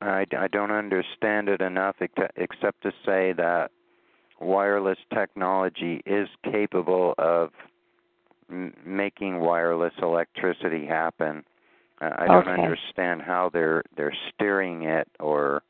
I, 0.00 0.24
I 0.36 0.48
don't 0.48 0.70
understand 0.72 1.48
it 1.48 1.60
enough 1.60 1.96
ex- 2.00 2.32
except 2.36 2.82
to 2.82 2.90
say 3.04 3.32
that 3.34 3.70
wireless 4.40 4.98
technology 5.12 6.00
is 6.06 6.28
capable 6.44 7.14
of 7.18 7.50
m- 8.50 8.74
making 8.84 9.40
wireless 9.40 9.92
electricity 10.00 10.86
happen. 10.86 11.44
I 12.00 12.26
don't 12.26 12.48
Okay. 12.48 12.62
understand 12.62 13.22
how 13.22 13.50
they're 13.52 13.82
they're 13.96 14.14
steering 14.34 14.84
it 14.84 15.08
or 15.20 15.62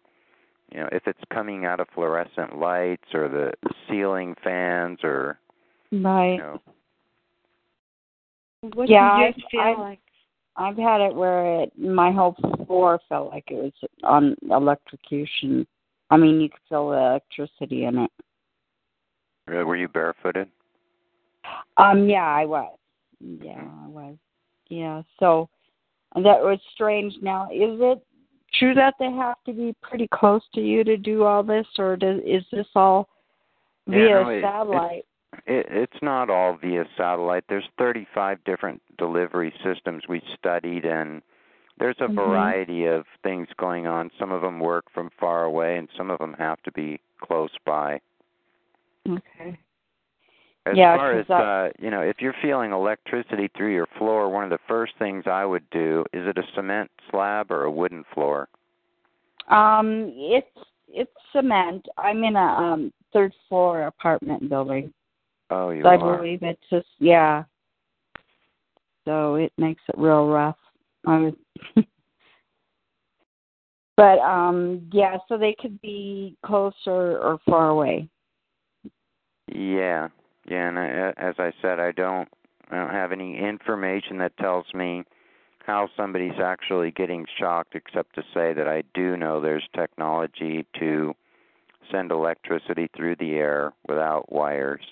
you 0.70 0.80
know 0.80 0.88
if 0.92 1.06
it's 1.06 1.20
coming 1.32 1.64
out 1.64 1.80
of 1.80 1.88
fluorescent 1.94 2.58
lights 2.58 3.14
or 3.14 3.28
the 3.28 3.52
ceiling 3.88 4.34
fans 4.44 4.98
or 5.02 5.38
Right. 5.90 6.32
you 6.32 6.38
know 6.38 6.60
What 8.74 8.88
Yeah, 8.88 9.26
did 9.26 9.36
you 9.36 9.42
feel 9.50 9.60
I- 9.60 9.72
like? 9.74 10.00
I've 10.56 10.76
had 10.76 11.00
it 11.00 11.14
where 11.14 11.62
it 11.62 11.78
my 11.78 12.10
whole 12.10 12.34
floor 12.66 12.98
felt 13.08 13.30
like 13.30 13.44
it 13.48 13.54
was 13.54 13.72
on 14.02 14.34
electrocution. 14.50 15.66
I 16.10 16.16
mean, 16.16 16.40
you 16.40 16.48
could 16.48 16.60
feel 16.68 16.90
the 16.90 16.96
electricity 16.96 17.84
in 17.84 17.98
it. 17.98 18.10
uh, 19.48 19.64
were 19.64 19.76
you 19.76 19.86
barefooted? 19.88 20.50
Um, 21.76 22.08
yeah, 22.08 22.26
I 22.26 22.44
was. 22.44 22.76
Yeah, 23.20 23.62
I 23.84 23.86
was. 23.86 24.16
Yeah, 24.68 25.02
so 25.20 25.48
that 26.24 26.40
was 26.42 26.58
strange. 26.74 27.14
Now, 27.22 27.44
is 27.52 27.78
it 27.80 28.04
true 28.58 28.74
that 28.74 28.94
they 28.98 29.10
have 29.10 29.36
to 29.46 29.52
be 29.52 29.74
pretty 29.82 30.08
close 30.12 30.42
to 30.54 30.60
you 30.60 30.84
to 30.84 30.96
do 30.96 31.24
all 31.24 31.42
this, 31.42 31.66
or 31.78 31.96
does, 31.96 32.20
is 32.24 32.44
this 32.52 32.66
all 32.74 33.08
Yeah, 33.86 33.94
via 33.94 34.08
no, 34.24 34.28
it- 34.30 34.42
satellite? 34.42 35.04
It, 35.46 35.66
it's 35.70 36.02
not 36.02 36.30
all 36.30 36.54
via 36.54 36.86
satellite. 36.96 37.44
There's 37.48 37.68
35 37.76 38.42
different 38.44 38.80
delivery 38.96 39.52
systems 39.62 40.02
we 40.08 40.20
studied, 40.38 40.86
and 40.86 41.22
there's 41.78 42.00
a 42.00 42.08
Mhm. 42.08 42.14
variety 42.14 42.86
of 42.86 43.06
things 43.22 43.46
going 43.58 43.86
on. 43.86 44.10
Some 44.18 44.32
of 44.32 44.40
them 44.40 44.58
work 44.58 44.90
from 44.90 45.10
far 45.10 45.44
away, 45.44 45.76
and 45.76 45.88
some 45.96 46.10
of 46.10 46.18
them 46.18 46.32
have 46.38 46.62
to 46.62 46.72
be 46.72 46.98
close 47.20 47.56
by. 47.66 48.00
Okay. 49.08 49.58
As 50.68 50.76
Yeah, 50.76 50.96
far 50.96 51.18
as 51.18 51.30
uh, 51.30 51.70
you 51.78 51.90
know, 51.90 52.02
if 52.02 52.16
you're 52.20 52.34
feeling 52.42 52.72
electricity 52.72 53.50
through 53.56 53.72
your 53.72 53.86
floor, 53.96 54.28
one 54.28 54.44
of 54.44 54.50
the 54.50 54.58
first 54.68 54.92
things 54.98 55.24
I 55.26 55.44
would 55.44 55.68
do 55.70 56.04
is 56.12 56.26
it 56.26 56.36
a 56.36 56.42
cement 56.54 56.90
slab 57.10 57.50
or 57.50 57.64
a 57.64 57.70
wooden 57.70 58.04
floor? 58.12 58.48
Um, 59.48 60.12
it's 60.14 60.46
it's 60.88 61.10
cement. 61.32 61.86
I'm 61.96 62.22
in 62.24 62.36
a 62.36 62.40
um 62.40 62.92
third 63.12 63.32
floor 63.48 63.84
apartment 63.84 64.48
building. 64.50 64.92
Oh, 65.50 65.70
you 65.70 65.82
So 65.82 65.88
I 65.88 65.96
believe 65.96 66.42
it's 66.42 66.60
just 66.70 66.88
yeah. 66.98 67.44
So 69.06 69.36
it 69.36 69.52
makes 69.56 69.82
it 69.88 69.96
real 69.96 70.28
rough. 70.28 70.58
I 71.06 71.18
was 71.18 71.34
But 73.96 74.18
um 74.18 74.88
yeah, 74.92 75.16
so 75.28 75.38
they 75.38 75.56
could 75.58 75.80
be 75.80 76.36
close 76.44 76.74
or, 76.86 77.18
or 77.18 77.38
far 77.48 77.68
away. 77.70 78.08
Yeah, 79.50 80.08
yeah, 80.50 80.68
and 80.68 80.78
I, 80.78 81.12
as 81.16 81.34
I 81.38 81.52
said, 81.60 81.78
I 81.80 81.92
don't, 81.92 82.28
I 82.70 82.76
don't 82.76 82.90
have 82.90 83.12
any 83.12 83.38
information 83.38 84.18
that 84.18 84.36
tells 84.38 84.66
me 84.74 85.04
how 85.64 85.88
somebody's 85.96 86.40
actually 86.42 86.90
getting 86.90 87.26
shocked, 87.38 87.74
except 87.74 88.14
to 88.14 88.22
say 88.34 88.52
that 88.54 88.66
I 88.66 88.82
do 88.94 89.16
know 89.16 89.40
there's 89.40 89.68
technology 89.74 90.64
to 90.78 91.14
send 91.90 92.10
electricity 92.10 92.88
through 92.96 93.16
the 93.16 93.32
air 93.32 93.72
without 93.86 94.32
wires. 94.32 94.84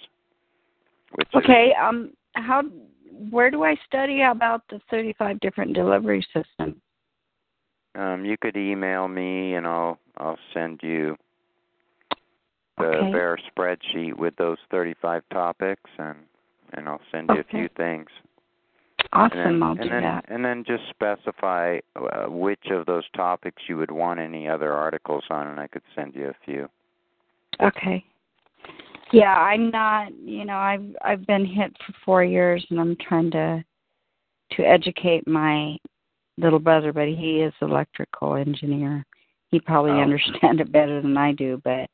Which 1.14 1.28
is, 1.28 1.44
Okay, 1.44 1.72
um 1.80 2.12
how 2.34 2.62
where 3.30 3.50
do 3.50 3.64
I 3.64 3.76
study 3.86 4.22
about 4.22 4.62
the 4.68 4.80
35 4.90 5.40
different 5.40 5.72
delivery 5.72 6.26
systems? 6.34 6.76
um, 7.94 8.24
you 8.26 8.36
could 8.38 8.56
email 8.56 9.08
me, 9.08 9.54
and 9.54 9.66
I'll 9.66 9.98
I'll 10.18 10.38
send 10.52 10.80
you 10.82 11.16
the 12.76 13.00
Okay. 13.02 13.12
bare 13.12 13.38
spreadsheet 13.50 14.14
with 14.14 14.36
those 14.36 14.58
35 14.70 15.22
topics, 15.30 15.90
and 15.98 16.18
and 16.72 16.88
I'll 16.88 17.00
send 17.12 17.28
you 17.30 17.36
Okay. 17.40 17.48
a 17.48 17.60
few 17.60 17.68
things. 17.76 18.08
Awesome, 19.12 19.38
and 19.38 19.54
then, 19.54 19.62
I'll 19.62 19.70
and 19.70 19.80
do 19.80 19.88
then, 19.88 20.02
that. 20.02 20.24
And 20.28 20.44
then 20.44 20.64
just 20.64 20.82
specify 20.90 21.78
uh, 21.94 22.26
which 22.26 22.66
of 22.70 22.86
those 22.86 23.04
topics 23.14 23.62
you 23.68 23.76
would 23.76 23.90
want 23.90 24.18
any 24.18 24.48
other 24.48 24.72
articles 24.72 25.24
on, 25.30 25.46
and 25.46 25.60
I 25.60 25.68
could 25.68 25.82
send 25.94 26.14
you 26.14 26.28
a 26.28 26.34
few. 26.44 26.68
Okay. 27.62 28.04
Yeah, 29.12 29.34
I'm 29.38 29.70
not. 29.70 30.12
You 30.18 30.44
know, 30.44 30.56
I've 30.56 30.96
I've 31.02 31.26
been 31.26 31.44
hit 31.44 31.74
for 31.86 31.94
four 32.04 32.24
years, 32.24 32.66
and 32.70 32.80
I'm 32.80 32.96
trying 32.96 33.30
to 33.30 33.64
to 34.52 34.62
educate 34.64 35.26
my 35.26 35.76
little 36.38 36.58
brother, 36.58 36.92
but 36.92 37.08
he 37.08 37.40
is 37.40 37.52
electrical 37.62 38.34
engineer. 38.34 39.04
He 39.50 39.60
probably 39.60 39.92
Oh. 39.92 40.00
understand 40.00 40.60
it 40.60 40.72
better 40.72 41.00
than 41.00 41.16
I 41.16 41.32
do, 41.32 41.60
but 41.64 41.88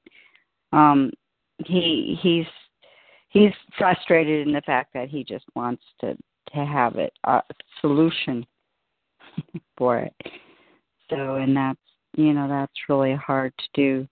um, 0.73 1.11
he 1.65 2.19
he's 2.21 2.47
he's 3.29 3.53
frustrated 3.77 4.47
in 4.47 4.53
the 4.53 4.63
fact 4.63 4.93
that 4.95 5.09
he 5.09 5.25
just 5.25 5.45
wants 5.55 5.83
to 6.01 6.17
to 6.55 6.65
have 6.65 6.97
it 6.97 7.13
a 7.25 7.43
solution 7.81 8.45
for 9.77 9.99
it. 9.99 10.15
So, 11.09 11.37
and 11.37 11.57
that's 11.57 11.79
you 12.17 12.33
know 12.33 12.49
that's 12.49 12.73
really 12.89 13.15
hard 13.15 13.53
to 13.59 13.65
do. 13.75 14.09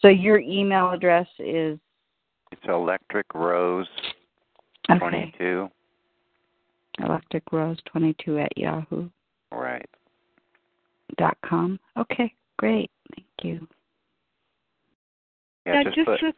So 0.00 0.08
your 0.08 0.38
email 0.38 0.90
address 0.90 1.26
is 1.38 1.78
It's 2.52 2.62
Electric 2.68 3.26
Rose 3.34 3.86
okay. 4.90 4.98
22. 4.98 5.70
Electric 7.00 7.52
Rose 7.52 7.78
twenty 7.86 8.14
two 8.24 8.38
at 8.38 8.56
yahoo 8.56 9.08
Right. 9.52 9.88
dot 11.18 11.36
com. 11.44 11.78
Okay, 11.98 12.32
great. 12.58 12.90
Thank 13.14 13.26
you. 13.42 13.68
Yeah, 15.66 15.74
Now, 15.74 15.82
just, 15.84 15.96
just 15.96 16.06
put 16.06 16.20
to, 16.20 16.32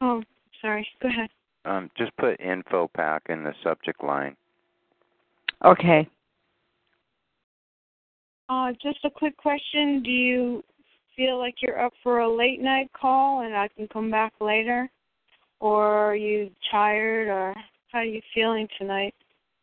oh, 0.00 0.22
sorry. 0.60 0.86
Go 1.00 1.08
ahead. 1.08 1.30
um 1.64 1.90
just 1.96 2.16
put 2.16 2.40
info 2.40 2.90
pack 2.94 3.22
in 3.28 3.44
the 3.44 3.54
subject 3.62 4.02
line. 4.02 4.36
Okay. 5.64 6.08
Uh, 8.48 8.72
just 8.82 8.98
a 9.04 9.10
quick 9.10 9.36
question. 9.36 10.02
Do 10.02 10.10
you 10.10 10.64
feel 11.16 11.38
like 11.38 11.56
you're 11.60 11.80
up 11.84 11.92
for 12.02 12.20
a 12.20 12.28
late 12.36 12.60
night 12.60 12.90
call 12.98 13.42
and 13.42 13.54
I 13.54 13.68
can 13.68 13.86
come 13.88 14.10
back 14.10 14.32
later? 14.40 14.88
Or 15.60 15.86
are 15.86 16.16
you 16.16 16.50
tired 16.70 17.28
or 17.28 17.54
how 17.92 17.98
are 17.98 18.04
you 18.04 18.20
feeling 18.34 18.68
tonight? 18.78 19.14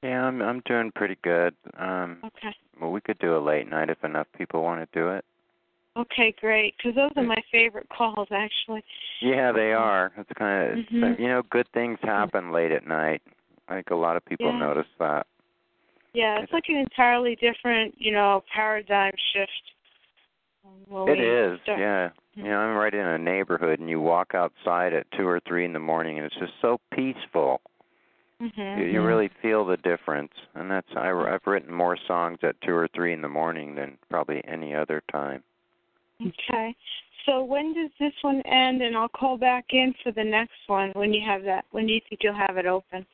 Yeah, 0.03 0.25
I'm 0.25 0.41
I'm 0.41 0.61
doing 0.65 0.91
pretty 0.95 1.17
good. 1.23 1.53
Um 1.77 2.19
Okay. 2.23 2.55
well 2.79 2.91
we 2.91 3.01
could 3.01 3.19
do 3.19 3.35
a 3.37 3.39
late 3.39 3.69
night 3.69 3.89
if 3.89 4.03
enough 4.03 4.27
people 4.37 4.61
want 4.63 4.79
to 4.81 4.99
do 4.99 5.09
it. 5.09 5.25
Okay, 5.97 6.35
great. 6.39 6.75
Because 6.77 6.95
those 6.95 7.11
are 7.15 7.23
my 7.23 7.41
favorite 7.51 7.87
calls, 7.89 8.27
actually. 8.31 8.83
Yeah, 9.21 9.51
they 9.51 9.71
are. 9.71 10.11
It's 10.17 10.31
kind 10.37 10.71
of 10.71 10.85
Mhm. 10.87 11.19
you 11.19 11.27
know 11.27 11.41
good 11.43 11.67
things 11.69 11.99
happen 12.01 12.51
late 12.51 12.71
at 12.71 12.85
night. 12.85 13.21
I 13.67 13.75
think 13.75 13.89
a 13.91 13.95
lot 13.95 14.17
of 14.17 14.25
people 14.25 14.51
Yeah. 14.51 14.59
notice 14.59 14.87
that. 14.99 15.27
Yeah, 16.13 16.39
it's 16.39 16.53
like 16.53 16.69
an 16.69 16.75
entirely 16.75 17.35
different, 17.35 17.99
you 17.99 18.11
know, 18.11 18.43
paradigm 18.53 19.13
shift. 19.17 19.73
It 21.07 21.19
is, 21.19 21.59
start- 21.61 21.79
yeah. 21.79 22.09
You 22.35 22.43
know, 22.43 22.59
I'm 22.59 22.75
right 22.75 22.93
in 22.93 23.05
a 23.05 23.17
neighborhood, 23.17 23.79
and 23.79 23.89
you 23.89 24.01
walk 24.01 24.33
outside 24.33 24.93
at 24.93 25.09
two 25.11 25.27
or 25.27 25.39
three 25.41 25.63
in 25.63 25.73
the 25.73 25.79
morning, 25.79 26.17
and 26.17 26.25
it's 26.25 26.35
just 26.35 26.53
so 26.61 26.79
peaceful. 26.91 27.61
Mhm. 28.41 28.77
You, 28.79 28.85
you 28.85 29.01
really 29.01 29.29
feel 29.41 29.63
the 29.65 29.77
difference, 29.77 30.33
and 30.53 30.69
that's 30.69 30.93
I, 30.95 31.09
I've 31.11 31.45
written 31.47 31.73
more 31.73 31.95
songs 31.95 32.39
at 32.43 32.59
two 32.61 32.75
or 32.75 32.87
three 32.89 33.13
in 33.13 33.21
the 33.21 33.29
morning 33.29 33.75
than 33.75 33.97
probably 34.09 34.43
any 34.45 34.75
other 34.75 35.01
time. 35.11 35.43
Okay. 36.21 36.75
So 37.25 37.43
when 37.43 37.73
does 37.73 37.91
this 37.99 38.13
one 38.21 38.41
end? 38.41 38.81
And 38.81 38.95
I'll 38.95 39.09
call 39.09 39.37
back 39.37 39.65
in 39.71 39.93
for 40.03 40.11
the 40.11 40.23
next 40.23 40.53
one 40.67 40.91
when 40.93 41.13
you 41.13 41.21
have 41.25 41.43
that. 41.43 41.65
When 41.71 41.87
do 41.87 41.93
you 41.93 42.01
think 42.07 42.21
you'll 42.23 42.35
have 42.35 42.57
it 42.57 42.65
open? 42.65 43.05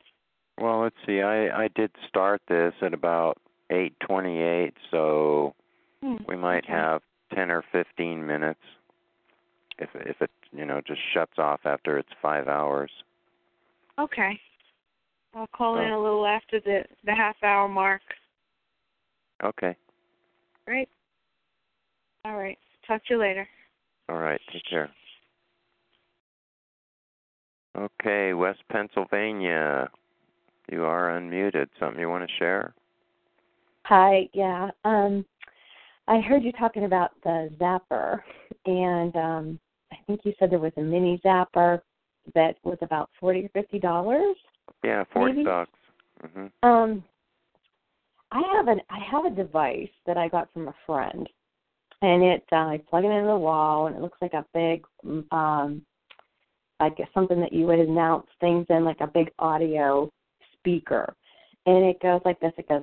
Well, 0.58 0.80
let's 0.82 0.96
see. 1.06 1.22
I 1.22 1.64
I 1.64 1.68
did 1.74 1.90
start 2.08 2.42
this 2.48 2.74
at 2.82 2.92
about 2.92 3.38
eight 3.70 3.94
twenty-eight, 4.00 4.74
so 4.90 5.54
Hmm, 6.02 6.16
we 6.26 6.36
might 6.36 6.64
okay. 6.64 6.72
have 6.72 7.02
ten 7.34 7.50
or 7.50 7.62
fifteen 7.72 8.26
minutes. 8.26 8.60
If 9.78 9.88
if 9.94 10.20
it 10.20 10.30
you 10.52 10.66
know 10.66 10.80
just 10.86 11.00
shuts 11.14 11.38
off 11.38 11.60
after 11.64 11.98
it's 11.98 12.12
five 12.20 12.48
hours. 12.48 12.90
Okay. 13.98 14.38
I'll 15.34 15.46
call 15.46 15.78
in 15.78 15.90
Oh. 15.90 16.00
a 16.00 16.02
little 16.02 16.26
after 16.26 16.60
the 16.60 16.84
the 17.04 17.14
half 17.14 17.42
hour 17.42 17.66
mark. 17.68 18.02
Okay. 19.42 19.74
Great. 20.66 20.88
All 22.24 22.36
right. 22.36 22.58
Talk 22.86 23.04
to 23.06 23.14
you 23.14 23.20
later. 23.20 23.48
All 24.08 24.16
right. 24.18 24.40
Take 24.52 24.62
care. 24.68 24.90
Okay, 27.76 28.34
West 28.34 28.60
Pennsylvania. 28.70 29.88
You 30.70 30.84
are 30.84 31.18
unmuted. 31.18 31.68
Something 31.80 32.00
you 32.00 32.08
want 32.08 32.28
to 32.28 32.36
share? 32.38 32.74
Hi, 33.84 34.28
yeah. 34.32 34.70
Um 34.84 35.24
I 36.08 36.20
heard 36.20 36.42
you 36.42 36.52
talking 36.52 36.84
about 36.84 37.10
the 37.24 37.50
zapper 37.60 38.20
and 38.66 39.16
um 39.16 39.60
I 39.92 39.96
think 40.06 40.20
you 40.24 40.32
said 40.38 40.50
there 40.50 40.58
was 40.58 40.72
a 40.76 40.82
mini 40.82 41.20
zapper 41.24 41.80
that 42.34 42.56
was 42.62 42.78
about 42.82 43.10
40 43.18 43.44
or 43.44 43.48
50 43.48 43.78
dollars. 43.78 44.36
Yeah, 44.84 45.04
40 45.12 45.32
Maybe. 45.32 45.44
bucks. 45.44 45.78
Mhm. 46.24 46.50
Um 46.62 47.04
I 48.30 48.42
have 48.54 48.68
an 48.68 48.80
I 48.90 48.98
have 49.10 49.24
a 49.24 49.30
device 49.30 49.90
that 50.06 50.16
I 50.18 50.28
got 50.28 50.52
from 50.52 50.68
a 50.68 50.74
friend 50.86 51.28
and 52.02 52.22
it 52.22 52.44
uh, 52.52 52.56
I 52.56 52.80
plug 52.90 53.04
it 53.04 53.08
into 53.08 53.28
the 53.28 53.36
wall 53.36 53.86
and 53.86 53.96
it 53.96 54.02
looks 54.02 54.18
like 54.20 54.34
a 54.34 54.44
big 54.52 54.84
um 55.30 55.82
like 56.80 56.98
something 57.14 57.40
that 57.40 57.52
you 57.52 57.66
would 57.66 57.78
announce 57.78 58.26
things 58.40 58.66
in 58.68 58.84
like 58.84 59.00
a 59.00 59.06
big 59.06 59.30
audio 59.38 60.10
speaker 60.58 61.14
and 61.66 61.84
it 61.84 62.00
goes 62.02 62.20
like 62.24 62.38
this 62.40 62.52
it 62.58 62.68
goes 62.68 62.82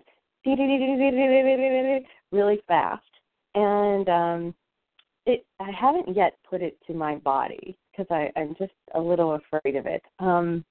really 2.31 2.61
fast 2.67 3.03
and 3.55 4.09
um 4.09 4.55
it 5.25 5.45
i 5.59 5.69
haven't 5.71 6.15
yet 6.15 6.33
put 6.49 6.61
it 6.61 6.77
to 6.87 6.93
my 6.93 7.15
body 7.15 7.77
because 7.91 8.07
i'm 8.35 8.55
just 8.57 8.73
a 8.95 8.99
little 8.99 9.35
afraid 9.35 9.75
of 9.75 9.85
it 9.85 10.01
um 10.19 10.63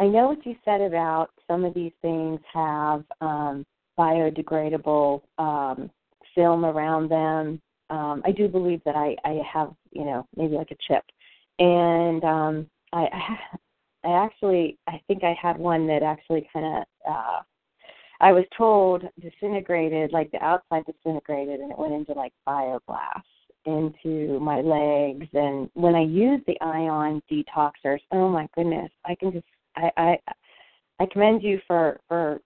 i 0.00 0.04
know 0.04 0.28
what 0.28 0.44
you 0.44 0.56
said 0.64 0.80
about 0.80 1.30
some 1.46 1.64
of 1.64 1.74
these 1.74 1.92
things 2.02 2.40
have 2.52 3.04
um 3.20 3.64
biodegradable 3.98 5.22
um 5.38 5.90
film 6.34 6.64
around 6.64 7.08
them 7.08 7.60
um 7.90 8.22
i 8.24 8.32
do 8.32 8.48
believe 8.48 8.80
that 8.84 8.96
i 8.96 9.16
i 9.24 9.40
have 9.50 9.72
you 9.92 10.04
know 10.04 10.26
maybe 10.36 10.54
like 10.54 10.70
a 10.70 10.76
chip 10.88 11.04
and 11.58 12.24
um 12.24 12.66
i 12.92 13.06
i, 14.04 14.08
actually 14.08 14.78
i 14.86 15.00
think 15.06 15.24
i 15.24 15.36
had 15.40 15.58
one 15.58 15.86
that 15.86 16.02
actually 16.02 16.48
kind 16.52 16.66
of 16.66 16.84
uh 17.10 17.40
I 18.20 18.32
was 18.32 18.44
told 18.56 19.04
disintegrated, 19.20 20.12
like 20.12 20.30
the 20.30 20.42
outside 20.42 20.84
disintegrated, 20.86 21.60
and 21.60 21.70
it 21.70 21.78
went 21.78 21.92
into 21.92 22.12
like 22.12 22.32
bioglass 22.46 23.22
into 23.66 24.38
my 24.40 24.60
legs. 24.60 25.26
And 25.32 25.68
when 25.74 25.94
I 25.94 26.02
use 26.02 26.40
the 26.46 26.60
ion 26.60 27.22
detoxers, 27.30 28.00
oh 28.12 28.28
my 28.28 28.46
goodness, 28.54 28.90
I 29.04 29.14
can 29.14 29.32
just 29.32 29.44
I 29.76 29.90
I 29.96 30.18
I 31.00 31.06
commend 31.06 31.42
you 31.42 31.60
for 31.66 32.00
for 32.08 32.40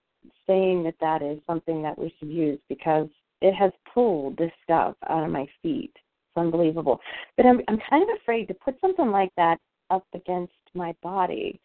saying 0.47 0.83
that 0.83 0.95
that 1.01 1.21
is 1.21 1.39
something 1.45 1.81
that 1.83 1.97
we 1.97 2.13
should 2.19 2.29
use 2.29 2.59
because 2.67 3.07
it 3.41 3.53
has 3.53 3.71
pulled 3.93 4.37
this 4.37 4.51
stuff 4.63 4.95
out 5.07 5.23
of 5.23 5.31
my 5.31 5.47
feet. 5.61 5.91
It's 5.95 6.37
unbelievable. 6.37 6.99
But 7.37 7.45
I'm 7.45 7.61
I'm 7.67 7.79
kind 7.89 8.03
of 8.03 8.17
afraid 8.21 8.47
to 8.47 8.53
put 8.53 8.79
something 8.81 9.11
like 9.11 9.31
that 9.37 9.57
up 9.89 10.05
against 10.13 10.53
my 10.73 10.93
body. 11.01 11.59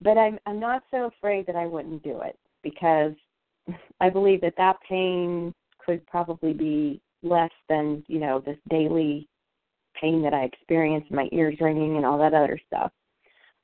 But 0.00 0.18
I'm 0.18 0.38
I'm 0.46 0.60
not 0.60 0.82
so 0.90 1.04
afraid 1.06 1.46
that 1.46 1.56
I 1.56 1.66
wouldn't 1.66 2.02
do 2.02 2.20
it 2.22 2.38
because 2.62 3.12
I 4.00 4.10
believe 4.10 4.40
that 4.42 4.54
that 4.56 4.76
pain 4.88 5.54
could 5.84 6.06
probably 6.06 6.52
be 6.52 7.00
less 7.22 7.50
than 7.68 8.04
you 8.08 8.18
know 8.18 8.40
this 8.40 8.58
daily 8.68 9.28
pain 10.00 10.22
that 10.22 10.34
I 10.34 10.44
experience, 10.44 11.06
my 11.10 11.28
ears 11.32 11.56
ringing, 11.60 11.96
and 11.96 12.04
all 12.04 12.18
that 12.18 12.34
other 12.34 12.58
stuff. 12.66 12.92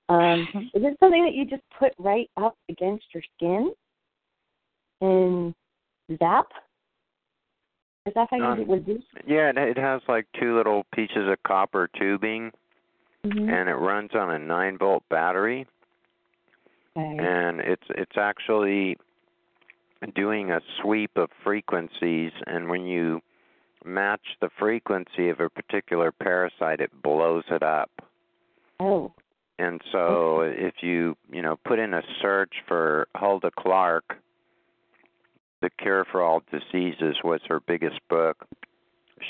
Um, 0.09 0.49
is 0.75 0.83
it 0.83 0.97
something 1.01 1.25
that 1.25 1.35
you 1.35 1.45
just 1.45 1.63
put 1.79 1.93
right 1.99 2.31
up 2.37 2.57
against 2.69 3.05
your 3.15 3.23
skin 3.37 3.73
and 5.01 5.55
zap? 6.19 6.47
Is 8.07 8.15
that 8.15 8.29
how 8.31 8.37
you 8.37 8.45
Um, 8.45 8.67
would 8.67 8.87
do? 8.87 9.01
Yeah, 9.27 9.51
it, 9.51 9.59
it 9.59 9.79
has 9.79 10.03
like 10.09 10.27
two 10.33 10.57
little 10.57 10.85
pieces 10.93 11.29
of 11.29 11.43
copper 11.45 11.89
tubing, 11.89 12.53
Mhm. 13.25 13.49
and 13.53 13.69
it 13.69 13.75
runs 13.75 14.15
on 14.15 14.31
a 14.31 14.39
nine 14.39 14.77
volt 14.77 15.09
battery, 15.09 15.67
Okay. 16.97 17.19
and 17.19 17.61
it's 17.61 17.89
it's 17.91 18.17
actually 18.19 18.99
doing 20.15 20.51
a 20.51 20.61
sweep 20.81 21.17
of 21.17 21.31
frequencies, 21.45 22.33
and 22.49 22.69
when 22.69 22.87
you 22.87 23.23
match 23.85 24.37
the 24.41 24.51
frequency 24.51 25.29
of 25.29 25.39
a 25.39 25.49
particular 25.49 26.11
parasite, 26.11 26.81
it 26.81 26.91
blows 27.03 27.45
it 27.51 27.63
up. 27.63 27.91
Oh. 28.81 29.13
And 29.61 29.81
so 29.93 30.41
if 30.41 30.83
you, 30.83 31.17
you 31.31 31.41
know, 31.41 31.57
put 31.57 31.79
in 31.79 31.95
a 31.95 32.03
search 32.21 32.63
for 32.67 33.07
Hulda 33.15 33.53
Clark, 33.53 34.17
The 35.63 35.71
Cure 35.71 36.05
for 36.11 36.21
All 36.21 36.43
Diseases 36.51 37.19
was 37.23 37.41
her 37.47 37.61
biggest 37.61 38.01
book. 38.11 38.49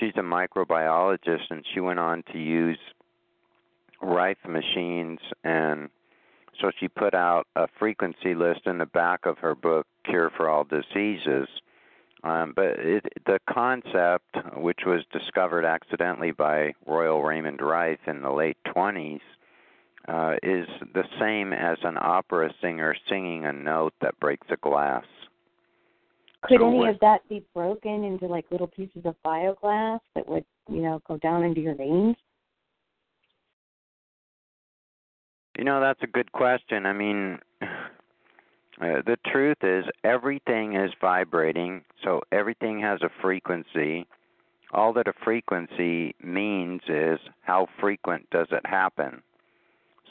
She's 0.00 0.14
a 0.16 0.22
microbiologist 0.22 1.50
and 1.50 1.62
she 1.74 1.80
went 1.80 1.98
on 1.98 2.24
to 2.32 2.38
use 2.38 2.78
Rife 4.00 4.38
machines 4.48 5.20
and 5.44 5.90
so 6.58 6.70
she 6.80 6.88
put 6.88 7.12
out 7.12 7.46
a 7.54 7.68
frequency 7.78 8.34
list 8.34 8.62
in 8.64 8.78
the 8.78 8.86
back 8.86 9.26
of 9.26 9.38
her 9.38 9.54
book 9.54 9.86
Cure 10.04 10.30
for 10.34 10.48
All 10.48 10.64
Diseases. 10.64 11.48
Um, 12.24 12.54
but 12.56 12.78
it, 12.78 13.04
the 13.26 13.38
concept, 13.46 14.36
which 14.56 14.80
was 14.86 15.02
discovered 15.12 15.66
accidentally 15.66 16.30
by 16.30 16.72
Royal 16.86 17.22
Raymond 17.22 17.60
Rife 17.60 18.06
in 18.06 18.22
the 18.22 18.30
late 18.30 18.56
20s, 18.68 19.20
uh, 20.08 20.36
is 20.42 20.66
the 20.94 21.04
same 21.20 21.52
as 21.52 21.76
an 21.82 21.98
opera 22.00 22.54
singer 22.62 22.94
singing 23.06 23.44
a 23.44 23.52
note 23.52 23.92
that 24.00 24.18
breaks 24.18 24.46
a 24.50 24.56
glass. 24.56 25.04
Could 26.42 26.60
So 26.60 26.68
any 26.68 26.78
what- 26.78 26.88
of 26.90 27.00
that 27.00 27.28
be 27.28 27.44
broken 27.54 28.04
into 28.04 28.26
like 28.26 28.50
little 28.50 28.66
pieces 28.66 29.04
of 29.04 29.16
bioglass 29.24 30.00
that 30.14 30.28
would, 30.28 30.44
you 30.68 30.82
know, 30.82 31.00
go 31.06 31.16
down 31.18 31.44
into 31.44 31.60
your 31.60 31.74
veins? 31.74 32.16
You 35.56 35.64
know, 35.64 35.80
that's 35.80 36.02
a 36.02 36.06
good 36.06 36.32
question. 36.32 36.86
I 36.86 36.92
mean, 36.92 37.38
uh, 37.60 37.66
the 38.80 39.18
truth 39.26 39.58
is, 39.62 39.84
everything 40.02 40.74
is 40.74 40.90
vibrating, 41.00 41.84
so 42.02 42.22
everything 42.32 42.80
has 42.80 43.02
a 43.02 43.10
frequency. 43.20 44.06
All 44.72 44.92
that 44.94 45.06
a 45.06 45.12
frequency 45.24 46.14
means 46.22 46.80
is 46.88 47.20
how 47.42 47.68
frequent 47.78 48.28
does 48.30 48.48
it 48.50 48.64
happen. 48.64 49.22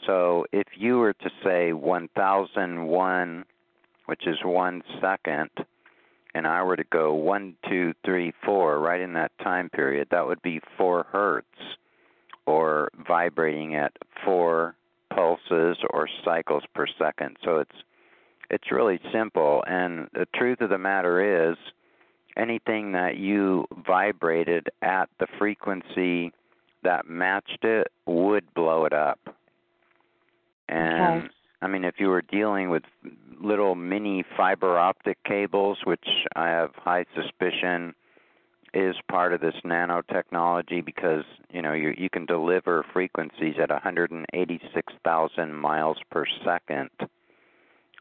So 0.05 0.45
if 0.51 0.67
you 0.77 0.99
were 0.99 1.13
to 1.13 1.29
say 1.43 1.73
1001, 1.73 3.45
which 4.05 4.27
is 4.27 4.37
one 4.43 4.83
second, 5.01 5.49
and 6.33 6.47
I 6.47 6.63
were 6.63 6.77
to 6.77 6.83
go 6.83 7.13
one, 7.13 7.55
two, 7.69 7.93
three, 8.05 8.33
four, 8.45 8.79
right 8.79 9.01
in 9.01 9.13
that 9.13 9.31
time 9.43 9.69
period, 9.69 10.07
that 10.11 10.25
would 10.25 10.41
be 10.41 10.61
four 10.77 11.05
hertz, 11.11 11.47
or 12.45 12.89
vibrating 13.07 13.75
at 13.75 13.93
four 14.25 14.75
pulses 15.13 15.77
or 15.89 16.07
cycles 16.23 16.63
per 16.73 16.85
second. 16.97 17.37
So 17.43 17.59
it's 17.59 17.75
it's 18.49 18.71
really 18.71 18.99
simple 19.13 19.63
and 19.65 20.09
the 20.13 20.27
truth 20.35 20.59
of 20.59 20.69
the 20.69 20.77
matter 20.77 21.49
is 21.51 21.57
anything 22.35 22.91
that 22.91 23.17
you 23.17 23.65
vibrated 23.85 24.67
at 24.81 25.09
the 25.19 25.27
frequency 25.37 26.33
that 26.83 27.07
matched 27.07 27.63
it 27.63 27.87
would 28.05 28.53
blow 28.53 28.85
it 28.85 28.93
up. 28.93 29.19
And 30.67 31.23
Okay. 31.23 31.29
I 31.61 31.67
mean 31.67 31.83
if 31.83 31.95
you 31.99 32.07
were 32.07 32.21
dealing 32.21 32.69
with 32.69 32.83
little 33.39 33.75
mini 33.75 34.23
fiber 34.37 34.77
optic 34.77 35.23
cables 35.23 35.79
which 35.83 36.07
I 36.35 36.47
have 36.49 36.71
high 36.75 37.05
suspicion 37.15 37.93
is 38.73 38.95
part 39.09 39.33
of 39.33 39.41
this 39.41 39.55
nanotechnology 39.65 40.83
because 40.83 41.25
you 41.49 41.61
know 41.61 41.73
you 41.73 41.93
you 41.97 42.09
can 42.09 42.25
deliver 42.25 42.85
frequencies 42.93 43.55
at 43.61 43.69
186,000 43.69 45.53
miles 45.53 45.97
per 46.09 46.25
second. 46.45 46.89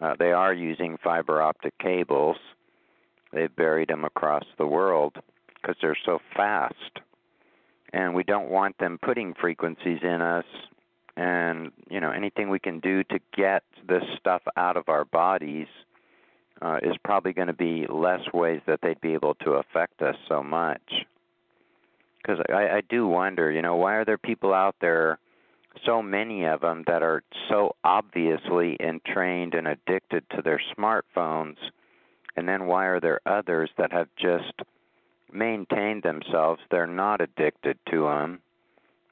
Uh, 0.01 0.15
they 0.19 0.33
are 0.33 0.55
using 0.55 0.97
fiber 1.03 1.43
optic 1.43 1.77
cables. 1.79 2.37
They've 3.33 3.55
buried 3.55 3.89
them 3.89 4.05
across 4.05 4.45
the 4.59 4.67
world 4.67 5.17
because 5.55 5.77
they're 5.83 5.97
so 6.07 6.21
fast, 6.37 7.01
and 7.93 8.15
we 8.15 8.23
don't 8.23 8.49
want 8.49 8.79
them 8.79 8.99
putting 9.03 9.35
frequencies 9.35 9.99
in 10.03 10.23
us. 10.23 10.47
And 11.21 11.71
you 11.91 12.01
know 12.01 12.13
anything 12.13 12.49
we 12.49 12.59
can 12.59 12.81
do 12.81 13.05
to 13.05 13.19
get 13.37 13.63
this 13.87 14.03
stuff 14.19 14.41
out 14.57 14.79
of 14.79 14.89
our 14.89 15.05
bodies 15.05 15.67
uh, 16.63 16.79
is 16.83 16.97
probably 17.05 17.35
going 17.35 17.49
to 17.49 17.53
be 17.53 17.87
less 17.91 18.23
ways 18.33 18.63
that 18.67 18.81
they'd 18.83 19.03
be 19.03 19.13
able 19.13 19.35
to 19.45 19.51
affect 19.53 20.01
us 20.01 20.17
so 20.29 20.43
much. 20.43 20.81
Because 22.17 22.43
I, 22.49 22.77
I 22.77 22.81
do 22.89 23.07
wonder, 23.07 23.51
you 23.51 23.61
know, 23.61 23.77
why 23.77 23.97
are 23.97 24.07
there 24.07 24.17
people 24.17 24.55
out 24.55 24.77
there, 24.81 25.19
so 25.85 26.01
many 26.01 26.47
of 26.47 26.63
them, 26.63 26.85
that 26.87 27.03
are 27.03 27.23
so 27.51 27.77
obviously 27.85 28.79
entrained 28.81 29.53
and 29.53 29.69
addicted 29.69 30.25
to 30.31 30.41
their 30.41 30.61
smartphones, 30.75 31.57
and 32.35 32.49
then 32.49 32.65
why 32.67 32.87
are 32.87 33.01
there 33.01 33.21
others 33.27 33.69
that 33.77 33.93
have 33.93 34.09
just 34.17 34.55
maintained 35.31 36.03
themselves? 36.03 36.63
They're 36.71 36.87
not 36.87 37.21
addicted 37.21 37.79
to 37.91 38.05
them. 38.05 38.41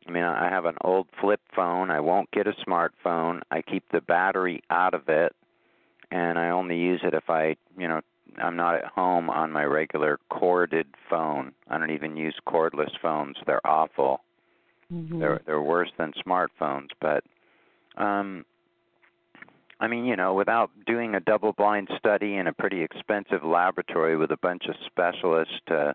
I 0.09 0.11
mean, 0.11 0.25
I 0.25 0.49
have 0.49 0.65
an 0.65 0.77
old 0.81 1.07
flip 1.21 1.41
phone. 1.55 1.91
I 1.91 2.01
won't 2.01 2.31
get 2.31 2.47
a 2.47 2.55
smartphone. 2.67 3.43
I 3.51 3.61
keep 3.63 3.85
the 3.93 4.01
battery 4.01 4.63
out 4.71 4.95
of 4.95 5.09
it 5.09 5.37
and 6.11 6.39
I 6.39 6.49
only 6.51 6.79
use 6.79 7.01
it 7.05 7.13
if 7.13 7.29
I, 7.29 7.57
you 7.77 7.87
know, 7.87 8.01
I'm 8.39 8.57
not 8.57 8.77
at 8.77 8.87
home 8.87 9.29
on 9.29 9.53
my 9.53 9.65
regular 9.65 10.19
corded 10.31 10.87
phone. 11.11 11.53
I 11.69 11.79
don't 11.79 11.91
even 11.91 12.17
use 12.17 12.35
cordless 12.47 12.91
phones. 13.01 13.37
They're 13.47 13.67
awful. 13.67 14.21
Mm-hmm. 14.93 15.19
They're 15.19 15.41
they're 15.45 15.63
worse 15.63 15.91
than 15.99 16.13
smartphones, 16.27 16.89
but 17.01 17.25
Um, 17.99 18.45
I 19.81 19.87
mean, 19.87 20.05
you 20.07 20.17
know, 20.17 20.35
without 20.35 20.71
doing 20.87 21.15
a 21.15 21.21
double 21.21 21.53
blind 21.53 21.89
study 21.99 22.37
in 22.37 22.47
a 22.47 22.53
pretty 22.53 22.83
expensive 22.83 23.45
laboratory 23.45 24.17
with 24.17 24.31
a 24.31 24.37
bunch 24.37 24.65
of 24.67 24.75
specialists 24.87 25.55
to 25.67 25.95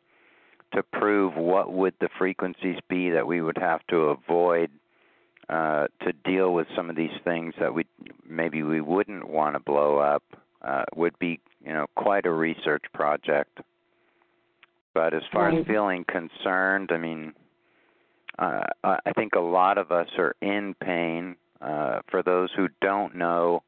to 0.74 0.84
prove 0.84 1.36
what 1.36 1.71
would 1.71 1.93
the 1.99 2.09
frequencies 2.17 2.78
be 2.89 3.09
that 3.11 3.26
we 3.28 3.41
would 3.41 3.57
have 3.57 3.86
to 3.88 3.97
avoid 4.09 4.69
uh, 5.49 5.88
to 6.01 6.13
deal 6.26 6.53
with 6.53 6.67
some 6.76 6.89
of 6.89 6.95
these 6.95 7.11
things 7.24 7.53
that 7.59 7.74
we 7.74 7.86
maybe 8.28 8.63
we 8.63 8.82
wouldn't 8.82 9.28
want 9.28 9.55
to 9.55 9.59
blow 9.59 9.97
up 9.97 10.24
uh, 10.61 10.84
would 10.95 11.17
be 11.19 11.39
you 11.65 11.74
know 11.74 11.86
quite 11.95 12.26
a 12.26 12.32
research 12.32 12.84
project. 12.93 13.59
But 14.93 15.13
as 15.13 15.24
far 15.32 15.49
Right. 15.49 15.59
as 15.59 15.65
feeling 15.65 16.05
concerned, 16.05 16.91
I 16.91 16.97
mean, 16.97 17.34
uh, 18.39 18.63
I 18.84 18.99
I 19.05 19.11
think 19.13 19.36
a 19.36 19.39
lot 19.41 19.78
of 19.78 19.91
us 19.91 20.07
are 20.17 20.36
in 20.41 20.76
pain. 20.76 21.36
Uh, 21.61 22.01
for 22.09 22.21
those 22.24 22.49
who 22.57 22.67
don't 22.82 23.15
know, 23.15 23.63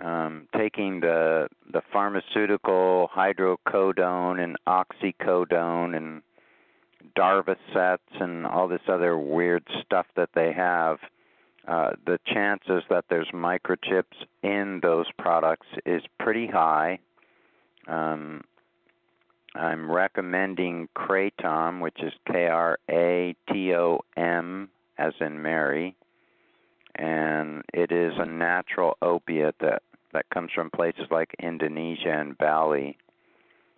um, 0.00 0.48
taking 0.56 1.00
the 1.00 1.48
the 1.72 1.82
pharmaceutical 1.92 3.10
hydrocodone 3.14 4.42
and 4.42 4.56
oxycodone 4.66 5.96
and 5.96 6.22
Darvocets 7.16 8.20
and 8.20 8.46
all 8.46 8.68
this 8.68 8.80
other 8.88 9.18
weird 9.18 9.64
stuff 9.84 10.06
that 10.16 10.30
they 10.34 10.52
have, 10.52 10.98
uh, 11.66 11.90
the 12.06 12.18
chances 12.26 12.82
that 12.90 13.04
there's 13.10 13.28
microchips 13.32 14.04
in 14.42 14.80
those 14.82 15.06
products 15.18 15.66
is 15.84 16.02
pretty 16.18 16.46
high. 16.46 16.98
Um, 17.86 18.42
I'm 19.54 19.90
recommending 19.90 20.88
Kratom, 20.96 21.80
which 21.80 22.00
is 22.02 22.12
K 22.30 22.46
R 22.46 22.78
A 22.90 23.34
T 23.50 23.74
O 23.74 24.00
M, 24.16 24.68
as 24.96 25.14
in 25.20 25.42
Mary, 25.42 25.96
and 26.94 27.62
it 27.72 27.90
is 27.90 28.12
a 28.18 28.26
natural 28.26 28.96
opiate 29.02 29.58
that 29.60 29.82
that 30.12 30.28
comes 30.30 30.50
from 30.54 30.70
places 30.70 31.06
like 31.10 31.34
Indonesia 31.40 32.10
and 32.10 32.36
Bali, 32.38 32.96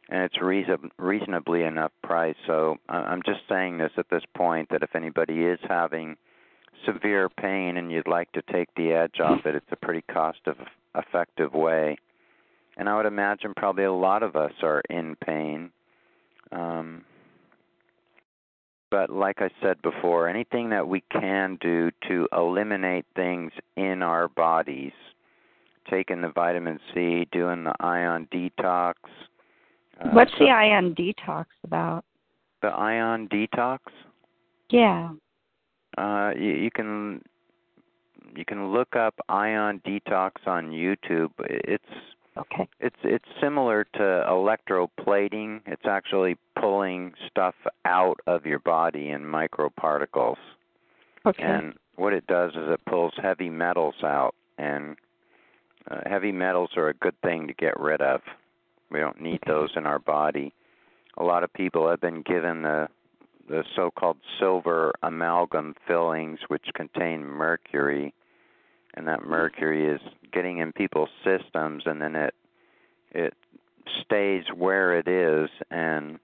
and 0.08 0.22
it's 0.22 0.40
reason, 0.40 0.90
reasonably 0.98 1.62
enough 1.62 1.92
price. 2.02 2.36
So 2.46 2.78
I'm 2.88 3.22
just 3.24 3.40
saying 3.48 3.78
this 3.78 3.92
at 3.96 4.10
this 4.10 4.24
point 4.36 4.68
that 4.70 4.82
if 4.82 4.94
anybody 4.94 5.44
is 5.44 5.60
having 5.68 6.16
severe 6.84 7.28
pain 7.28 7.76
and 7.76 7.92
you'd 7.92 8.08
like 8.08 8.32
to 8.32 8.42
take 8.52 8.68
the 8.74 8.92
edge 8.92 9.20
off 9.20 9.44
it, 9.44 9.54
it's 9.54 9.66
a 9.70 9.76
pretty 9.76 10.02
cost 10.10 10.40
effective 10.96 11.52
way. 11.52 11.96
And 12.76 12.88
I 12.88 12.96
would 12.96 13.06
imagine 13.06 13.52
probably 13.54 13.84
a 13.84 13.92
lot 13.92 14.22
of 14.22 14.36
us 14.36 14.52
are 14.62 14.82
in 14.88 15.16
pain. 15.16 15.70
Um, 16.50 17.04
but 18.90 19.10
like 19.10 19.40
I 19.40 19.50
said 19.62 19.80
before, 19.82 20.28
anything 20.28 20.70
that 20.70 20.88
we 20.88 21.02
can 21.12 21.58
do 21.60 21.90
to 22.08 22.26
eliminate 22.32 23.06
things 23.14 23.52
in 23.76 24.02
our 24.02 24.28
bodies, 24.28 24.92
taking 25.88 26.20
the 26.20 26.28
vitamin 26.30 26.78
C, 26.92 27.26
doing 27.32 27.64
the 27.64 27.74
ion 27.80 28.28
detox. 28.32 28.94
Uh, 30.00 30.08
What's 30.12 30.32
so 30.32 30.44
the 30.44 30.50
ion 30.50 30.94
detox 30.94 31.46
about? 31.64 32.04
the 32.62 32.68
ion 32.68 33.28
detox? 33.28 33.78
Yeah. 34.70 35.10
Uh, 35.96 36.32
you, 36.36 36.52
you 36.52 36.70
can 36.70 37.22
you 38.36 38.44
can 38.44 38.72
look 38.72 38.94
up 38.94 39.14
ion 39.28 39.80
detox 39.86 40.32
on 40.46 40.70
YouTube. 40.70 41.30
It's 41.40 41.84
Okay. 42.38 42.68
it's 42.78 42.96
it's 43.02 43.24
similar 43.40 43.84
to 43.94 44.24
electroplating. 44.28 45.60
It's 45.66 45.84
actually 45.84 46.36
pulling 46.58 47.12
stuff 47.28 47.56
out 47.84 48.20
of 48.26 48.46
your 48.46 48.60
body 48.60 49.10
in 49.10 49.22
microparticles. 49.22 50.36
Okay. 51.26 51.42
And 51.42 51.74
what 51.96 52.12
it 52.12 52.26
does 52.28 52.52
is 52.52 52.68
it 52.68 52.80
pulls 52.88 53.12
heavy 53.20 53.50
metals 53.50 53.96
out, 54.04 54.34
and 54.58 54.96
uh, 55.88 56.00
heavy 56.06 56.32
metals 56.32 56.70
are 56.76 56.88
a 56.88 56.94
good 56.94 57.20
thing 57.22 57.46
to 57.46 57.54
get 57.54 57.78
rid 57.78 58.00
of. 58.00 58.20
We 58.90 59.00
don't 59.00 59.20
need 59.20 59.40
those 59.46 59.70
in 59.76 59.86
our 59.86 59.98
body. 59.98 60.52
A 61.16 61.24
lot 61.24 61.44
of 61.44 61.52
people 61.52 61.88
have 61.88 62.00
been 62.00 62.22
given 62.22 62.62
the 62.62 62.88
the 63.48 63.64
so-called 63.74 64.16
silver 64.38 64.92
amalgam 65.02 65.74
fillings, 65.84 66.38
which 66.46 66.66
contain 66.72 67.24
mercury, 67.24 68.14
and 68.94 69.08
that 69.08 69.24
mercury 69.24 69.88
is 69.88 70.00
getting 70.32 70.58
in 70.58 70.72
people's 70.72 71.08
systems, 71.24 71.82
and 71.86 72.00
then 72.00 72.14
it 72.14 72.34
it 73.10 73.34
stays 74.02 74.44
where 74.54 74.96
it 74.96 75.08
is, 75.08 75.50
and 75.70 76.20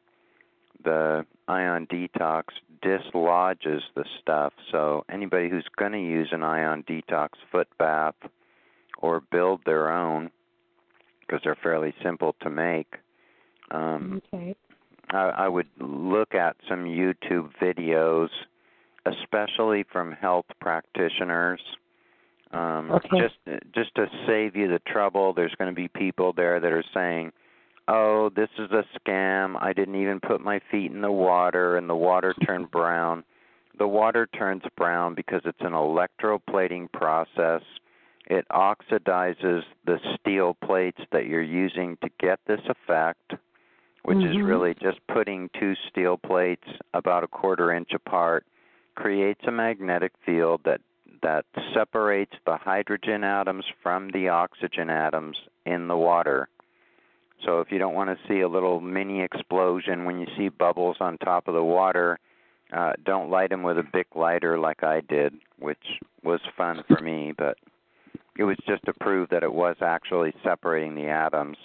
the 0.84 1.26
ion 1.48 1.86
detox 1.86 2.44
dislodges 2.80 3.82
the 3.96 4.04
stuff. 4.20 4.52
So 4.70 5.04
anybody 5.11 5.48
who's 5.48 5.66
going 5.76 5.92
to 5.92 5.98
use 5.98 6.28
an 6.30 6.44
ion 6.44 6.84
detox 6.84 7.30
foot 7.50 7.68
bath 7.76 8.14
or 8.99 9.20
build 9.20 9.61
their 9.64 9.90
own, 9.90 10.30
because 11.20 11.40
they're 11.44 11.59
fairly 11.62 11.94
simple 12.03 12.34
to 12.40 12.51
make, 12.51 12.94
um, 13.70 14.22
Okay. 14.32 14.55
I, 15.11 15.28
I 15.28 15.49
would 15.49 15.68
look 15.78 16.34
at 16.34 16.57
some 16.68 16.84
YouTube 16.84 17.51
videos, 17.61 18.28
especially 19.05 19.84
from 19.84 20.12
health 20.12 20.47
practitioners. 20.61 21.61
Um, 22.53 22.90
Okay. 22.90 23.20
Just 23.20 23.36
just 23.72 23.94
to 23.97 24.07
save 24.26 24.57
you 24.57 24.68
the 24.68 24.80
trouble, 24.80 25.32
there's 25.32 25.55
going 25.57 25.70
to 25.70 25.74
be 25.74 25.88
people 25.88 26.32
there 26.32 26.61
that 26.61 26.72
are 26.72 26.84
saying, 26.94 27.32
"Oh, 27.88 28.30
this 28.30 28.49
is 28.59 28.70
a 28.70 28.84
scam. 28.99 29.57
I 29.61 29.72
didn't 29.72 29.97
even 29.97 30.20
put 30.20 30.40
my 30.40 30.61
feet 30.70 30.92
in 30.92 31.03
the 31.03 31.11
water, 31.11 31.76
and 31.76 31.88
the 31.88 31.97
water 31.97 32.34
turned 32.44 32.70
brown." 32.70 33.24
The 33.78 33.86
water 33.86 34.26
turns 34.26 34.62
brown 34.76 35.14
because 35.14 35.42
it's 35.44 35.61
an 35.61 35.72
electroplating 35.72 36.90
process. 36.92 37.62
It 38.26 38.46
oxidizes 38.48 39.62
the 39.84 40.00
steel 40.18 40.54
plates 40.54 41.00
that 41.12 41.26
you're 41.26 41.42
using 41.42 41.96
to 42.02 42.10
get 42.18 42.40
this 42.46 42.60
effect 42.66 43.34
which 44.06 44.24
is 44.24 44.36
Mhm. 44.36 44.46
really 44.46 44.74
just 44.74 45.04
putting 45.08 45.48
two 45.48 45.74
steel 45.88 46.16
plates 46.16 46.68
about 46.94 47.24
a 47.24 47.26
quarter 47.26 47.72
inch 47.72 47.92
apart 47.92 48.46
creates 48.94 49.44
a 49.44 49.50
magnetic 49.50 50.16
field 50.18 50.62
that 50.62 50.80
that 51.22 51.44
separates 51.72 52.36
the 52.44 52.56
hydrogen 52.56 53.24
atoms 53.24 53.66
from 53.82 54.10
the 54.10 54.28
oxygen 54.28 54.90
atoms 54.90 55.48
in 55.64 55.88
the 55.88 55.96
water. 55.96 56.48
So 57.40 57.60
if 57.60 57.72
you 57.72 57.78
don't 57.78 57.94
want 57.94 58.16
to 58.16 58.28
see 58.28 58.42
a 58.42 58.48
little 58.48 58.80
mini 58.80 59.22
explosion 59.22 60.04
when 60.04 60.20
you 60.20 60.26
see 60.36 60.50
bubbles 60.50 61.00
on 61.00 61.18
top 61.18 61.48
of 61.48 61.54
the 61.54 61.64
water, 61.64 62.20
uh, 62.72 62.92
don't 63.02 63.30
light 63.30 63.50
them 63.50 63.64
with 63.64 63.78
a 63.78 63.82
Bic 63.82 64.14
lighter 64.14 64.56
like 64.58 64.84
I 64.84 65.00
did, 65.00 65.34
which 65.58 66.00
was 66.22 66.40
fun 66.56 66.84
for 66.84 67.00
me, 67.00 67.32
but 67.32 67.58
it 68.39 68.45
was 68.45 68.57
just 68.66 68.84
to 68.84 68.93
prove 68.93 69.28
that 69.30 69.43
it 69.43 69.53
was 69.53 69.76
actually 69.80 70.34
separating 70.43 70.95
the 70.95 71.07
atoms. 71.07 71.57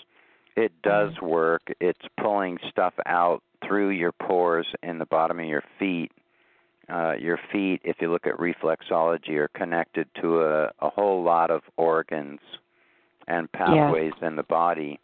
It 0.56 0.72
does 0.84 1.14
work. 1.22 1.62
It's 1.80 2.02
pulling 2.20 2.58
stuff 2.70 2.94
out 3.06 3.42
through 3.66 3.90
your 3.90 4.12
pores 4.12 4.68
in 4.84 4.98
the 5.00 5.06
bottom 5.06 5.40
of 5.40 5.46
your 5.46 5.64
feet. 5.80 6.12
Uh, 6.90 7.14
your 7.14 7.40
feet, 7.52 7.82
if 7.84 7.98
you 8.02 8.12
look 8.12 8.28
at 8.28 8.36
reflexology, 8.38 9.36
are 9.38 9.48
connected 9.50 10.08
to 10.22 10.42
a, 10.42 10.72
a 10.80 10.90
whole 10.90 11.24
lot 11.24 11.50
of 11.50 11.62
organs 11.78 12.40
and 13.28 13.50
pathways 13.52 14.14
in 14.22 14.36
the 14.36 14.44
body. 14.44 15.00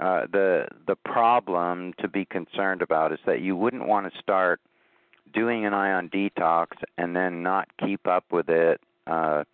Uh, 0.00 0.26
the 0.30 0.66
the 0.86 0.96
problem 0.96 1.94
to 1.98 2.08
be 2.08 2.24
concerned 2.24 2.82
about 2.82 3.12
is 3.12 3.18
that 3.26 3.40
you 3.40 3.56
wouldn't 3.56 3.86
want 3.86 4.10
to 4.10 4.18
start 4.20 4.60
doing 5.34 5.66
an 5.66 5.74
ion 5.74 6.08
detox 6.08 6.68
and 6.96 7.16
then 7.16 7.42
not 7.42 7.68
keep 7.84 8.06
up 8.06 8.24
with 8.30 8.48
it. 8.48 8.80
Uh, 9.06 9.44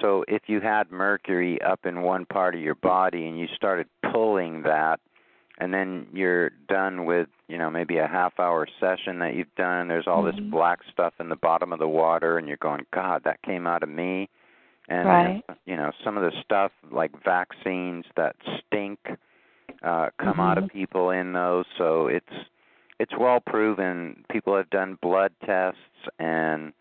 so 0.00 0.24
if 0.28 0.42
you 0.46 0.60
had 0.60 0.90
mercury 0.90 1.60
up 1.62 1.84
in 1.84 2.02
one 2.02 2.26
part 2.26 2.54
of 2.54 2.60
your 2.60 2.74
body 2.74 3.26
and 3.26 3.38
you 3.38 3.46
started 3.54 3.88
pulling 4.12 4.62
that 4.62 5.00
and 5.58 5.74
then 5.74 6.06
you're 6.12 6.50
done 6.68 7.04
with, 7.04 7.28
you 7.48 7.58
know, 7.58 7.70
maybe 7.70 7.98
a 7.98 8.06
half 8.06 8.38
hour 8.38 8.66
session 8.78 9.18
that 9.18 9.34
you've 9.34 9.54
done, 9.56 9.88
there's 9.88 10.06
all 10.06 10.22
this 10.22 10.36
Mhm. 10.36 10.50
black 10.50 10.80
stuff 10.90 11.14
in 11.20 11.28
the 11.28 11.36
bottom 11.36 11.72
of 11.72 11.78
the 11.78 11.88
water 11.88 12.38
and 12.38 12.48
you're 12.48 12.56
going, 12.56 12.86
God, 12.92 13.24
that 13.24 13.42
came 13.42 13.66
out 13.66 13.82
of 13.82 13.88
me. 13.88 14.28
And 14.88 15.08
Right. 15.08 15.44
you 15.66 15.76
know, 15.76 15.92
some 16.02 16.16
of 16.16 16.22
the 16.22 16.40
stuff 16.42 16.72
like 16.90 17.12
vaccines 17.22 18.06
that 18.16 18.36
stink 18.58 18.98
uh 19.82 20.10
come 20.18 20.40
out 20.40 20.58
of 20.58 20.64
Mhm. 20.64 20.72
people 20.72 21.10
in 21.10 21.32
those, 21.32 21.66
so 21.78 22.06
it's 22.06 22.34
it's 22.98 23.16
well 23.16 23.40
proven. 23.40 24.24
People 24.30 24.56
have 24.56 24.68
done 24.70 24.96
blood 25.00 25.32
tests 25.44 25.78
and 26.18 26.72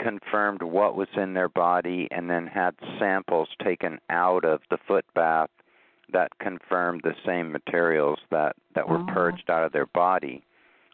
confirmed 0.00 0.62
what 0.62 0.96
was 0.96 1.08
in 1.16 1.34
their 1.34 1.48
body 1.48 2.08
and 2.10 2.28
then 2.30 2.46
had 2.46 2.74
samples 2.98 3.48
taken 3.62 4.00
out 4.08 4.44
of 4.44 4.60
the 4.70 4.78
foot 4.88 5.04
bath 5.14 5.50
that 6.12 6.30
confirmed 6.40 7.02
the 7.04 7.14
same 7.24 7.52
materials 7.52 8.18
that 8.30 8.56
that 8.74 8.88
were 8.88 8.98
Oh. 8.98 9.06
purged 9.12 9.48
out 9.50 9.64
of 9.64 9.72
their 9.72 9.86
body. 9.86 10.42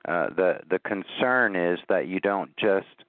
Uh 0.06 0.28
the 0.30 0.60
the 0.68 0.78
concern 0.80 1.56
is 1.56 1.78
that 1.88 2.06
you 2.08 2.20
don't 2.20 2.54
just 2.56 3.04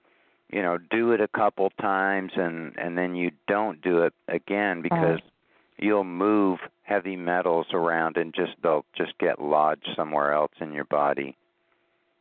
you 0.50 0.62
know 0.62 0.78
do 0.78 1.12
it 1.12 1.20
a 1.22 1.28
couple 1.28 1.70
times 1.82 2.32
and 2.36 2.78
and 2.78 2.98
then 2.98 3.16
you 3.16 3.32
don't 3.48 3.82
do 3.82 4.04
it 4.04 4.14
again 4.28 4.82
because 4.82 5.20
you'll 5.78 6.04
move 6.04 6.60
heavy 6.84 7.16
metals 7.18 7.68
around 7.74 8.18
and 8.18 8.34
just 8.34 8.54
they'll 8.64 8.86
just 8.96 9.18
get 9.18 9.42
lodged 9.42 9.90
somewhere 9.96 10.32
else 10.34 10.54
in 10.62 10.72
your 10.74 10.86
body 10.86 11.36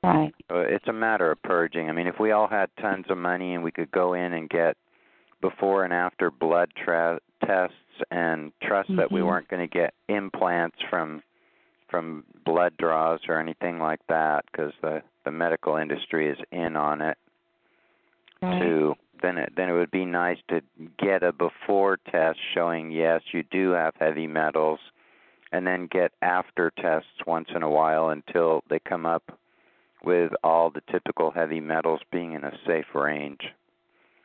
Right. 0.07 0.35
uh, 0.51 0.59
it's 0.61 0.87
a 0.89 0.93
matter 0.93 1.31
of 1.31 1.43
purging. 1.43 1.89
I 1.89 1.93
mean, 1.93 2.07
if 2.07 2.19
we 2.21 2.31
all 2.31 2.47
had 2.47 2.71
tons 2.81 3.07
of 3.09 3.19
money 3.19 3.55
and 3.55 3.65
we 3.65 3.71
could 3.73 3.91
go 3.91 4.15
in 4.15 4.33
and 4.33 4.49
get 4.49 4.77
before 5.41 5.85
and 5.85 5.93
after 5.93 6.31
blood 6.31 6.71
tra- 6.77 7.21
tests 7.45 7.75
and 8.11 8.53
trust 8.63 8.95
that 8.97 9.11
we 9.11 9.21
Mhm. 9.21 9.27
weren't 9.27 9.49
going 9.49 9.67
to 9.69 9.73
get 9.73 9.95
implants 10.09 10.81
from 10.83 11.23
from 11.89 12.25
blood 12.45 12.77
draws 12.79 13.21
or 13.29 13.39
anything 13.39 13.79
like 13.79 14.05
that 14.09 14.45
because 14.47 14.73
the 14.83 15.03
the 15.25 15.31
medical 15.31 15.77
industry 15.77 16.29
is 16.29 16.39
in 16.51 16.77
on 16.77 17.01
it 17.01 17.17
Right. 18.43 18.61
too. 18.61 18.97
Then 19.23 19.39
it 19.39 19.55
then 19.57 19.69
it 19.69 19.73
would 19.73 19.91
be 19.93 20.05
nice 20.05 20.39
to 20.49 20.63
get 20.99 21.23
a 21.23 21.33
before 21.33 21.97
test 21.97 22.39
showing 22.55 22.91
yes 22.91 23.23
you 23.33 23.43
do 23.45 23.71
have 23.71 23.95
heavy 23.97 24.27
metals, 24.27 24.81
and 25.53 25.67
then 25.67 25.87
get 25.87 26.13
after 26.23 26.71
tests 26.71 27.25
once 27.25 27.49
in 27.51 27.63
a 27.63 27.71
while 27.71 28.11
until 28.11 28.63
they 28.69 28.79
come 28.81 29.07
up 29.07 29.39
with 30.07 30.33
all 30.45 30.71
the 30.71 30.81
typical 30.91 31.31
heavy 31.31 31.61
metals 31.61 32.01
being 32.11 32.33
in 32.33 32.45
a 32.45 32.57
safe 32.67 32.95
range. 32.95 33.53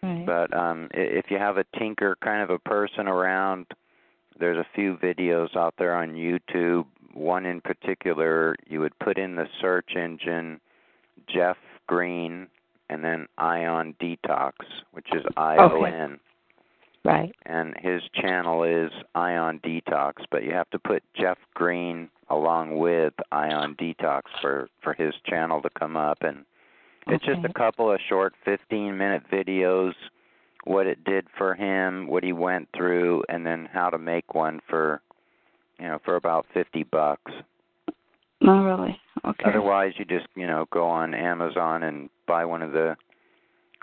Right. 0.03 0.25
But 0.25 0.53
um 0.55 0.87
i- 0.93 0.97
if 0.99 1.29
you 1.29 1.37
have 1.37 1.57
a 1.57 1.65
tinker 1.77 2.15
kind 2.21 2.41
of 2.41 2.49
a 2.49 2.59
person 2.59 3.07
around, 3.07 3.65
there's 4.39 4.57
a 4.57 4.67
few 4.73 4.95
videos 4.97 5.55
out 5.57 5.73
there 5.77 5.93
on 5.95 6.13
YouTube. 6.13 6.85
One 7.13 7.45
in 7.45 7.59
particular, 7.61 8.55
you 8.67 8.79
would 8.79 8.97
put 8.99 9.17
in 9.17 9.35
the 9.35 9.47
search 9.59 9.95
engine 9.95 10.61
Jeff 11.27 11.57
Green 11.87 12.47
and 12.89 13.03
then 13.03 13.27
Ion 13.37 13.95
Detox, 13.99 14.53
which 14.91 15.07
is 15.13 15.23
I 15.35 15.57
O 15.57 15.83
N. 15.83 16.19
Right. 17.03 17.33
And 17.45 17.75
his 17.79 18.01
channel 18.13 18.63
is 18.63 18.91
Ion 19.15 19.59
Detox, 19.63 20.13
but 20.29 20.43
you 20.43 20.53
have 20.53 20.69
to 20.69 20.79
put 20.79 21.03
Jeff 21.19 21.37
Green 21.55 22.09
along 22.29 22.77
with 22.77 23.13
Ion 23.31 23.75
Detox 23.75 24.23
for 24.41 24.69
for 24.83 24.93
his 24.93 25.13
channel 25.25 25.61
to 25.61 25.69
come 25.77 25.97
up 25.97 26.19
and 26.21 26.45
it's 27.07 27.25
just 27.25 27.43
a 27.43 27.53
couple 27.53 27.91
of 27.91 27.99
short 28.07 28.33
15 28.45 28.97
minute 28.97 29.23
videos 29.31 29.93
what 30.65 30.85
it 30.85 31.03
did 31.03 31.25
for 31.37 31.55
him, 31.55 32.07
what 32.07 32.23
he 32.23 32.33
went 32.33 32.69
through 32.75 33.23
and 33.29 33.45
then 33.45 33.67
how 33.71 33.89
to 33.89 33.97
make 33.97 34.33
one 34.33 34.59
for 34.69 35.01
you 35.79 35.87
know 35.87 35.99
for 36.05 36.15
about 36.15 36.45
50 36.53 36.83
bucks. 36.83 37.31
Not 38.39 38.63
really? 38.63 38.99
Okay. 39.25 39.43
Otherwise, 39.45 39.93
you 39.97 40.05
just 40.05 40.27
you 40.35 40.47
know 40.47 40.65
go 40.71 40.87
on 40.87 41.13
Amazon 41.13 41.83
and 41.83 42.09
buy 42.27 42.45
one 42.45 42.61
of 42.61 42.71
the 42.71 42.95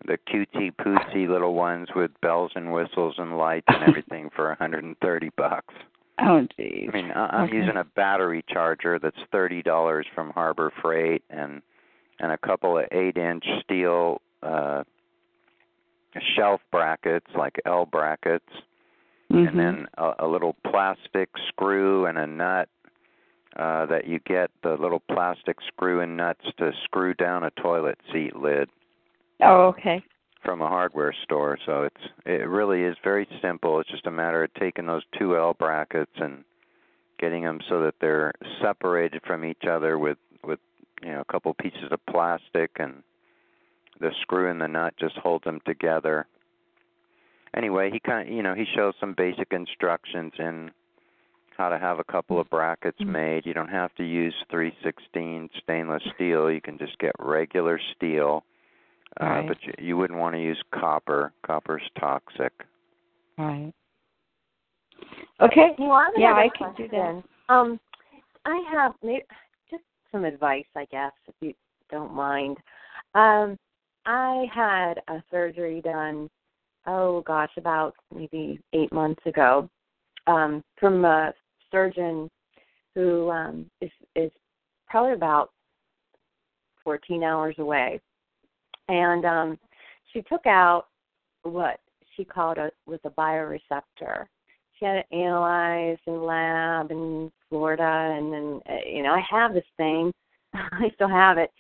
the 0.07 0.18
cutesy 0.28 0.70
pootsy 0.74 1.28
little 1.28 1.55
ones 1.55 1.88
with 1.94 2.11
bells 2.20 2.53
and 2.55 2.72
whistles 2.72 3.16
and 3.18 3.36
lights 3.36 3.66
and 3.68 3.82
everything 3.88 4.30
for 4.34 4.49
130 4.49 5.30
bucks. 5.36 5.74
Oh, 6.20 6.46
geez. 6.57 6.88
I 6.92 6.96
mean, 6.96 7.11
I- 7.12 7.36
I'm 7.38 7.44
Okay. 7.44 7.57
using 7.57 7.76
a 7.76 7.84
battery 7.84 8.44
charger 8.49 8.99
that's 8.99 9.16
thirty 9.30 9.62
dollars 9.62 10.07
from 10.14 10.30
Harbor 10.30 10.72
Freight 10.82 11.22
and 11.30 11.62
and 12.20 12.32
a 12.32 12.38
couple 12.38 12.76
of 12.78 12.86
eight 12.90 13.16
inch 13.16 13.44
steel 13.62 14.20
uh 14.42 14.82
shelf 16.36 16.61
brackets 16.72 17.26
like 17.36 17.61
L 17.66 17.86
brackets 17.86 18.49
Mhm. 19.30 19.49
and 19.49 19.59
then 19.59 19.88
a, 19.99 20.14
a 20.20 20.26
little 20.26 20.57
plastic 20.66 21.28
screw 21.49 22.07
and 22.07 22.16
a 22.18 22.26
nut 22.26 22.68
uh 23.57 23.86
that 23.86 24.07
you 24.07 24.18
get 24.20 24.51
the 24.62 24.74
little 24.76 25.01
plastic 25.01 25.59
screw 25.66 26.01
and 26.01 26.16
nuts 26.16 26.44
to 26.57 26.72
screw 26.84 27.14
down 27.14 27.44
a 27.44 27.51
toilet 27.51 27.99
seat 28.12 28.34
lid 28.34 28.68
Oh, 29.41 29.66
okay. 29.68 30.03
from 30.45 30.62
a 30.62 30.68
hardware 30.68 31.14
store 31.24 31.59
so 31.66 31.82
it's 31.82 32.05
it 32.26 32.49
really 32.49 32.82
is 32.82 32.97
very 33.05 33.26
simple. 33.43 33.80
It's 33.80 33.91
just 33.91 34.07
a 34.07 34.11
matter 34.11 34.43
of 34.45 34.53
taking 34.55 34.86
those 34.86 35.03
two 35.18 35.36
L 35.36 35.55
brackets 35.55 36.12
and 36.16 36.45
getting 37.18 37.43
them 37.43 37.61
so 37.68 37.80
that 37.82 37.95
they're 38.01 38.32
separated 38.61 39.22
from 39.26 39.45
each 39.45 39.64
other 39.68 39.99
with 39.99 40.18
with 40.45 40.59
you 41.03 41.11
know 41.12 41.20
a 41.20 41.32
couple 41.32 41.53
pieces 41.55 41.89
of 41.91 42.05
plastic 42.07 42.70
and 42.78 43.03
the 44.01 44.11
screw 44.22 44.51
and 44.51 44.61
the 44.61 44.68
nut 44.68 44.95
just 44.99 45.16
holds 45.16 45.45
them 45.45 45.61
together. 45.66 46.26
Anyway 47.57 47.91
he 47.91 47.99
kind 48.01 48.28
of, 48.28 48.34
you 48.34 48.43
know 48.43 48.55
he 48.55 48.64
shows 48.74 48.95
some 49.01 49.14
basic 49.16 49.53
instructions 49.53 50.32
in 50.39 50.70
how 51.57 51.68
to 51.68 51.78
have 51.78 51.99
a 51.99 52.05
couple 52.05 52.39
of 52.41 52.49
brackets 52.51 53.01
Mm-hmm. 53.01 53.12
made. 53.12 53.47
You 53.47 53.55
don't 53.55 53.68
have 53.70 53.95
to 53.97 54.05
use 54.05 54.34
316 54.51 55.51
stainless 55.62 56.03
steel. 56.14 56.51
You 56.51 56.61
can 56.61 56.78
just 56.78 56.97
get 56.99 57.12
regular 57.18 57.80
steel 57.97 58.45
uh, 59.20 59.42
but 59.42 59.56
you, 59.62 59.72
you 59.78 59.96
wouldn't 59.96 60.18
want 60.18 60.34
to 60.34 60.40
use 60.40 60.61
copper 60.72 61.32
copper's 61.44 61.82
toxic 61.98 62.52
Right. 63.38 63.72
Okay. 65.40 65.70
Well, 65.78 65.92
I 65.92 66.11
Yeah, 66.16 66.32
another 66.32 66.40
I 66.42 66.59
can 66.59 66.74
do 66.74 66.88
that. 66.88 67.22
Um, 67.48 67.78
I 68.44 68.62
have 68.72 68.92
maybe, 69.02 69.22
just 69.70 69.84
some 70.11 70.24
advice, 70.24 70.66
I 70.76 70.86
guess, 70.86 71.12
if 71.28 71.34
you 71.40 71.54
don't 71.90 72.12
mind. 72.12 72.56
Um, 73.14 73.56
I 74.06 74.46
had 74.52 74.94
a 75.09 75.22
surgery 75.30 75.80
done, 75.82 76.28
oh 76.86 77.22
gosh, 77.22 77.50
about 77.56 77.94
maybe 78.12 78.61
eight 78.72 78.92
months 78.92 79.22
ago, 79.24 79.70
um, 80.26 80.64
from 80.78 81.04
a 81.04 81.32
surgeon 81.70 82.28
who 82.94 83.30
um, 83.30 83.70
is 83.80 83.90
is 84.16 84.32
probably 84.88 85.12
about 85.12 85.50
14 86.82 87.22
hours 87.22 87.54
away, 87.59 88.00
and 88.89 89.24
um, 89.24 89.59
she 90.12 90.22
took 90.22 90.47
out 90.47 90.86
what 91.43 91.80
she 92.16 92.24
called 92.24 92.59
a 92.59 92.70
was 92.86 93.01
a 93.05 93.11
bioreceptor. 93.11 94.26
She 94.78 94.84
had 94.84 94.97
it 94.97 95.07
analyzed 95.12 96.01
in 96.07 96.22
lab 96.22 96.91
in 96.91 97.32
Florida, 97.49 98.16
and 98.16 98.32
then 98.32 98.61
uh, 98.68 98.89
you 98.89 99.03
know 99.03 99.12
I 99.12 99.22
have 99.30 99.55
this 99.55 99.64
thing, 99.76 100.12
I 100.55 100.91
still 100.95 101.09
have 101.09 101.39
it, 101.39 101.51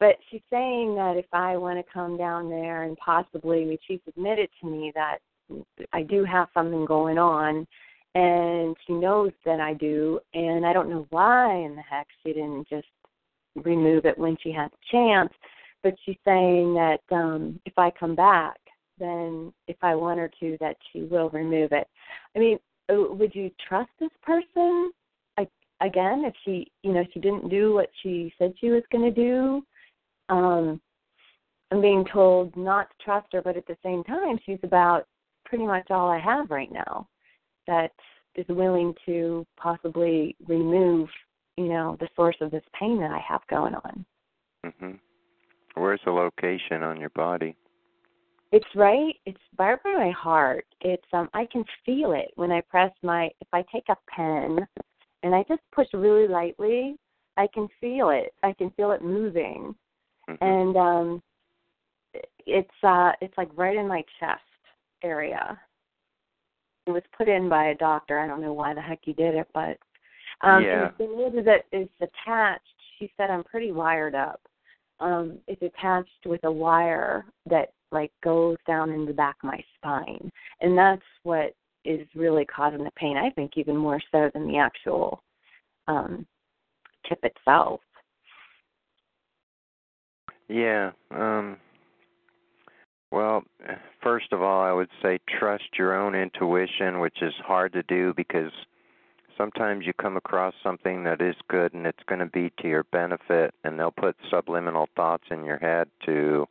but 0.00 0.16
she's 0.30 0.42
saying 0.50 0.94
that 0.94 1.16
if 1.16 1.26
I 1.32 1.56
want 1.56 1.78
to 1.78 1.92
come 1.92 2.16
down 2.16 2.48
there 2.48 2.84
and 2.84 2.96
possibly, 2.96 3.78
she's 3.86 4.00
admitted 4.06 4.48
to 4.60 4.66
me 4.68 4.92
that 4.94 5.18
I 5.92 6.02
do 6.02 6.24
have 6.24 6.48
something 6.54 6.84
going 6.84 7.18
on, 7.18 7.66
and 8.14 8.76
she 8.86 8.92
knows 8.92 9.32
that 9.44 9.60
I 9.60 9.74
do, 9.74 10.20
and 10.34 10.64
I 10.64 10.72
don't 10.72 10.90
know 10.90 11.06
why 11.10 11.54
in 11.56 11.74
the 11.74 11.82
heck 11.82 12.06
she 12.22 12.32
didn't 12.32 12.68
just 12.68 12.86
remove 13.56 14.04
it 14.04 14.16
when 14.16 14.36
she 14.42 14.52
had 14.52 14.70
the 14.70 14.76
chance, 14.90 15.32
but 15.82 15.94
she's 16.04 16.18
saying 16.24 16.74
that 16.74 17.00
um 17.10 17.60
if 17.64 17.72
I 17.76 17.90
come 17.90 18.14
back 18.14 18.58
then 18.98 19.52
if 19.66 19.76
I 19.82 19.94
want 19.94 20.18
her 20.18 20.30
to, 20.40 20.56
that 20.60 20.76
she 20.92 21.02
will 21.02 21.30
remove 21.30 21.72
it. 21.72 21.86
I 22.36 22.38
mean, 22.38 22.58
uh, 22.90 23.14
would 23.14 23.34
you 23.34 23.50
trust 23.66 23.90
this 24.00 24.10
person? 24.22 24.90
I, 25.38 25.46
again, 25.80 26.24
if 26.24 26.34
she, 26.44 26.70
you 26.82 26.92
know, 26.92 27.04
she 27.12 27.20
didn't 27.20 27.48
do 27.48 27.74
what 27.74 27.90
she 28.02 28.32
said 28.38 28.54
she 28.60 28.70
was 28.70 28.82
going 28.90 29.04
to 29.04 29.22
do, 29.22 29.62
um, 30.28 30.80
I'm 31.70 31.80
being 31.80 32.04
told 32.12 32.56
not 32.56 32.88
to 32.90 33.04
trust 33.04 33.28
her, 33.32 33.42
but 33.42 33.56
at 33.56 33.66
the 33.66 33.76
same 33.82 34.02
time, 34.04 34.38
she's 34.44 34.58
about 34.62 35.06
pretty 35.44 35.66
much 35.66 35.90
all 35.90 36.08
I 36.08 36.18
have 36.18 36.50
right 36.50 36.72
now 36.72 37.06
that 37.66 37.92
is 38.34 38.46
willing 38.48 38.94
to 39.04 39.46
possibly 39.58 40.34
remove, 40.46 41.08
you 41.56 41.68
know, 41.68 41.96
the 42.00 42.08
source 42.16 42.36
of 42.40 42.50
this 42.50 42.62
pain 42.78 42.98
that 43.00 43.10
I 43.10 43.22
have 43.26 43.42
going 43.48 43.74
on. 43.74 44.04
mhm 44.64 44.98
where's 45.78 46.00
the 46.04 46.10
location 46.10 46.82
on 46.82 46.98
your 47.00 47.10
body 47.10 47.56
It's 48.50 48.66
right. 48.74 49.14
It's 49.26 49.40
right 49.58 49.82
by 49.82 49.92
my 49.92 50.10
heart. 50.10 50.66
It's 50.80 51.06
um. 51.12 51.28
I 51.34 51.46
can 51.52 51.64
feel 51.84 52.12
it 52.12 52.30
when 52.36 52.50
I 52.50 52.62
press 52.62 52.92
my. 53.02 53.26
If 53.40 53.48
I 53.52 53.62
take 53.72 53.88
a 53.90 53.96
pen, 54.14 54.66
and 55.22 55.34
I 55.34 55.44
just 55.48 55.60
push 55.72 55.86
really 55.92 56.26
lightly, 56.28 56.96
I 57.36 57.46
can 57.52 57.68
feel 57.80 58.08
it. 58.10 58.32
I 58.42 58.52
can 58.54 58.70
feel 58.70 58.92
it 58.92 59.02
moving, 59.02 59.74
Mhm. 60.28 60.38
and 60.40 60.76
um, 60.76 61.22
it's 62.46 62.78
uh. 62.82 63.12
It's 63.20 63.36
like 63.36 63.50
right 63.54 63.76
in 63.76 63.86
my 63.86 64.02
chest 64.18 64.42
area. 65.02 65.60
It 66.86 66.92
was 66.92 67.02
put 67.16 67.28
in 67.28 67.50
by 67.50 67.66
a 67.66 67.74
doctor. 67.74 68.18
I 68.18 68.26
don't 68.26 68.40
know 68.40 68.54
why 68.54 68.72
the 68.72 68.80
heck 68.80 69.00
he 69.02 69.12
did 69.12 69.34
it, 69.34 69.48
but 69.52 69.76
um, 70.40 70.64
Yeah. 70.64 70.72
and 70.72 70.82
the 70.84 70.96
thing 70.96 71.20
is, 71.20 71.34
is 71.34 71.44
that 71.44 71.66
it's 71.70 71.92
attached. 72.00 72.64
She 72.98 73.12
said 73.16 73.28
I'm 73.30 73.44
pretty 73.44 73.72
wired 73.72 74.14
up. 74.14 74.40
Um, 75.00 75.38
it's 75.46 75.62
attached 75.62 76.26
with 76.26 76.42
a 76.44 76.50
wire 76.50 77.24
that 77.46 77.70
like 77.92 78.12
goes 78.22 78.56
down 78.66 78.90
in 78.90 79.06
the 79.06 79.12
back 79.12 79.36
of 79.42 79.48
my 79.48 79.62
spine, 79.76 80.30
and 80.60 80.76
that's 80.76 81.02
what 81.22 81.54
is 81.84 82.06
really 82.14 82.44
causing 82.44 82.84
the 82.84 82.90
pain. 82.96 83.16
I 83.16 83.30
think 83.30 83.52
even 83.56 83.76
more 83.76 84.00
so 84.10 84.30
than 84.34 84.48
the 84.48 84.58
actual 84.58 85.22
um, 85.86 86.26
tip 87.08 87.20
itself. 87.22 87.80
Yeah. 90.48 90.90
Um 91.10 91.58
well, 93.10 93.42
first 94.02 94.32
of 94.32 94.42
all, 94.42 94.60
I 94.60 94.72
would 94.72 94.90
say 95.02 95.18
trust 95.38 95.64
your 95.78 95.98
own 95.98 96.14
intuition, 96.14 97.00
which 97.00 97.22
is 97.22 97.32
hard 97.42 97.72
to 97.72 97.82
do 97.84 98.12
because 98.14 98.52
sometimes 99.38 99.86
you 99.86 99.92
come 99.94 100.16
across 100.16 100.52
something 100.62 101.04
that 101.04 101.22
is 101.22 101.36
good 101.48 101.72
and 101.72 101.86
it's 101.86 102.02
going 102.06 102.18
to 102.18 102.26
be 102.26 102.52
to 102.60 102.68
your 102.68 102.84
benefit 102.84 103.54
and 103.64 103.78
they'll 103.78 103.90
put 103.90 104.16
subliminal 104.28 104.88
thoughts 104.96 105.24
in 105.30 105.44
your 105.44 105.58
head 105.58 105.88
to 106.04 106.46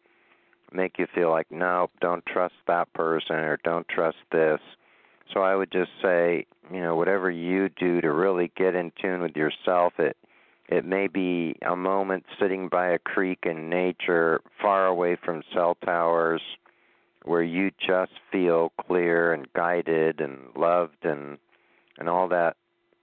make 0.72 0.98
you 0.98 1.06
feel 1.14 1.30
like 1.30 1.52
nope, 1.52 1.92
don't 2.02 2.26
trust 2.26 2.56
that 2.68 2.92
person 2.94 3.36
or 3.36 3.60
don't 3.64 3.88
trust 3.88 4.18
this. 4.32 4.60
So 5.34 5.42
I 5.42 5.56
would 5.56 5.72
just 5.72 5.92
say, 6.02 6.46
you 6.74 6.80
know, 6.80 6.96
whatever 6.96 7.30
you 7.30 7.70
do 7.70 8.00
to 8.02 8.12
really 8.12 8.52
get 8.56 8.76
in 8.76 8.92
tune 9.00 9.22
with 9.22 9.36
yourself, 9.36 9.94
it 10.00 10.16
it 10.70 10.86
may 10.86 11.08
be 11.08 11.56
a 11.66 11.76
moment 11.76 12.26
sitting 12.40 12.68
by 12.68 12.88
a 12.90 13.00
creek 13.00 13.40
in 13.44 13.70
nature, 13.70 14.42
far 14.62 14.86
away 14.86 15.16
from 15.24 15.44
cell 15.54 15.78
towers, 15.86 16.42
where 17.24 17.44
you 17.44 17.72
just 17.86 18.12
feel 18.32 18.74
clear 18.86 19.32
and 19.32 19.52
guided 19.54 20.20
and 20.20 20.40
loved 20.56 21.04
and 21.04 21.38
and 21.98 22.10
all 22.10 22.28
that 22.30 22.56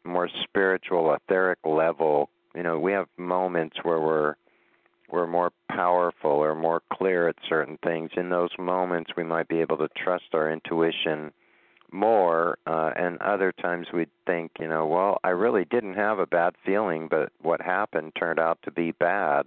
more 0.05 0.29
spiritual 0.43 1.15
etheric 1.15 1.59
level. 1.65 2.29
You 2.55 2.63
know 2.63 2.79
we 2.79 2.93
have 2.93 3.09
moments 3.17 3.77
where 3.83 4.01
we're 4.01 4.35
we're 5.11 5.27
more 5.27 5.53
powerful 5.69 6.31
or 6.31 6.55
more 6.55 6.83
clear 6.93 7.29
at 7.29 7.37
certain 7.49 7.79
things. 7.85 8.11
In 8.17 8.31
those 8.31 8.51
moments 8.59 9.13
we 9.17 9.25
might 9.25 9.49
be 9.49 9.61
able 9.61 9.77
to 9.79 9.89
trust 9.97 10.35
our 10.35 10.51
intuition 10.51 11.33
more 11.93 12.59
uh 12.67 12.91
and 12.97 13.23
other 13.23 13.53
times 13.53 13.87
we'd 13.95 14.11
think 14.27 14.51
you 14.59 14.67
know 14.67 14.85
well 14.85 15.19
i 15.23 15.29
really 15.29 15.65
didn't 15.65 15.95
have 15.95 16.19
a 16.19 16.27
bad 16.27 16.53
feeling 16.67 17.07
but 17.09 17.31
what 17.41 17.61
happened 17.61 18.13
turned 18.19 18.41
out 18.41 18.59
to 18.65 18.71
be 18.73 18.91
bad. 18.91 19.47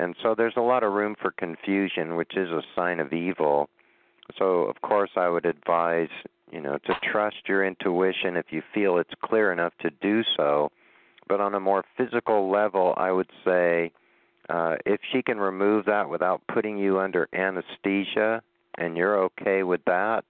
And 0.00 0.14
so 0.22 0.34
there's 0.34 0.56
a 0.56 0.60
lot 0.62 0.84
of 0.84 0.92
room 0.92 1.14
for 1.20 1.30
confusion 1.32 2.16
which 2.16 2.36
is 2.36 2.48
a 2.50 2.62
sign 2.74 3.00
of 3.00 3.12
evil. 3.12 3.68
So 4.38 4.62
of 4.62 4.80
course 4.80 5.10
i 5.16 5.28
would 5.28 5.44
advise 5.44 6.08
you 6.50 6.60
know 6.60 6.78
to 6.86 6.94
trust 7.02 7.36
your 7.46 7.64
intuition 7.64 8.36
if 8.36 8.46
you 8.50 8.62
feel 8.74 8.98
it's 8.98 9.12
clear 9.22 9.52
enough 9.52 9.72
to 9.80 9.90
do 10.00 10.22
so 10.36 10.70
but 11.28 11.40
on 11.40 11.54
a 11.54 11.60
more 11.60 11.84
physical 11.96 12.50
level 12.50 12.94
i 12.96 13.10
would 13.10 13.30
say 13.44 13.90
uh 14.48 14.76
if 14.86 15.00
she 15.12 15.22
can 15.22 15.38
remove 15.38 15.84
that 15.86 16.08
without 16.08 16.40
putting 16.52 16.78
you 16.78 16.98
under 16.98 17.28
anesthesia 17.32 18.42
and 18.78 18.96
you're 18.96 19.18
okay 19.18 19.62
with 19.62 19.80
that 19.86 20.24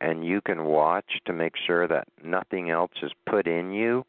and 0.00 0.24
you 0.24 0.40
can 0.40 0.64
watch 0.64 1.20
to 1.26 1.32
make 1.32 1.54
sure 1.66 1.86
that 1.86 2.08
nothing 2.24 2.70
else 2.70 2.92
is 3.02 3.12
put 3.28 3.46
in 3.46 3.72
you 3.72 4.04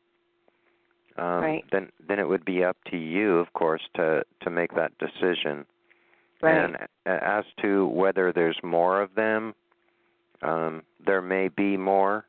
um 1.17 1.41
Right. 1.41 1.65
then 1.71 1.89
then 2.07 2.19
it 2.19 2.27
would 2.27 2.45
be 2.45 2.63
up 2.63 2.77
to 2.91 2.97
you 2.97 3.37
of 3.37 3.53
course 3.53 3.81
to 3.95 4.23
to 4.41 4.49
make 4.49 4.73
that 4.75 4.91
decision 4.97 5.65
Right. 6.41 6.57
and 6.57 6.77
as 7.05 7.45
to 7.61 7.85
whether 7.87 8.33
there's 8.33 8.59
more 8.63 9.01
of 9.01 9.13
them 9.15 9.53
um 10.41 10.83
there 11.05 11.21
may 11.21 11.47
be 11.47 11.77
more 11.77 12.25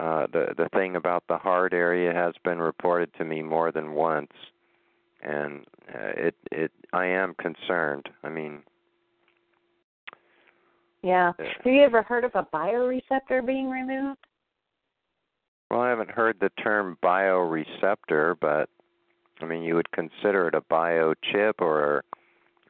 uh 0.00 0.26
the 0.32 0.54
the 0.56 0.68
thing 0.70 0.96
about 0.96 1.24
the 1.28 1.38
heart 1.38 1.72
area 1.72 2.12
has 2.12 2.34
been 2.44 2.58
reported 2.58 3.12
to 3.14 3.24
me 3.24 3.42
more 3.42 3.70
than 3.72 3.92
once 3.92 4.32
and 5.22 5.64
uh, 5.94 6.12
it 6.16 6.34
it 6.50 6.72
I 6.92 7.06
am 7.06 7.34
concerned 7.34 8.08
i 8.22 8.28
mean 8.28 8.62
Yeah. 11.02 11.32
Have 11.38 11.72
you 11.72 11.82
ever 11.82 12.02
heard 12.02 12.24
of 12.24 12.32
a 12.34 12.46
bioreceptor 12.52 13.46
being 13.46 13.70
removed? 13.70 14.18
Well, 15.70 15.80
I 15.80 15.88
haven't 15.88 16.10
heard 16.10 16.38
the 16.40 16.50
term 16.62 16.96
bioreceptor, 17.02 18.36
but 18.40 18.68
I 19.40 19.44
mean, 19.44 19.62
you 19.62 19.74
would 19.74 19.90
consider 19.92 20.48
it 20.48 20.54
a 20.54 20.60
biochip 20.60 21.54
or 21.60 22.04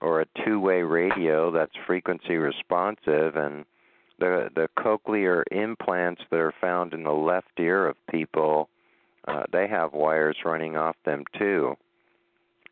or 0.02 0.20
a 0.20 0.26
two-way 0.44 0.82
radio 0.82 1.50
that's 1.50 1.72
frequency 1.86 2.36
responsive, 2.36 3.36
and 3.36 3.64
the 4.18 4.48
the 4.54 4.68
cochlear 4.78 5.42
implants 5.50 6.22
that 6.30 6.38
are 6.38 6.54
found 6.60 6.94
in 6.94 7.02
the 7.02 7.12
left 7.12 7.48
ear 7.58 7.86
of 7.86 7.96
people, 8.10 8.68
uh, 9.28 9.44
they 9.52 9.66
have 9.68 9.92
wires 9.92 10.36
running 10.44 10.76
off 10.76 10.96
them 11.04 11.24
too. 11.38 11.76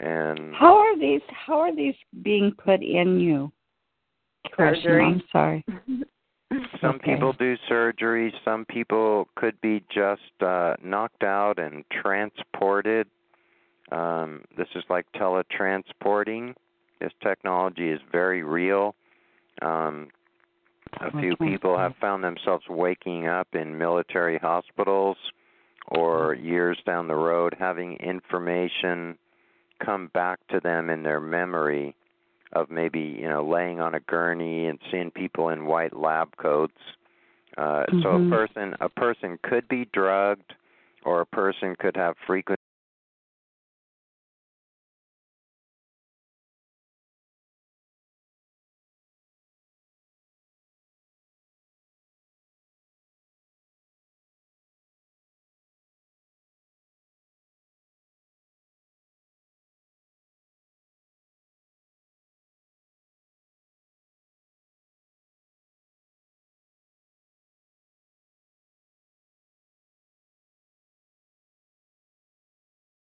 And 0.01 0.55
How 0.55 0.77
are 0.77 0.99
these 0.99 1.21
how 1.29 1.61
are 1.61 1.75
these 1.75 1.95
being 2.23 2.53
put 2.53 2.83
in 2.83 3.21
you? 3.21 3.53
Surgery. 4.57 5.05
I'm 5.05 5.23
sorry. 5.33 5.65
some 6.81 6.97
Okay. 6.97 7.15
people 7.15 7.33
do 7.33 7.57
surgery, 7.69 8.33
some 8.45 8.65
people 8.67 9.29
could 9.37 9.61
be 9.61 9.83
just 9.93 10.43
uh 10.43 10.75
knocked 10.83 11.23
out 11.23 11.59
and 11.59 11.85
transported. 11.91 13.07
Um 13.93 14.43
this 14.57 14.69
is 14.75 14.85
like 14.89 15.07
teletransporting. 15.17 16.55
This 17.01 17.13
technology 17.23 17.91
is 17.91 18.01
very 18.11 18.43
real. 18.43 18.95
Um 19.63 20.09
a 21.01 21.11
few 21.21 21.37
people 21.37 21.77
have 21.79 21.95
found 22.01 22.25
themselves 22.25 22.65
waking 22.69 23.27
up 23.27 23.49
in 23.55 23.79
military 23.79 24.39
hospitals 24.39 25.17
or 25.89 26.35
years 26.35 26.79
down 26.87 27.09
the 27.09 27.15
road 27.15 27.55
having 27.59 27.97
information 27.97 29.19
come 29.85 30.09
back 30.15 30.39
to 30.49 30.61
them 30.61 30.89
in 30.91 31.03
their 31.03 31.21
memory 31.21 31.95
of 32.53 32.71
maybe 32.71 33.01
you 33.01 33.29
know 33.29 33.45
laying 33.45 33.81
on 33.81 33.95
a 33.95 34.01
gurney 34.01 34.67
and 34.67 34.79
seeing 34.91 35.11
people 35.11 35.49
in 35.51 35.67
white 35.67 35.95
lab 35.97 36.37
coats. 36.37 36.79
Uh 37.57 37.85
so 38.03 38.11
a 38.11 38.19
Mhm. 38.19 38.31
person 38.31 38.77
a 38.81 38.89
person 38.89 39.39
could 39.43 39.69
be 39.69 39.85
drugged 39.93 40.55
or 41.05 41.21
a 41.21 41.27
person 41.27 41.77
could 41.77 41.97
have 41.97 42.17
frequency 42.27 42.61